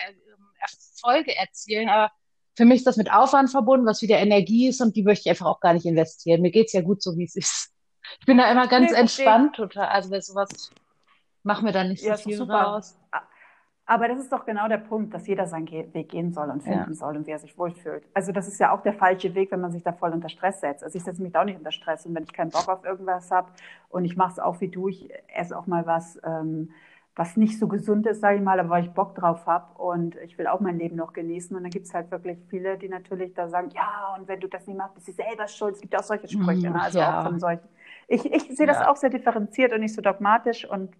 Erfolge 0.64 1.36
erzielen, 1.36 1.88
aber 1.88 2.10
für 2.56 2.64
mich 2.64 2.78
ist 2.78 2.86
das 2.86 2.96
mit 2.96 3.12
Aufwand 3.12 3.50
verbunden, 3.50 3.86
was 3.86 4.02
wieder 4.02 4.18
Energie 4.18 4.68
ist 4.68 4.80
und 4.80 4.96
die 4.96 5.02
möchte 5.02 5.22
ich 5.22 5.30
einfach 5.30 5.46
auch 5.46 5.60
gar 5.60 5.74
nicht 5.74 5.86
investieren. 5.86 6.40
Mir 6.40 6.50
geht's 6.50 6.72
ja 6.72 6.82
gut 6.82 7.02
so, 7.02 7.16
wie 7.16 7.24
es 7.24 7.36
ist. 7.36 7.72
Ich 8.20 8.26
bin 8.26 8.38
da 8.38 8.50
immer 8.50 8.68
ganz 8.68 8.92
nee, 8.92 8.98
entspannt 8.98 9.56
total. 9.56 9.88
Also 9.88 10.10
bei 10.10 10.20
sowas 10.20 10.70
machen 11.42 11.64
wir 11.64 11.72
da 11.72 11.84
nicht 11.84 12.02
so 12.02 12.08
ja, 12.08 12.16
viel 12.16 12.40
raus. 12.42 12.96
Aber 13.86 14.08
das 14.08 14.18
ist 14.18 14.32
doch 14.32 14.46
genau 14.46 14.66
der 14.66 14.78
Punkt, 14.78 15.12
dass 15.12 15.26
jeder 15.26 15.46
seinen 15.46 15.70
Weg 15.70 16.08
gehen 16.08 16.32
soll 16.32 16.48
und 16.48 16.62
finden 16.62 16.90
ja. 16.90 16.94
soll 16.94 17.16
und 17.16 17.26
wie 17.26 17.32
er 17.32 17.38
sich 17.38 17.58
wohlfühlt. 17.58 18.04
Also 18.14 18.32
das 18.32 18.48
ist 18.48 18.58
ja 18.58 18.72
auch 18.72 18.82
der 18.82 18.94
falsche 18.94 19.34
Weg, 19.34 19.52
wenn 19.52 19.60
man 19.60 19.72
sich 19.72 19.82
da 19.82 19.92
voll 19.92 20.12
unter 20.12 20.30
Stress 20.30 20.60
setzt. 20.60 20.82
Also 20.82 20.96
ich 20.96 21.04
setze 21.04 21.22
mich 21.22 21.32
da 21.32 21.42
auch 21.42 21.44
nicht 21.44 21.58
unter 21.58 21.70
Stress 21.70 22.06
und 22.06 22.14
wenn 22.14 22.22
ich 22.22 22.32
keinen 22.32 22.50
Bock 22.50 22.68
auf 22.68 22.84
irgendwas 22.84 23.30
habe 23.30 23.52
und 23.90 24.06
ich 24.06 24.16
mache 24.16 24.32
es 24.32 24.38
auch 24.38 24.60
wie 24.62 24.68
du, 24.68 24.88
ich 24.88 25.10
esse 25.34 25.58
auch 25.58 25.66
mal 25.66 25.84
was, 25.86 26.18
ähm, 26.24 26.70
was 27.16 27.36
nicht 27.36 27.58
so 27.60 27.68
gesund 27.68 28.06
ist, 28.06 28.20
sage 28.20 28.38
ich 28.38 28.42
mal, 28.42 28.58
aber 28.58 28.70
weil 28.70 28.84
ich 28.84 28.90
Bock 28.90 29.14
drauf 29.14 29.46
habe 29.46 29.80
und 29.80 30.16
ich 30.16 30.36
will 30.36 30.48
auch 30.48 30.60
mein 30.60 30.78
Leben 30.78 30.96
noch 30.96 31.12
genießen. 31.12 31.56
Und 31.56 31.62
dann 31.62 31.70
gibt 31.70 31.86
es 31.86 31.94
halt 31.94 32.10
wirklich 32.10 32.38
viele, 32.48 32.76
die 32.76 32.88
natürlich 32.88 33.34
da 33.34 33.48
sagen, 33.48 33.70
ja, 33.74 34.16
und 34.18 34.26
wenn 34.26 34.40
du 34.40 34.48
das 34.48 34.66
nicht 34.66 34.76
machst, 34.76 34.94
bist 34.94 35.08
du 35.08 35.12
selber 35.12 35.46
schuld. 35.46 35.76
Es 35.76 35.80
gibt 35.80 35.92
ja 35.92 36.00
auch 36.00 36.04
solche 36.04 36.26
Sprüche, 36.26 36.70
ne? 36.70 36.82
also 36.82 36.98
ja. 36.98 37.20
auch 37.20 37.26
von 37.26 37.38
solchen. 37.38 37.62
Ich, 38.08 38.24
ich 38.26 38.56
sehe 38.56 38.66
das 38.66 38.80
ja. 38.80 38.90
auch 38.90 38.96
sehr 38.96 39.10
differenziert 39.10 39.72
und 39.72 39.80
nicht 39.80 39.94
so 39.94 40.02
dogmatisch 40.02 40.68
und 40.68 40.90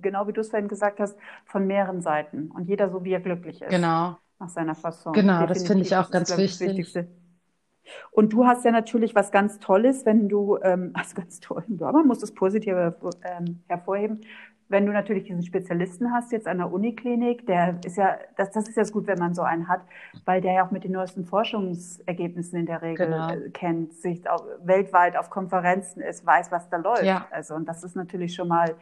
genau 0.00 0.28
wie 0.28 0.32
du 0.32 0.42
es 0.42 0.50
vorhin 0.50 0.68
gesagt 0.68 1.00
hast, 1.00 1.16
von 1.46 1.66
mehreren 1.66 2.02
Seiten. 2.02 2.50
Und 2.50 2.68
jeder 2.68 2.90
so, 2.90 3.02
wie 3.04 3.12
er 3.12 3.20
glücklich 3.20 3.62
ist. 3.62 3.70
Genau. 3.70 4.16
Nach 4.38 4.48
seiner 4.50 4.74
Fasson. 4.74 5.14
Genau, 5.14 5.40
Definitiv. 5.40 5.62
das 5.62 5.66
finde 5.66 5.82
ich 5.84 5.96
auch 5.96 6.10
ganz 6.10 6.36
wichtig. 6.36 6.94
Und 8.10 8.32
du 8.32 8.46
hast 8.46 8.64
ja 8.64 8.72
natürlich 8.72 9.14
was 9.14 9.30
ganz 9.30 9.58
Tolles, 9.58 10.04
wenn 10.04 10.28
du, 10.28 10.58
ähm, 10.62 10.90
also 10.94 11.14
ganz 11.14 11.40
toll, 11.40 11.64
aber 11.80 11.92
man 11.92 12.08
muss 12.08 12.18
das 12.18 12.32
Positive 12.32 12.96
ähm, 13.24 13.62
hervorheben, 13.68 14.20
wenn 14.68 14.84
du 14.86 14.92
natürlich 14.92 15.24
diesen 15.24 15.42
Spezialisten 15.42 16.12
hast, 16.12 16.32
jetzt 16.32 16.48
an 16.48 16.58
der 16.58 16.72
Uniklinik, 16.72 17.46
der 17.46 17.78
ist 17.84 17.96
ja, 17.96 18.18
das, 18.36 18.50
das 18.50 18.68
ist 18.68 18.76
ja 18.76 18.82
gut, 18.84 19.06
wenn 19.06 19.18
man 19.18 19.34
so 19.34 19.42
einen 19.42 19.68
hat, 19.68 19.82
weil 20.24 20.40
der 20.40 20.52
ja 20.52 20.66
auch 20.66 20.70
mit 20.70 20.84
den 20.84 20.92
neuesten 20.92 21.24
Forschungsergebnissen 21.24 22.58
in 22.58 22.66
der 22.66 22.82
Regel 22.82 23.06
genau. 23.06 23.30
Äh, 23.30 23.50
kennt, 23.50 23.92
sich 23.94 24.28
auch 24.28 24.44
weltweit 24.64 25.16
auf 25.16 25.30
Konferenzen 25.30 26.00
ist, 26.00 26.26
weiß, 26.26 26.50
was 26.50 26.68
da 26.68 26.78
läuft. 26.78 27.04
Ja. 27.04 27.26
Also, 27.30 27.54
und 27.54 27.66
das 27.66 27.84
ist 27.84 27.94
natürlich 27.94 28.34
schon 28.34 28.48
mal 28.48 28.74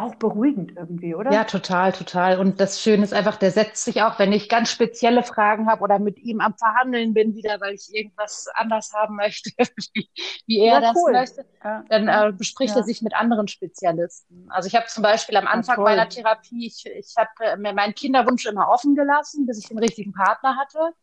auch 0.00 0.14
beruhigend 0.16 0.72
irgendwie, 0.76 1.14
oder? 1.14 1.32
Ja, 1.32 1.44
total, 1.44 1.92
total. 1.92 2.38
Und 2.38 2.60
das 2.60 2.82
Schöne 2.82 3.04
ist 3.04 3.12
einfach, 3.12 3.36
der 3.36 3.50
setzt 3.50 3.84
sich 3.84 4.02
auch, 4.02 4.18
wenn 4.18 4.32
ich 4.32 4.48
ganz 4.48 4.70
spezielle 4.70 5.22
Fragen 5.22 5.68
habe 5.68 5.82
oder 5.82 5.98
mit 5.98 6.18
ihm 6.18 6.40
am 6.40 6.54
Verhandeln 6.56 7.14
bin 7.14 7.34
wieder, 7.34 7.60
weil 7.60 7.74
ich 7.74 7.94
irgendwas 7.94 8.48
anders 8.54 8.92
haben 8.94 9.16
möchte, 9.16 9.50
wie, 9.94 10.08
wie 10.46 10.58
er 10.60 10.74
ja, 10.74 10.80
das 10.80 10.96
cool. 10.96 11.12
möchte, 11.12 11.46
ja. 11.62 11.84
dann 11.88 12.08
äh, 12.08 12.32
bespricht 12.32 12.74
ja. 12.74 12.80
er 12.80 12.84
sich 12.84 13.02
mit 13.02 13.14
anderen 13.14 13.48
Spezialisten. 13.48 14.46
Also 14.50 14.66
ich 14.66 14.74
habe 14.74 14.86
zum 14.86 15.02
Beispiel 15.02 15.36
am 15.36 15.46
Anfang 15.46 15.82
meiner 15.82 16.08
Therapie, 16.08 16.66
ich, 16.66 16.84
ich 16.86 17.14
habe 17.16 17.30
äh, 17.40 17.56
mir 17.56 17.72
meinen 17.72 17.94
Kinderwunsch 17.94 18.46
immer 18.46 18.68
offen 18.68 18.94
gelassen, 18.94 19.46
bis 19.46 19.58
ich 19.58 19.68
den 19.68 19.78
richtigen 19.78 20.12
Partner 20.12 20.56
hatte. 20.56 20.94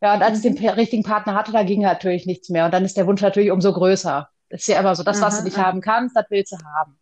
Ja, 0.00 0.14
und 0.14 0.22
als 0.22 0.42
ich 0.42 0.54
den 0.54 0.68
richtigen 0.70 1.02
Partner 1.02 1.34
hatte, 1.34 1.52
da 1.52 1.62
ging 1.62 1.82
natürlich 1.82 2.24
nichts 2.24 2.48
mehr. 2.48 2.64
Und 2.64 2.72
dann 2.72 2.84
ist 2.84 2.96
der 2.96 3.06
Wunsch 3.06 3.20
natürlich 3.20 3.50
umso 3.50 3.72
größer. 3.72 4.28
Das 4.48 4.62
ist 4.62 4.66
ja 4.66 4.80
immer 4.80 4.96
so, 4.96 5.02
das, 5.02 5.20
was 5.20 5.38
du 5.38 5.44
nicht 5.44 5.58
haben 5.58 5.80
kannst, 5.80 6.16
das 6.16 6.24
willst 6.30 6.52
du 6.52 6.56
haben. 6.64 6.98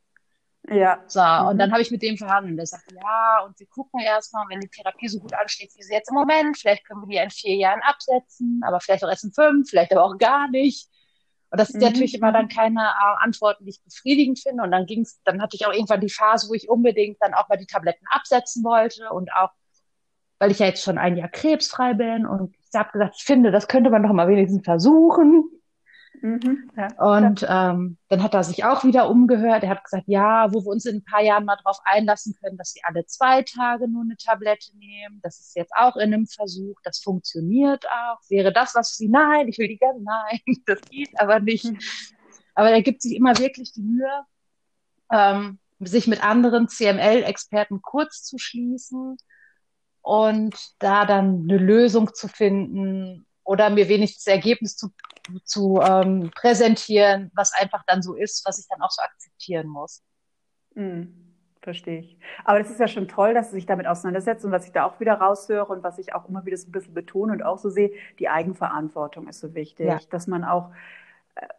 Ja. 0.71 1.03
So, 1.07 1.21
und 1.21 1.55
mhm. 1.55 1.59
dann 1.59 1.73
habe 1.73 1.83
ich 1.83 1.91
mit 1.91 2.03
dem 2.03 2.17
verhandelt. 2.17 2.59
Der 2.59 2.67
sagte, 2.67 2.95
ja, 2.95 3.45
und 3.45 3.59
wir 3.59 3.67
gucken 3.67 4.01
erstmal, 4.01 4.47
wenn 4.49 4.61
die 4.61 4.69
Therapie 4.69 5.09
so 5.09 5.19
gut 5.19 5.33
ansteht, 5.35 5.71
wie 5.77 5.83
sie 5.83 5.93
jetzt 5.93 6.11
im 6.11 6.15
Moment, 6.15 6.59
vielleicht 6.59 6.85
können 6.87 7.01
wir 7.03 7.09
die 7.09 7.25
in 7.25 7.31
vier 7.31 7.57
Jahren 7.57 7.81
absetzen, 7.83 8.61
aber 8.67 8.81
vielleicht 8.81 9.05
auch 9.05 9.09
erst 9.09 9.25
in 9.25 9.33
fünf, 9.33 9.71
vielleicht 9.71 9.93
aber 9.93 10.05
auch 10.05 10.19
gar 10.19 10.49
nicht. 10.51 10.89
Und 11.51 11.59
das 11.59 11.71
ist 11.71 11.77
mhm. 11.77 11.83
natürlich 11.83 12.15
immer 12.15 12.33
dann 12.33 12.49
keine 12.49 12.81
äh, 12.81 13.25
Antworten, 13.25 13.65
die 13.65 13.71
ich 13.71 13.83
befriedigend 13.83 14.39
finde. 14.39 14.63
Und 14.63 14.71
dann 14.71 14.85
ging's, 14.87 15.21
dann 15.25 15.41
hatte 15.41 15.57
ich 15.57 15.67
auch 15.67 15.73
irgendwann 15.73 16.01
die 16.01 16.11
Phase, 16.11 16.49
wo 16.49 16.55
ich 16.55 16.69
unbedingt 16.69 17.17
dann 17.21 17.35
auch 17.35 17.49
mal 17.49 17.57
die 17.57 17.67
Tabletten 17.67 18.05
absetzen 18.11 18.63
wollte 18.65 19.09
und 19.11 19.33
auch, 19.33 19.51
weil 20.39 20.51
ich 20.51 20.59
ja 20.59 20.67
jetzt 20.67 20.83
schon 20.83 20.99
ein 20.99 21.17
Jahr 21.17 21.29
krebsfrei 21.29 21.95
bin 21.95 22.27
und 22.27 22.55
ich 22.55 22.79
habe 22.79 22.93
gesagt, 22.93 23.15
ich 23.17 23.25
finde, 23.25 23.51
das 23.51 23.67
könnte 23.67 23.89
man 23.91 24.03
doch 24.03 24.13
mal 24.13 24.29
wenigstens 24.29 24.65
versuchen. 24.65 25.58
Mhm, 26.21 26.71
ja, 26.77 27.23
und 27.23 27.47
ähm, 27.49 27.99
dann 28.09 28.23
hat 28.23 28.35
er 28.35 28.43
sich 28.43 28.65
auch 28.65 28.85
wieder 28.85 29.09
umgehört. 29.09 29.63
Er 29.63 29.71
hat 29.71 29.85
gesagt, 29.85 30.05
ja, 30.07 30.53
wo 30.53 30.65
wir 30.65 30.71
uns 30.71 30.85
in 30.85 30.97
ein 30.97 31.05
paar 31.05 31.23
Jahren 31.23 31.45
mal 31.45 31.57
drauf 31.57 31.79
einlassen 31.85 32.35
können, 32.41 32.57
dass 32.57 32.73
sie 32.73 32.81
alle 32.83 33.07
zwei 33.07 33.43
Tage 33.43 33.89
nur 33.89 34.03
eine 34.03 34.17
Tablette 34.17 34.77
nehmen. 34.77 35.21
Das 35.23 35.39
ist 35.39 35.55
jetzt 35.57 35.73
auch 35.77 35.97
in 35.97 36.13
einem 36.13 36.27
Versuch. 36.27 36.77
Das 36.83 36.99
funktioniert 36.99 37.87
auch. 37.87 38.19
Wäre 38.29 38.53
das 38.53 38.75
was 38.75 38.97
sie? 38.97 39.09
Nein, 39.09 39.49
ich 39.49 39.59
will 39.59 39.69
die 39.69 39.79
gerne. 39.79 40.01
Nein, 40.01 40.41
das 40.67 40.81
geht 40.83 41.11
aber 41.21 41.41
nicht. 41.41 41.65
Mhm. 41.65 41.79
Aber 42.55 42.71
er 42.71 42.83
gibt 42.83 43.03
sich 43.03 43.15
immer 43.15 43.39
wirklich 43.39 43.73
die 43.73 43.83
Mühe, 43.83 44.25
ähm, 45.13 45.61
sich 45.79 46.09
mit 46.09 46.25
anderen 46.25 46.69
CML-Experten 46.69 47.81
kurz 47.83 48.25
zu 48.25 48.39
schließen 48.39 49.17
und 50.03 50.57
da 50.81 51.05
dann 51.05 51.45
eine 51.45 51.59
Lösung 51.59 52.13
zu 52.15 52.27
finden 52.27 53.28
oder 53.49 53.71
mir 53.71 53.89
wenigstens 53.89 54.25
das 54.25 54.35
Ergebnis 54.35 54.77
zu 54.77 54.91
zu 55.45 55.81
ähm, 55.83 56.31
präsentieren, 56.35 57.31
was 57.35 57.53
einfach 57.55 57.83
dann 57.87 58.03
so 58.03 58.15
ist, 58.15 58.47
was 58.47 58.59
ich 58.59 58.67
dann 58.69 58.81
auch 58.81 58.91
so 58.91 59.03
akzeptieren 59.03 59.67
muss. 59.67 60.03
Mhm. 60.75 61.35
Verstehe 61.61 62.01
ich. 62.01 62.19
Aber 62.45 62.59
das 62.59 62.71
ist 62.71 62.81
ja 62.81 62.89
schon 62.89 63.09
toll, 63.09 63.35
dass 63.35 63.51
Sie 63.51 63.57
sich 63.57 63.67
damit 63.67 63.87
auseinandersetzen 63.87 64.47
und 64.47 64.53
was 64.53 64.65
ich 64.65 64.73
da 64.73 64.85
auch 64.85 65.01
wieder 65.01 65.15
raushöre 65.15 65.67
und 65.67 65.83
was 65.83 65.99
ich 65.99 66.15
auch 66.15 66.29
immer 66.29 66.47
wieder 66.47 66.57
so 66.57 66.69
ein 66.69 66.73
bisschen 66.73 66.95
betone 66.95 67.33
und 67.33 67.43
auch 67.43 67.59
so 67.59 67.69
sehe, 67.69 67.91
die 68.19 68.29
Eigenverantwortung 68.29 69.29
ist 69.29 69.41
so 69.41 69.55
wichtig, 69.55 69.87
ja. 69.87 69.99
dass 70.11 70.27
man 70.27 70.45
auch 70.45 70.71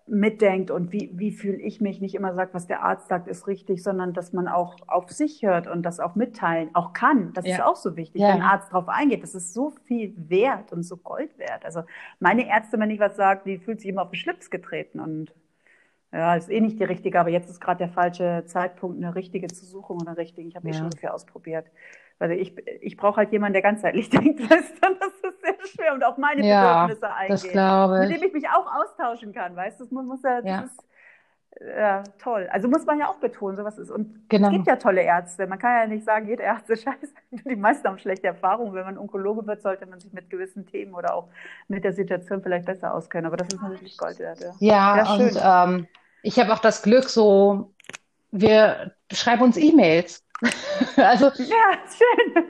mitdenkt 0.07 0.71
und 0.71 0.91
wie, 0.91 1.11
wie 1.13 1.31
fühle 1.31 1.57
ich 1.57 1.81
mich, 1.81 2.01
nicht 2.01 2.15
immer 2.15 2.33
sagt, 2.33 2.53
was 2.53 2.67
der 2.67 2.83
Arzt 2.83 3.07
sagt, 3.07 3.27
ist 3.27 3.47
richtig, 3.47 3.83
sondern 3.83 4.13
dass 4.13 4.33
man 4.33 4.47
auch 4.47 4.75
auf 4.87 5.11
sich 5.11 5.43
hört 5.43 5.67
und 5.67 5.83
das 5.83 5.99
auch 5.99 6.15
mitteilen, 6.15 6.69
auch 6.73 6.93
kann. 6.93 7.31
Das 7.33 7.45
ja. 7.45 7.55
ist 7.55 7.61
auch 7.61 7.75
so 7.75 7.95
wichtig, 7.95 8.21
ja. 8.21 8.29
wenn 8.29 8.37
ein 8.37 8.41
Arzt 8.41 8.71
darauf 8.71 8.89
eingeht. 8.89 9.23
Das 9.23 9.35
ist 9.35 9.53
so 9.53 9.71
viel 9.85 10.13
wert 10.17 10.73
und 10.73 10.83
so 10.83 10.97
Gold 10.97 11.37
wert. 11.37 11.63
Also 11.63 11.83
meine 12.19 12.47
Ärzte, 12.47 12.79
wenn 12.79 12.89
ich 12.89 12.99
was 12.99 13.15
sage, 13.15 13.41
die 13.45 13.57
fühlt 13.59 13.79
sich 13.79 13.89
immer 13.89 14.01
auf 14.01 14.09
den 14.09 14.15
Schlips 14.15 14.49
getreten 14.49 14.99
und 14.99 15.33
ja, 16.11 16.35
ist 16.35 16.49
eh 16.49 16.59
nicht 16.59 16.79
die 16.79 16.85
richtige, 16.85 17.19
aber 17.19 17.29
jetzt 17.29 17.49
ist 17.49 17.61
gerade 17.61 17.77
der 17.77 17.89
falsche 17.89 18.43
Zeitpunkt, 18.47 18.97
eine 18.97 19.13
richtige 19.13 19.47
zu 19.47 19.63
suchen 19.63 20.01
oder 20.01 20.17
richtigen. 20.17 20.49
Ich 20.49 20.55
habe 20.55 20.67
eh 20.67 20.71
ja. 20.71 20.77
eh 20.77 20.79
schon 20.79 20.91
so 20.91 20.97
viel 20.97 21.09
ausprobiert. 21.09 21.67
Also 22.17 22.33
ich, 22.33 22.57
ich 22.81 22.97
brauche 22.97 23.17
halt 23.17 23.31
jemanden, 23.31 23.53
der 23.53 23.61
ganzheitlich 23.61 24.09
denkt, 24.09 24.41
weißt 24.41 24.83
du, 24.83 24.95
das 24.99 25.33
ist 25.33 25.38
schwer 25.67 25.93
und 25.93 26.03
auch 26.03 26.17
meine 26.17 26.45
ja, 26.45 26.85
Bedürfnisse 26.85 27.13
eingeht. 27.13 28.09
Mit 28.09 28.21
dem 28.21 28.27
ich 28.27 28.33
mich 28.33 28.49
auch 28.49 28.65
austauschen 28.73 29.33
kann, 29.33 29.55
weißt 29.55 29.79
du, 29.79 29.83
das 29.85 29.91
muss 29.91 30.21
ja, 30.23 30.39
ja. 30.39 30.61
Das 30.61 30.71
ist, 30.71 30.83
ja, 31.61 32.03
toll. 32.21 32.47
Also 32.51 32.69
muss 32.69 32.85
man 32.85 32.99
ja 32.99 33.09
auch 33.09 33.17
betonen, 33.17 33.57
sowas 33.57 33.77
ist. 33.77 33.91
Und 33.91 34.29
genau. 34.29 34.47
es 34.47 34.53
gibt 34.53 34.67
ja 34.67 34.77
tolle 34.77 35.01
Ärzte. 35.01 35.45
Man 35.45 35.59
kann 35.59 35.71
ja 35.71 35.87
nicht 35.87 36.05
sagen, 36.05 36.27
jeder 36.27 36.57
ist 36.67 36.83
scheiße. 36.83 37.13
Die 37.31 37.55
meisten 37.55 37.87
haben 37.87 37.99
schlechte 37.99 38.27
Erfahrungen. 38.27 38.73
Wenn 38.73 38.85
man 38.85 38.97
Onkologe 38.97 39.45
wird, 39.45 39.61
sollte 39.61 39.85
man 39.85 39.99
sich 39.99 40.13
mit 40.13 40.29
gewissen 40.29 40.65
Themen 40.65 40.93
oder 40.93 41.15
auch 41.15 41.27
mit 41.67 41.83
der 41.83 41.91
Situation 41.93 42.41
vielleicht 42.41 42.65
besser 42.65 42.93
auskennen. 42.93 43.25
Aber 43.25 43.35
das 43.35 43.49
ist 43.49 43.61
natürlich 43.61 43.97
Gold 43.97 44.19
wert. 44.19 44.39
Ja, 44.59 44.97
ja 44.97 45.13
und 45.13 45.39
ähm, 45.43 45.87
ich 46.21 46.39
habe 46.39 46.53
auch 46.53 46.59
das 46.59 46.81
Glück, 46.81 47.09
so, 47.09 47.73
wir 48.31 48.93
schreiben 49.11 49.43
uns 49.43 49.57
E-Mails. 49.57 50.23
also, 50.95 51.25
ja, 51.43 51.79
schön. 51.87 52.45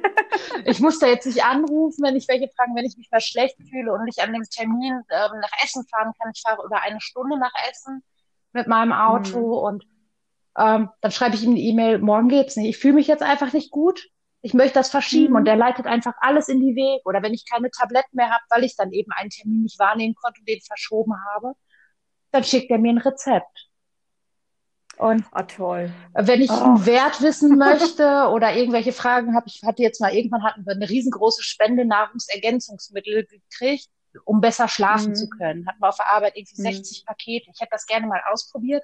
ich 0.65 0.79
muss 0.79 0.99
da 0.99 1.07
jetzt 1.07 1.25
nicht 1.25 1.43
anrufen, 1.43 2.03
wenn 2.03 2.15
ich 2.15 2.27
welche 2.27 2.49
fragen, 2.55 2.75
wenn 2.75 2.85
ich 2.85 2.97
mich 2.97 3.09
mal 3.11 3.21
schlecht 3.21 3.57
fühle 3.69 3.93
und 3.93 4.05
nicht 4.05 4.19
an 4.19 4.33
dem 4.33 4.43
Termin 4.43 5.01
ähm, 5.09 5.39
nach 5.41 5.51
Essen 5.63 5.85
fahren 5.87 6.13
kann. 6.19 6.31
Ich 6.33 6.41
fahre 6.45 6.63
über 6.65 6.81
eine 6.81 7.01
Stunde 7.01 7.39
nach 7.39 7.53
Essen 7.69 8.03
mit 8.53 8.67
meinem 8.67 8.93
Auto 8.93 9.39
mhm. 9.39 9.67
und 9.67 9.85
ähm, 10.57 10.89
dann 11.01 11.11
schreibe 11.11 11.35
ich 11.35 11.43
ihm 11.43 11.51
eine 11.51 11.59
E-Mail, 11.59 11.99
morgen 11.99 12.27
geht's 12.27 12.55
nicht. 12.55 12.69
Ich 12.69 12.77
fühle 12.77 12.95
mich 12.95 13.07
jetzt 13.07 13.23
einfach 13.23 13.53
nicht 13.53 13.71
gut. 13.71 14.07
Ich 14.41 14.53
möchte 14.53 14.75
das 14.75 14.89
verschieben 14.89 15.31
mhm. 15.31 15.39
und 15.39 15.45
der 15.45 15.55
leitet 15.55 15.85
einfach 15.85 16.13
alles 16.19 16.47
in 16.47 16.59
die 16.59 16.75
Weg. 16.75 17.01
Oder 17.05 17.23
wenn 17.23 17.33
ich 17.33 17.49
keine 17.49 17.71
Tabletten 17.71 18.15
mehr 18.15 18.29
habe, 18.29 18.43
weil 18.49 18.63
ich 18.63 18.75
dann 18.75 18.91
eben 18.91 19.11
einen 19.11 19.29
Termin 19.29 19.63
nicht 19.63 19.79
wahrnehmen 19.79 20.15
konnte 20.15 20.41
und 20.41 20.49
den 20.49 20.61
verschoben 20.61 21.13
habe, 21.33 21.53
dann 22.31 22.43
schickt 22.43 22.69
er 22.71 22.77
mir 22.77 22.91
ein 22.91 22.97
Rezept. 22.99 23.68
Und 24.99 25.23
ah, 25.31 25.43
toll. 25.43 25.93
wenn 26.13 26.41
ich 26.41 26.51
oh. 26.51 26.55
einen 26.55 26.85
Wert 26.85 27.21
wissen 27.21 27.57
möchte 27.57 28.27
oder 28.33 28.53
irgendwelche 28.53 28.91
Fragen 28.91 29.33
habe, 29.33 29.47
ich 29.47 29.61
hatte 29.63 29.81
jetzt 29.81 30.01
mal 30.01 30.13
irgendwann 30.13 30.43
hatten 30.43 30.65
wir 30.65 30.73
eine 30.73 30.89
riesengroße 30.89 31.41
Spende 31.41 31.85
Nahrungsergänzungsmittel 31.85 33.25
gekriegt, 33.25 33.87
um 34.25 34.41
besser 34.41 34.67
schlafen 34.67 35.11
mhm. 35.11 35.15
zu 35.15 35.29
können. 35.29 35.65
Hatten 35.65 35.79
wir 35.79 35.87
auf 35.87 35.95
der 35.95 36.11
Arbeit 36.11 36.35
irgendwie 36.35 36.61
mhm. 36.61 36.65
60 36.65 37.05
Pakete. 37.05 37.49
Ich 37.53 37.61
hätte 37.61 37.71
das 37.71 37.85
gerne 37.85 38.07
mal 38.07 38.21
ausprobiert, 38.29 38.83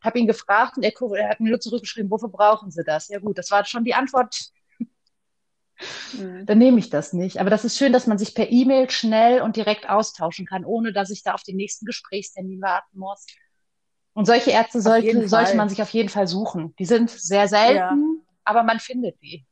habe 0.00 0.20
ihn 0.20 0.28
gefragt 0.28 0.76
und 0.76 0.84
er, 0.84 0.92
er 1.16 1.30
hat 1.30 1.40
mir 1.40 1.50
nur 1.50 1.60
zurückgeschrieben, 1.60 2.08
wofür 2.08 2.28
brauchen 2.28 2.70
Sie 2.70 2.84
das? 2.84 3.08
Ja 3.08 3.18
gut, 3.18 3.36
das 3.36 3.50
war 3.50 3.64
schon 3.64 3.82
die 3.82 3.94
Antwort. 3.94 4.52
Mhm. 6.12 6.46
Dann 6.46 6.58
nehme 6.58 6.78
ich 6.78 6.88
das 6.88 7.12
nicht. 7.12 7.40
Aber 7.40 7.50
das 7.50 7.64
ist 7.64 7.76
schön, 7.76 7.92
dass 7.92 8.06
man 8.06 8.18
sich 8.18 8.32
per 8.32 8.48
E-Mail 8.48 8.90
schnell 8.90 9.42
und 9.42 9.56
direkt 9.56 9.90
austauschen 9.90 10.46
kann, 10.46 10.64
ohne 10.64 10.92
dass 10.92 11.10
ich 11.10 11.24
da 11.24 11.34
auf 11.34 11.42
den 11.42 11.56
nächsten 11.56 11.84
Gesprächstermin 11.84 12.62
warten 12.62 12.96
muss. 12.96 13.26
Und 14.18 14.24
solche 14.24 14.50
Ärzte 14.50 14.80
sollte, 14.80 15.28
sollte 15.28 15.56
man 15.56 15.68
sich 15.68 15.80
auf 15.80 15.90
jeden 15.90 16.08
Fall 16.08 16.26
suchen. 16.26 16.74
Die 16.80 16.86
sind 16.86 17.08
sehr 17.08 17.46
selten, 17.46 17.76
ja. 17.76 17.92
aber 18.44 18.64
man 18.64 18.80
findet 18.80 19.14
die. 19.22 19.46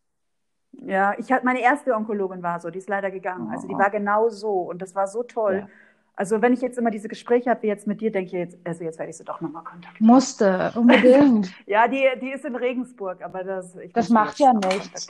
Ja, 0.73 1.15
ich 1.19 1.31
hatte 1.31 1.45
meine 1.45 1.61
erste 1.61 1.95
Onkologin 1.95 2.43
war 2.43 2.59
so, 2.59 2.69
die 2.69 2.79
ist 2.79 2.89
leider 2.89 3.13
gegangen. 3.13 3.49
Also 3.53 3.69
die 3.69 3.77
oh. 3.77 3.79
war 3.79 3.91
genau 3.91 4.29
so 4.29 4.63
und 4.63 4.83
das 4.83 4.93
war 4.97 5.07
so 5.07 5.23
toll. 5.23 5.69
Ja. 5.69 5.69
Also 6.17 6.43
wenn 6.43 6.53
ich 6.53 6.63
jetzt 6.63 6.79
immer 6.79 6.91
diese 6.91 7.07
Gespräche 7.07 7.49
habe 7.49 7.63
wie 7.63 7.69
jetzt 7.69 7.87
mit 7.87 8.01
dir, 8.01 8.11
denke 8.11 8.27
ich 8.27 8.33
jetzt, 8.33 8.59
also 8.65 8.83
jetzt 8.83 8.99
werde 8.99 9.11
ich 9.11 9.17
sie 9.17 9.25
doch 9.25 9.41
nochmal 9.41 9.63
kontaktieren. 9.63 10.05
Musste, 10.05 10.73
unbedingt. 10.75 11.49
ja, 11.67 11.87
die, 11.87 12.05
die 12.21 12.33
ist 12.33 12.45
in 12.45 12.57
Regensburg, 12.57 13.23
aber 13.23 13.45
das 13.45 13.79
Das 13.93 14.09
macht 14.09 14.41
ja 14.41 14.53
nichts. 14.53 15.07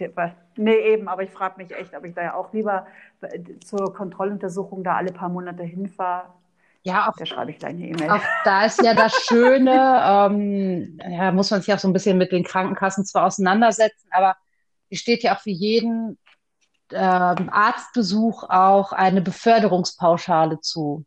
Nee, 0.57 0.77
eben, 0.93 1.09
aber 1.09 1.23
ich 1.23 1.31
frage 1.31 1.55
mich 1.57 1.75
echt, 1.75 1.97
ob 1.97 2.05
ich 2.05 2.13
da 2.13 2.23
ja 2.23 2.35
auch 2.35 2.53
lieber 2.53 2.87
zur 3.65 3.95
Kontrolluntersuchung 3.95 4.85
da 4.85 4.97
alle 4.97 5.13
paar 5.13 5.31
Monate 5.31 5.63
hinfahre. 5.63 6.27
Ja, 6.87 7.11
auch, 7.11 7.17
da 7.17 7.27
schreibe 7.27 7.51
ich 7.51 7.59
gleich 7.59 7.75
eine 7.75 7.89
E-Mail. 7.89 8.11
Auch 8.11 8.23
da 8.45 8.65
ist 8.65 8.81
ja 8.81 8.95
das 8.95 9.13
Schöne, 9.13 9.73
ähm, 10.31 11.01
ja, 11.03 11.33
muss 11.33 11.51
man 11.51 11.61
sich 11.61 11.75
auch 11.75 11.81
so 11.81 11.89
ein 11.89 11.93
bisschen 11.93 12.17
mit 12.17 12.31
den 12.31 12.45
Krankenkassen 12.45 13.05
zwar 13.05 13.27
auseinandersetzen, 13.27 14.09
aber 14.13 14.37
die 14.93 14.97
steht 14.97 15.25
ja 15.25 15.35
auch 15.35 15.41
für 15.41 15.51
jeden 15.51 16.17
ähm, 16.93 17.51
Arztbesuch 17.51 18.45
auch 18.45 18.93
eine 18.93 19.21
Beförderungspauschale 19.21 20.61
zu. 20.61 21.05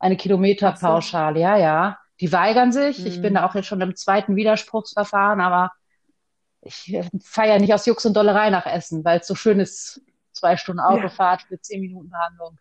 Eine 0.00 0.16
Kilometerpauschale, 0.16 1.36
so. 1.36 1.40
ja, 1.40 1.56
ja. 1.56 1.98
Die 2.18 2.32
weigern 2.32 2.72
sich. 2.72 2.98
Hm. 2.98 3.06
Ich 3.06 3.22
bin 3.22 3.34
da 3.34 3.46
auch 3.46 3.54
jetzt 3.54 3.66
schon 3.66 3.80
im 3.82 3.94
zweiten 3.94 4.34
Widerspruchsverfahren, 4.34 5.40
aber 5.40 5.70
ich 6.60 6.92
äh, 6.92 7.08
feiere 7.22 7.60
nicht 7.60 7.72
aus 7.72 7.86
Jux 7.86 8.04
und 8.04 8.14
Dollerei 8.14 8.50
nach 8.50 8.66
Essen, 8.66 9.04
weil 9.04 9.20
es 9.20 9.28
so 9.28 9.36
schön 9.36 9.60
ist. 9.60 10.02
Zwei 10.32 10.56
Stunden 10.56 10.80
Autofahrt 10.80 11.42
ja. 11.42 11.46
für 11.46 11.60
zehn 11.60 11.82
Minuten 11.82 12.10
Behandlung. 12.10 12.58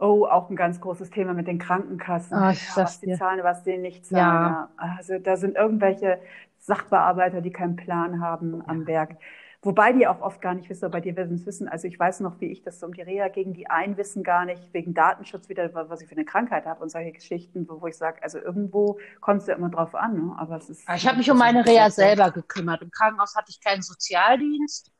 Oh, 0.00 0.24
auch 0.24 0.48
ein 0.48 0.56
ganz 0.56 0.80
großes 0.80 1.10
Thema 1.10 1.34
mit 1.34 1.46
den 1.46 1.58
Krankenkassen. 1.58 2.36
Oh, 2.36 2.48
ich 2.48 2.66
ja, 2.68 2.82
was 2.84 3.00
die 3.00 3.12
zahlen, 3.12 3.44
was 3.44 3.62
die 3.64 3.76
nicht 3.76 4.06
zahlen. 4.06 4.54
Ja. 4.54 4.70
Also 4.78 5.18
da 5.18 5.36
sind 5.36 5.56
irgendwelche 5.56 6.18
Sachbearbeiter, 6.58 7.42
die 7.42 7.52
keinen 7.52 7.76
Plan 7.76 8.22
haben 8.22 8.62
am 8.66 8.86
Werk. 8.86 9.16
Wobei 9.62 9.92
die 9.92 10.06
auch 10.06 10.22
oft 10.22 10.40
gar 10.40 10.54
nicht 10.54 10.70
wissen, 10.70 10.86
aber 10.86 11.02
die 11.02 11.14
werden 11.14 11.34
es 11.36 11.44
wissen. 11.44 11.68
Also 11.68 11.86
ich 11.86 11.98
weiß 11.98 12.20
noch, 12.20 12.40
wie 12.40 12.46
ich 12.46 12.62
das 12.62 12.82
um 12.82 12.94
die 12.94 13.02
Reha 13.02 13.28
gegen 13.28 13.52
die 13.52 13.68
einen 13.68 13.98
wissen 13.98 14.22
gar 14.22 14.46
nicht, 14.46 14.72
wegen 14.72 14.94
Datenschutz 14.94 15.50
wieder, 15.50 15.68
was 15.74 16.00
ich 16.00 16.08
für 16.08 16.14
eine 16.14 16.24
Krankheit 16.24 16.64
habe 16.64 16.82
und 16.82 16.90
solche 16.90 17.12
Geschichten, 17.12 17.66
wo 17.68 17.86
ich 17.86 17.98
sage, 17.98 18.22
also 18.22 18.38
irgendwo 18.38 18.98
kommst 19.20 19.48
du 19.48 19.52
ja 19.52 19.58
immer 19.58 19.68
drauf 19.68 19.94
an. 19.94 20.14
Ne? 20.14 20.34
Aber 20.38 20.56
es 20.56 20.70
ist. 20.70 20.88
Ich 20.96 21.06
habe 21.06 21.18
mich 21.18 21.30
um 21.30 21.36
meine 21.36 21.66
Reha 21.66 21.90
selber 21.90 22.30
gekümmert. 22.30 22.80
Im 22.80 22.90
Krankenhaus 22.90 23.36
hatte 23.36 23.50
ich 23.50 23.60
keinen 23.60 23.82
Sozialdienst. 23.82 24.90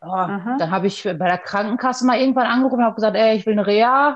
Oh, 0.00 0.06
dann 0.06 0.70
habe 0.70 0.86
ich 0.86 1.02
bei 1.02 1.26
der 1.26 1.38
Krankenkasse 1.38 2.06
mal 2.06 2.20
irgendwann 2.20 2.46
angerufen 2.46 2.78
und 2.78 2.84
habe 2.84 2.94
gesagt, 2.94 3.16
ey, 3.16 3.34
ich 3.34 3.46
will 3.46 3.54
eine 3.54 3.66
Reha 3.66 4.14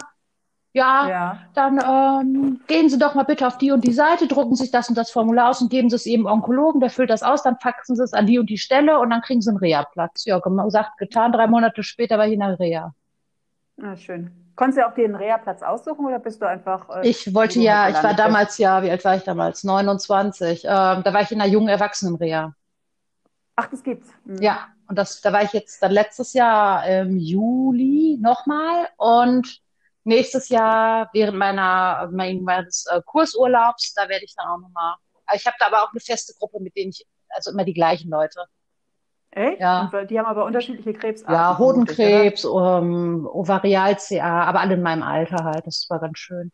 ja, 0.73 1.09
ja. 1.09 1.39
dann 1.55 1.79
ähm, 1.79 2.61
gehen 2.67 2.89
Sie 2.89 2.99
doch 2.99 3.15
mal 3.15 3.25
bitte 3.25 3.47
auf 3.47 3.59
die 3.59 3.73
und 3.73 3.85
die 3.85 3.93
Seite, 3.93 4.27
drucken 4.27 4.55
sich 4.55 4.71
das 4.71 4.89
und 4.89 4.97
das 4.97 5.11
Formular 5.11 5.51
aus 5.51 5.61
und 5.61 5.71
geben 5.71 5.91
Sie 5.91 5.97
es 5.97 6.07
eben 6.07 6.27
Onkologen, 6.27 6.81
der 6.81 6.91
füllt 6.91 7.11
das 7.11 7.23
aus, 7.23 7.43
dann 7.43 7.59
faxen 7.59 7.95
Sie 7.95 8.03
es 8.03 8.15
an 8.15 8.27
die 8.27 8.39
und 8.39 8.49
die 8.49 8.59
Stelle 8.59 8.99
und 8.99 9.11
dann 9.11 9.21
kriegen 9.21 9.43
Sie 9.43 9.51
einen 9.51 9.59
Reha-Platz. 9.59 10.25
Ja, 10.25 10.39
gesagt, 10.39 10.97
getan, 10.99 11.33
drei 11.33 11.47
Monate 11.47 11.83
später 11.83 12.17
war 12.17 12.27
ich 12.27 12.35
in 12.35 12.41
der 12.41 12.59
Reha. 12.59 12.95
Ah, 13.83 13.97
schön. 13.97 14.31
Konntest 14.55 14.79
du 14.79 14.87
auch 14.87 14.95
den 14.95 15.15
Reha-Platz 15.15 15.63
aussuchen 15.63 16.07
oder 16.07 16.19
bist 16.19 16.41
du 16.41 16.47
einfach. 16.47 16.89
Äh, 16.89 17.09
ich 17.09 17.35
wollte 17.35 17.61
ja, 17.61 17.89
ich 17.89 18.03
war 18.03 18.15
damals 18.15 18.59
ja, 18.59 18.83
wie 18.83 18.91
alt 18.91 19.05
war 19.05 19.17
ich 19.17 19.25
damals? 19.25 19.65
29. 19.65 20.65
Ähm, 20.65 20.69
da 20.69 21.05
war 21.05 21.23
ich 21.23 21.33
in 21.33 21.41
einer 21.41 21.51
jungen 21.51 21.69
Erwachsenen-Reha. 21.69 22.55
Ach, 23.57 23.67
das 23.69 23.83
gibt's. 23.83 24.09
Mhm. 24.25 24.41
Ja, 24.41 24.69
und 24.89 24.99
das, 24.99 25.21
da 25.21 25.33
war 25.33 25.43
ich 25.43 25.53
jetzt 25.53 25.83
dann 25.83 25.93
letztes 25.93 26.33
Jahr 26.33 26.87
im 26.87 27.19
Juli 27.19 28.19
nochmal 28.21 28.89
und 28.97 29.63
nächstes 30.05 30.49
Jahr 30.49 31.11
während 31.13 31.39
meiner 31.39 32.09
meines 32.13 32.87
äh, 32.91 33.01
Kursurlaubs, 33.05 33.95
da 33.95 34.09
werde 34.09 34.25
ich 34.25 34.35
dann 34.37 34.49
auch 34.49 34.59
nochmal. 34.59 34.97
Ich 35.35 35.47
habe 35.47 35.57
da 35.59 35.67
aber 35.67 35.83
auch 35.83 35.93
eine 35.93 36.01
feste 36.01 36.35
Gruppe, 36.39 36.61
mit 36.61 36.77
denen 36.77 36.91
ich, 36.91 37.07
also 37.31 37.51
immer 37.51 37.65
die 37.65 37.75
gleichen 37.75 38.11
Leute. 38.11 38.45
Echt? 39.31 39.61
Ja. 39.61 39.91
Und 39.93 40.11
die 40.11 40.19
haben 40.19 40.27
aber 40.27 40.45
unterschiedliche 40.45 40.93
Krebsarten. 40.93 41.35
Ja? 41.35 41.59
Hodenkrebs, 41.59 42.45
um, 42.45 43.27
Ovarial-CA, 43.27 44.45
aber 44.45 44.61
alle 44.61 44.75
in 44.75 44.83
meinem 44.83 45.03
Alter 45.03 45.45
halt. 45.45 45.67
Das 45.67 45.87
war 45.89 46.01
ganz 46.01 46.19
schön. 46.19 46.53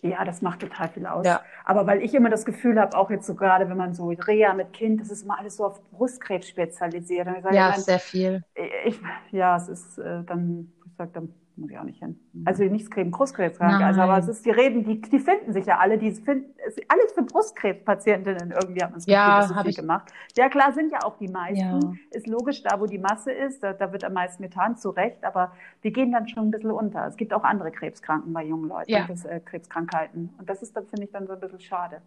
Ja, 0.00 0.24
das 0.24 0.42
macht 0.42 0.60
total 0.60 0.88
viel 0.88 1.06
aus. 1.06 1.24
Ja. 1.24 1.42
Aber 1.64 1.86
weil 1.86 2.02
ich 2.02 2.12
immer 2.14 2.30
das 2.30 2.44
Gefühl 2.44 2.80
habe, 2.80 2.96
auch 2.96 3.10
jetzt 3.10 3.26
so 3.26 3.34
gerade, 3.34 3.68
wenn 3.68 3.76
man 3.76 3.94
so 3.94 4.08
Reha 4.08 4.52
mit 4.52 4.72
Kind, 4.72 5.00
das 5.00 5.10
ist 5.10 5.22
immer 5.22 5.38
alles 5.38 5.56
so 5.56 5.66
auf 5.66 5.80
Brustkrebs 5.90 6.48
spezialisiert. 6.48 7.26
Ja, 7.26 7.36
ich 7.36 7.44
mein, 7.44 7.80
sehr 7.80 8.00
viel. 8.00 8.42
ich, 8.84 8.98
ja, 9.30 9.56
es 9.56 9.68
ist 9.68 9.98
äh, 9.98 10.24
dann, 10.24 10.72
ich 10.86 10.96
sag, 10.96 11.12
dann 11.12 11.32
muss 11.56 11.70
ich 11.70 11.78
auch 11.78 11.84
nicht 11.84 11.98
hin. 11.98 12.18
Also 12.44 12.64
nichts 12.64 12.90
gegen 12.90 13.10
Brustkrebskranke, 13.10 13.76
Nein. 13.78 13.84
also 13.84 14.00
aber 14.00 14.18
es 14.18 14.28
ist, 14.28 14.44
die 14.46 14.50
reden, 14.50 14.84
die, 14.84 15.00
die 15.00 15.18
finden 15.18 15.52
sich 15.52 15.66
ja 15.66 15.78
alle, 15.78 15.98
die 15.98 16.10
finden, 16.12 16.54
ist 16.66 16.80
alles 16.88 17.12
für 17.12 17.22
Brustkrebspatientinnen 17.22 18.50
irgendwie 18.52 18.80
das 18.80 18.92
Gefühl, 19.04 19.12
Ja, 19.12 19.42
so 19.46 19.54
hab 19.54 19.62
viel 19.62 19.70
ich- 19.70 19.76
gemacht. 19.76 20.12
Ja, 20.36 20.48
klar, 20.48 20.72
sind 20.72 20.92
ja 20.92 21.00
auch 21.04 21.16
die 21.18 21.28
meisten. 21.28 21.58
Ja. 21.80 21.92
Ist 22.10 22.26
logisch, 22.26 22.62
da 22.62 22.80
wo 22.80 22.86
die 22.86 22.98
Masse 22.98 23.32
ist, 23.32 23.62
da, 23.62 23.72
da 23.72 23.92
wird 23.92 24.04
am 24.04 24.14
meisten 24.14 24.42
getan, 24.42 24.76
zu 24.76 24.90
Recht, 24.90 25.24
aber 25.24 25.52
die 25.84 25.92
gehen 25.92 26.12
dann 26.12 26.26
schon 26.28 26.48
ein 26.48 26.50
bisschen 26.50 26.70
unter. 26.70 27.06
Es 27.06 27.16
gibt 27.16 27.32
auch 27.34 27.44
andere 27.44 27.70
Krebskranken 27.70 28.32
bei 28.32 28.44
jungen 28.44 28.68
Leuten, 28.68 28.90
Ja. 28.90 29.06
das, 29.06 29.24
äh, 29.24 29.40
Krebskrankheiten. 29.40 30.34
Und 30.38 30.48
das 30.48 30.62
ist 30.62 30.76
dann, 30.76 30.86
finde 30.86 31.04
ich, 31.04 31.12
dann 31.12 31.26
so 31.26 31.34
ein 31.34 31.40
bisschen 31.40 31.60
schade. 31.60 32.00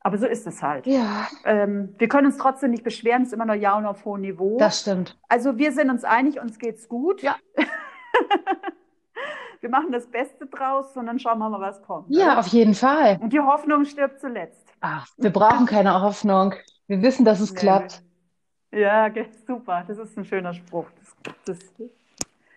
Aber 0.00 0.16
so 0.16 0.26
ist 0.26 0.46
es 0.46 0.62
halt. 0.62 0.86
Ja, 0.86 1.26
Ähm, 1.44 1.94
wir 1.98 2.08
können 2.08 2.26
uns 2.28 2.38
trotzdem 2.38 2.70
nicht 2.70 2.84
beschweren, 2.84 3.22
es 3.22 3.28
ist 3.28 3.34
immer 3.34 3.44
noch 3.46 3.54
Jauen 3.54 3.84
auf 3.84 4.04
hohem 4.04 4.20
Niveau. 4.20 4.56
das 4.56 4.80
stimmt. 4.82 5.18
Also 5.28 5.58
wir 5.58 5.72
sind 5.72 5.90
uns 5.90 6.04
einig, 6.04 6.40
uns 6.40 6.58
geht's 6.60 6.88
gut. 6.88 7.20
Ja. 7.20 7.34
wir 9.60 9.68
machen 9.70 9.92
das 9.92 10.06
Beste 10.06 10.46
draus 10.46 10.96
und 10.96 11.06
dann 11.06 11.18
schauen 11.18 11.38
wir 11.38 11.48
mal, 11.48 11.60
was 11.60 11.82
kommt. 11.82 12.06
Ja, 12.10 12.26
oder? 12.26 12.38
auf 12.40 12.46
jeden 12.48 12.74
Fall. 12.74 13.18
Und 13.20 13.32
die 13.32 13.40
Hoffnung 13.40 13.84
stirbt 13.84 14.20
zuletzt. 14.20 14.66
Ach, 14.80 15.06
wir 15.16 15.30
brauchen 15.30 15.66
keine 15.66 16.00
Hoffnung. 16.00 16.54
Wir 16.86 17.02
wissen, 17.02 17.24
dass 17.24 17.40
es 17.40 17.52
Nee, 17.52 17.60
klappt. 17.60 18.02
Ja, 18.70 19.10
super. 19.46 19.84
Das 19.88 19.98
ist 19.98 20.16
ein 20.16 20.24
schöner 20.24 20.54
Spruch. 20.54 20.86
Das, 21.24 21.36
das, 21.46 21.58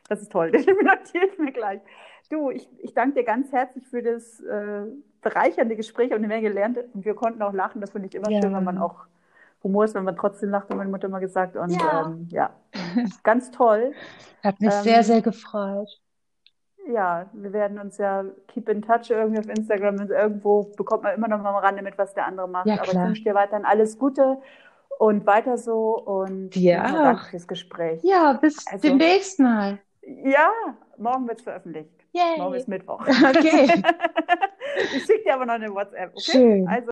das 0.07 0.21
ist 0.21 0.31
toll. 0.31 0.51
Den 0.51 0.63
notiere 0.65 1.25
ich 1.31 1.37
mir 1.39 1.51
gleich. 1.51 1.81
Du, 2.29 2.49
ich, 2.49 2.67
ich 2.79 2.93
danke 2.93 3.15
dir 3.19 3.23
ganz 3.25 3.51
herzlich 3.51 3.85
für 3.87 4.01
das 4.01 4.39
äh, 4.41 4.83
bereichernde 5.21 5.75
Gespräch 5.75 6.11
und 6.11 6.17
eine 6.17 6.27
Menge 6.27 6.43
gelernt. 6.49 6.77
Und 6.93 7.05
wir 7.05 7.15
konnten 7.15 7.41
auch 7.41 7.53
lachen. 7.53 7.81
Das 7.81 7.91
finde 7.91 8.07
ich 8.07 8.15
immer 8.15 8.29
Ja. 8.29 8.41
schön, 8.41 8.53
wenn 8.53 8.63
man 8.63 8.77
auch 8.77 9.05
Humor 9.63 9.85
ist, 9.85 9.93
wenn 9.95 10.03
man 10.03 10.15
trotzdem 10.15 10.49
lacht, 10.49 10.69
hat 10.69 10.77
meine 10.77 10.89
Mutter 10.89 11.07
immer 11.07 11.19
gesagt. 11.19 11.55
Und 11.55 11.69
Ja. 11.71 12.05
ähm, 12.07 12.27
ja, 12.31 12.49
ganz 13.23 13.51
toll. 13.51 13.93
Hat 14.43 14.59
mich 14.59 14.73
Ähm, 14.73 14.81
sehr, 14.83 15.03
sehr 15.03 15.21
gefreut. 15.21 15.89
Ja, 16.91 17.27
wir 17.33 17.53
werden 17.53 17.77
uns 17.79 17.97
ja 17.99 18.25
keep 18.47 18.67
in 18.67 18.81
touch 18.81 19.11
irgendwie 19.11 19.39
auf 19.39 19.47
Instagram. 19.47 19.99
Und 19.99 20.09
irgendwo 20.09 20.63
bekommt 20.75 21.03
man 21.03 21.15
immer 21.15 21.27
noch 21.27 21.39
mal 21.41 21.49
am 21.49 21.55
Rande 21.63 21.83
mit, 21.83 21.97
was 21.97 22.13
der 22.15 22.25
andere 22.25 22.47
macht. 22.47 22.65
Ja, 22.65 22.75
Aber 22.81 22.85
ich 22.91 22.95
wünsche 22.95 23.23
dir 23.23 23.35
weiterhin 23.35 23.65
alles 23.65 23.97
Gute 23.99 24.37
und 24.97 25.25
weiter 25.27 25.57
so. 25.57 25.97
Und 26.03 26.49
Dir 26.49 26.81
nochmal 26.81 27.03
Danke 27.03 27.21
auch. 27.21 27.29
fürs 27.29 27.47
Gespräch. 27.47 28.01
Ja, 28.03 28.33
bis 28.33 28.65
Also- 28.67 28.87
demnächst 28.87 29.39
mal. 29.39 29.77
Ja, 30.01 30.49
morgen 30.97 31.27
wird 31.27 31.37
es 31.37 31.43
veröffentlicht. 31.43 31.91
Morgen 32.37 32.51
Yay. 32.53 32.57
ist 32.59 32.67
Mittwoch. 32.67 32.99
Okay. 33.07 33.71
ich 34.95 35.03
schicke 35.05 35.23
dir 35.25 35.35
aber 35.35 35.45
noch 35.45 35.53
eine 35.53 35.73
WhatsApp. 35.73 36.09
Okay? 36.13 36.19
Schön. 36.31 36.67
Also 36.67 36.87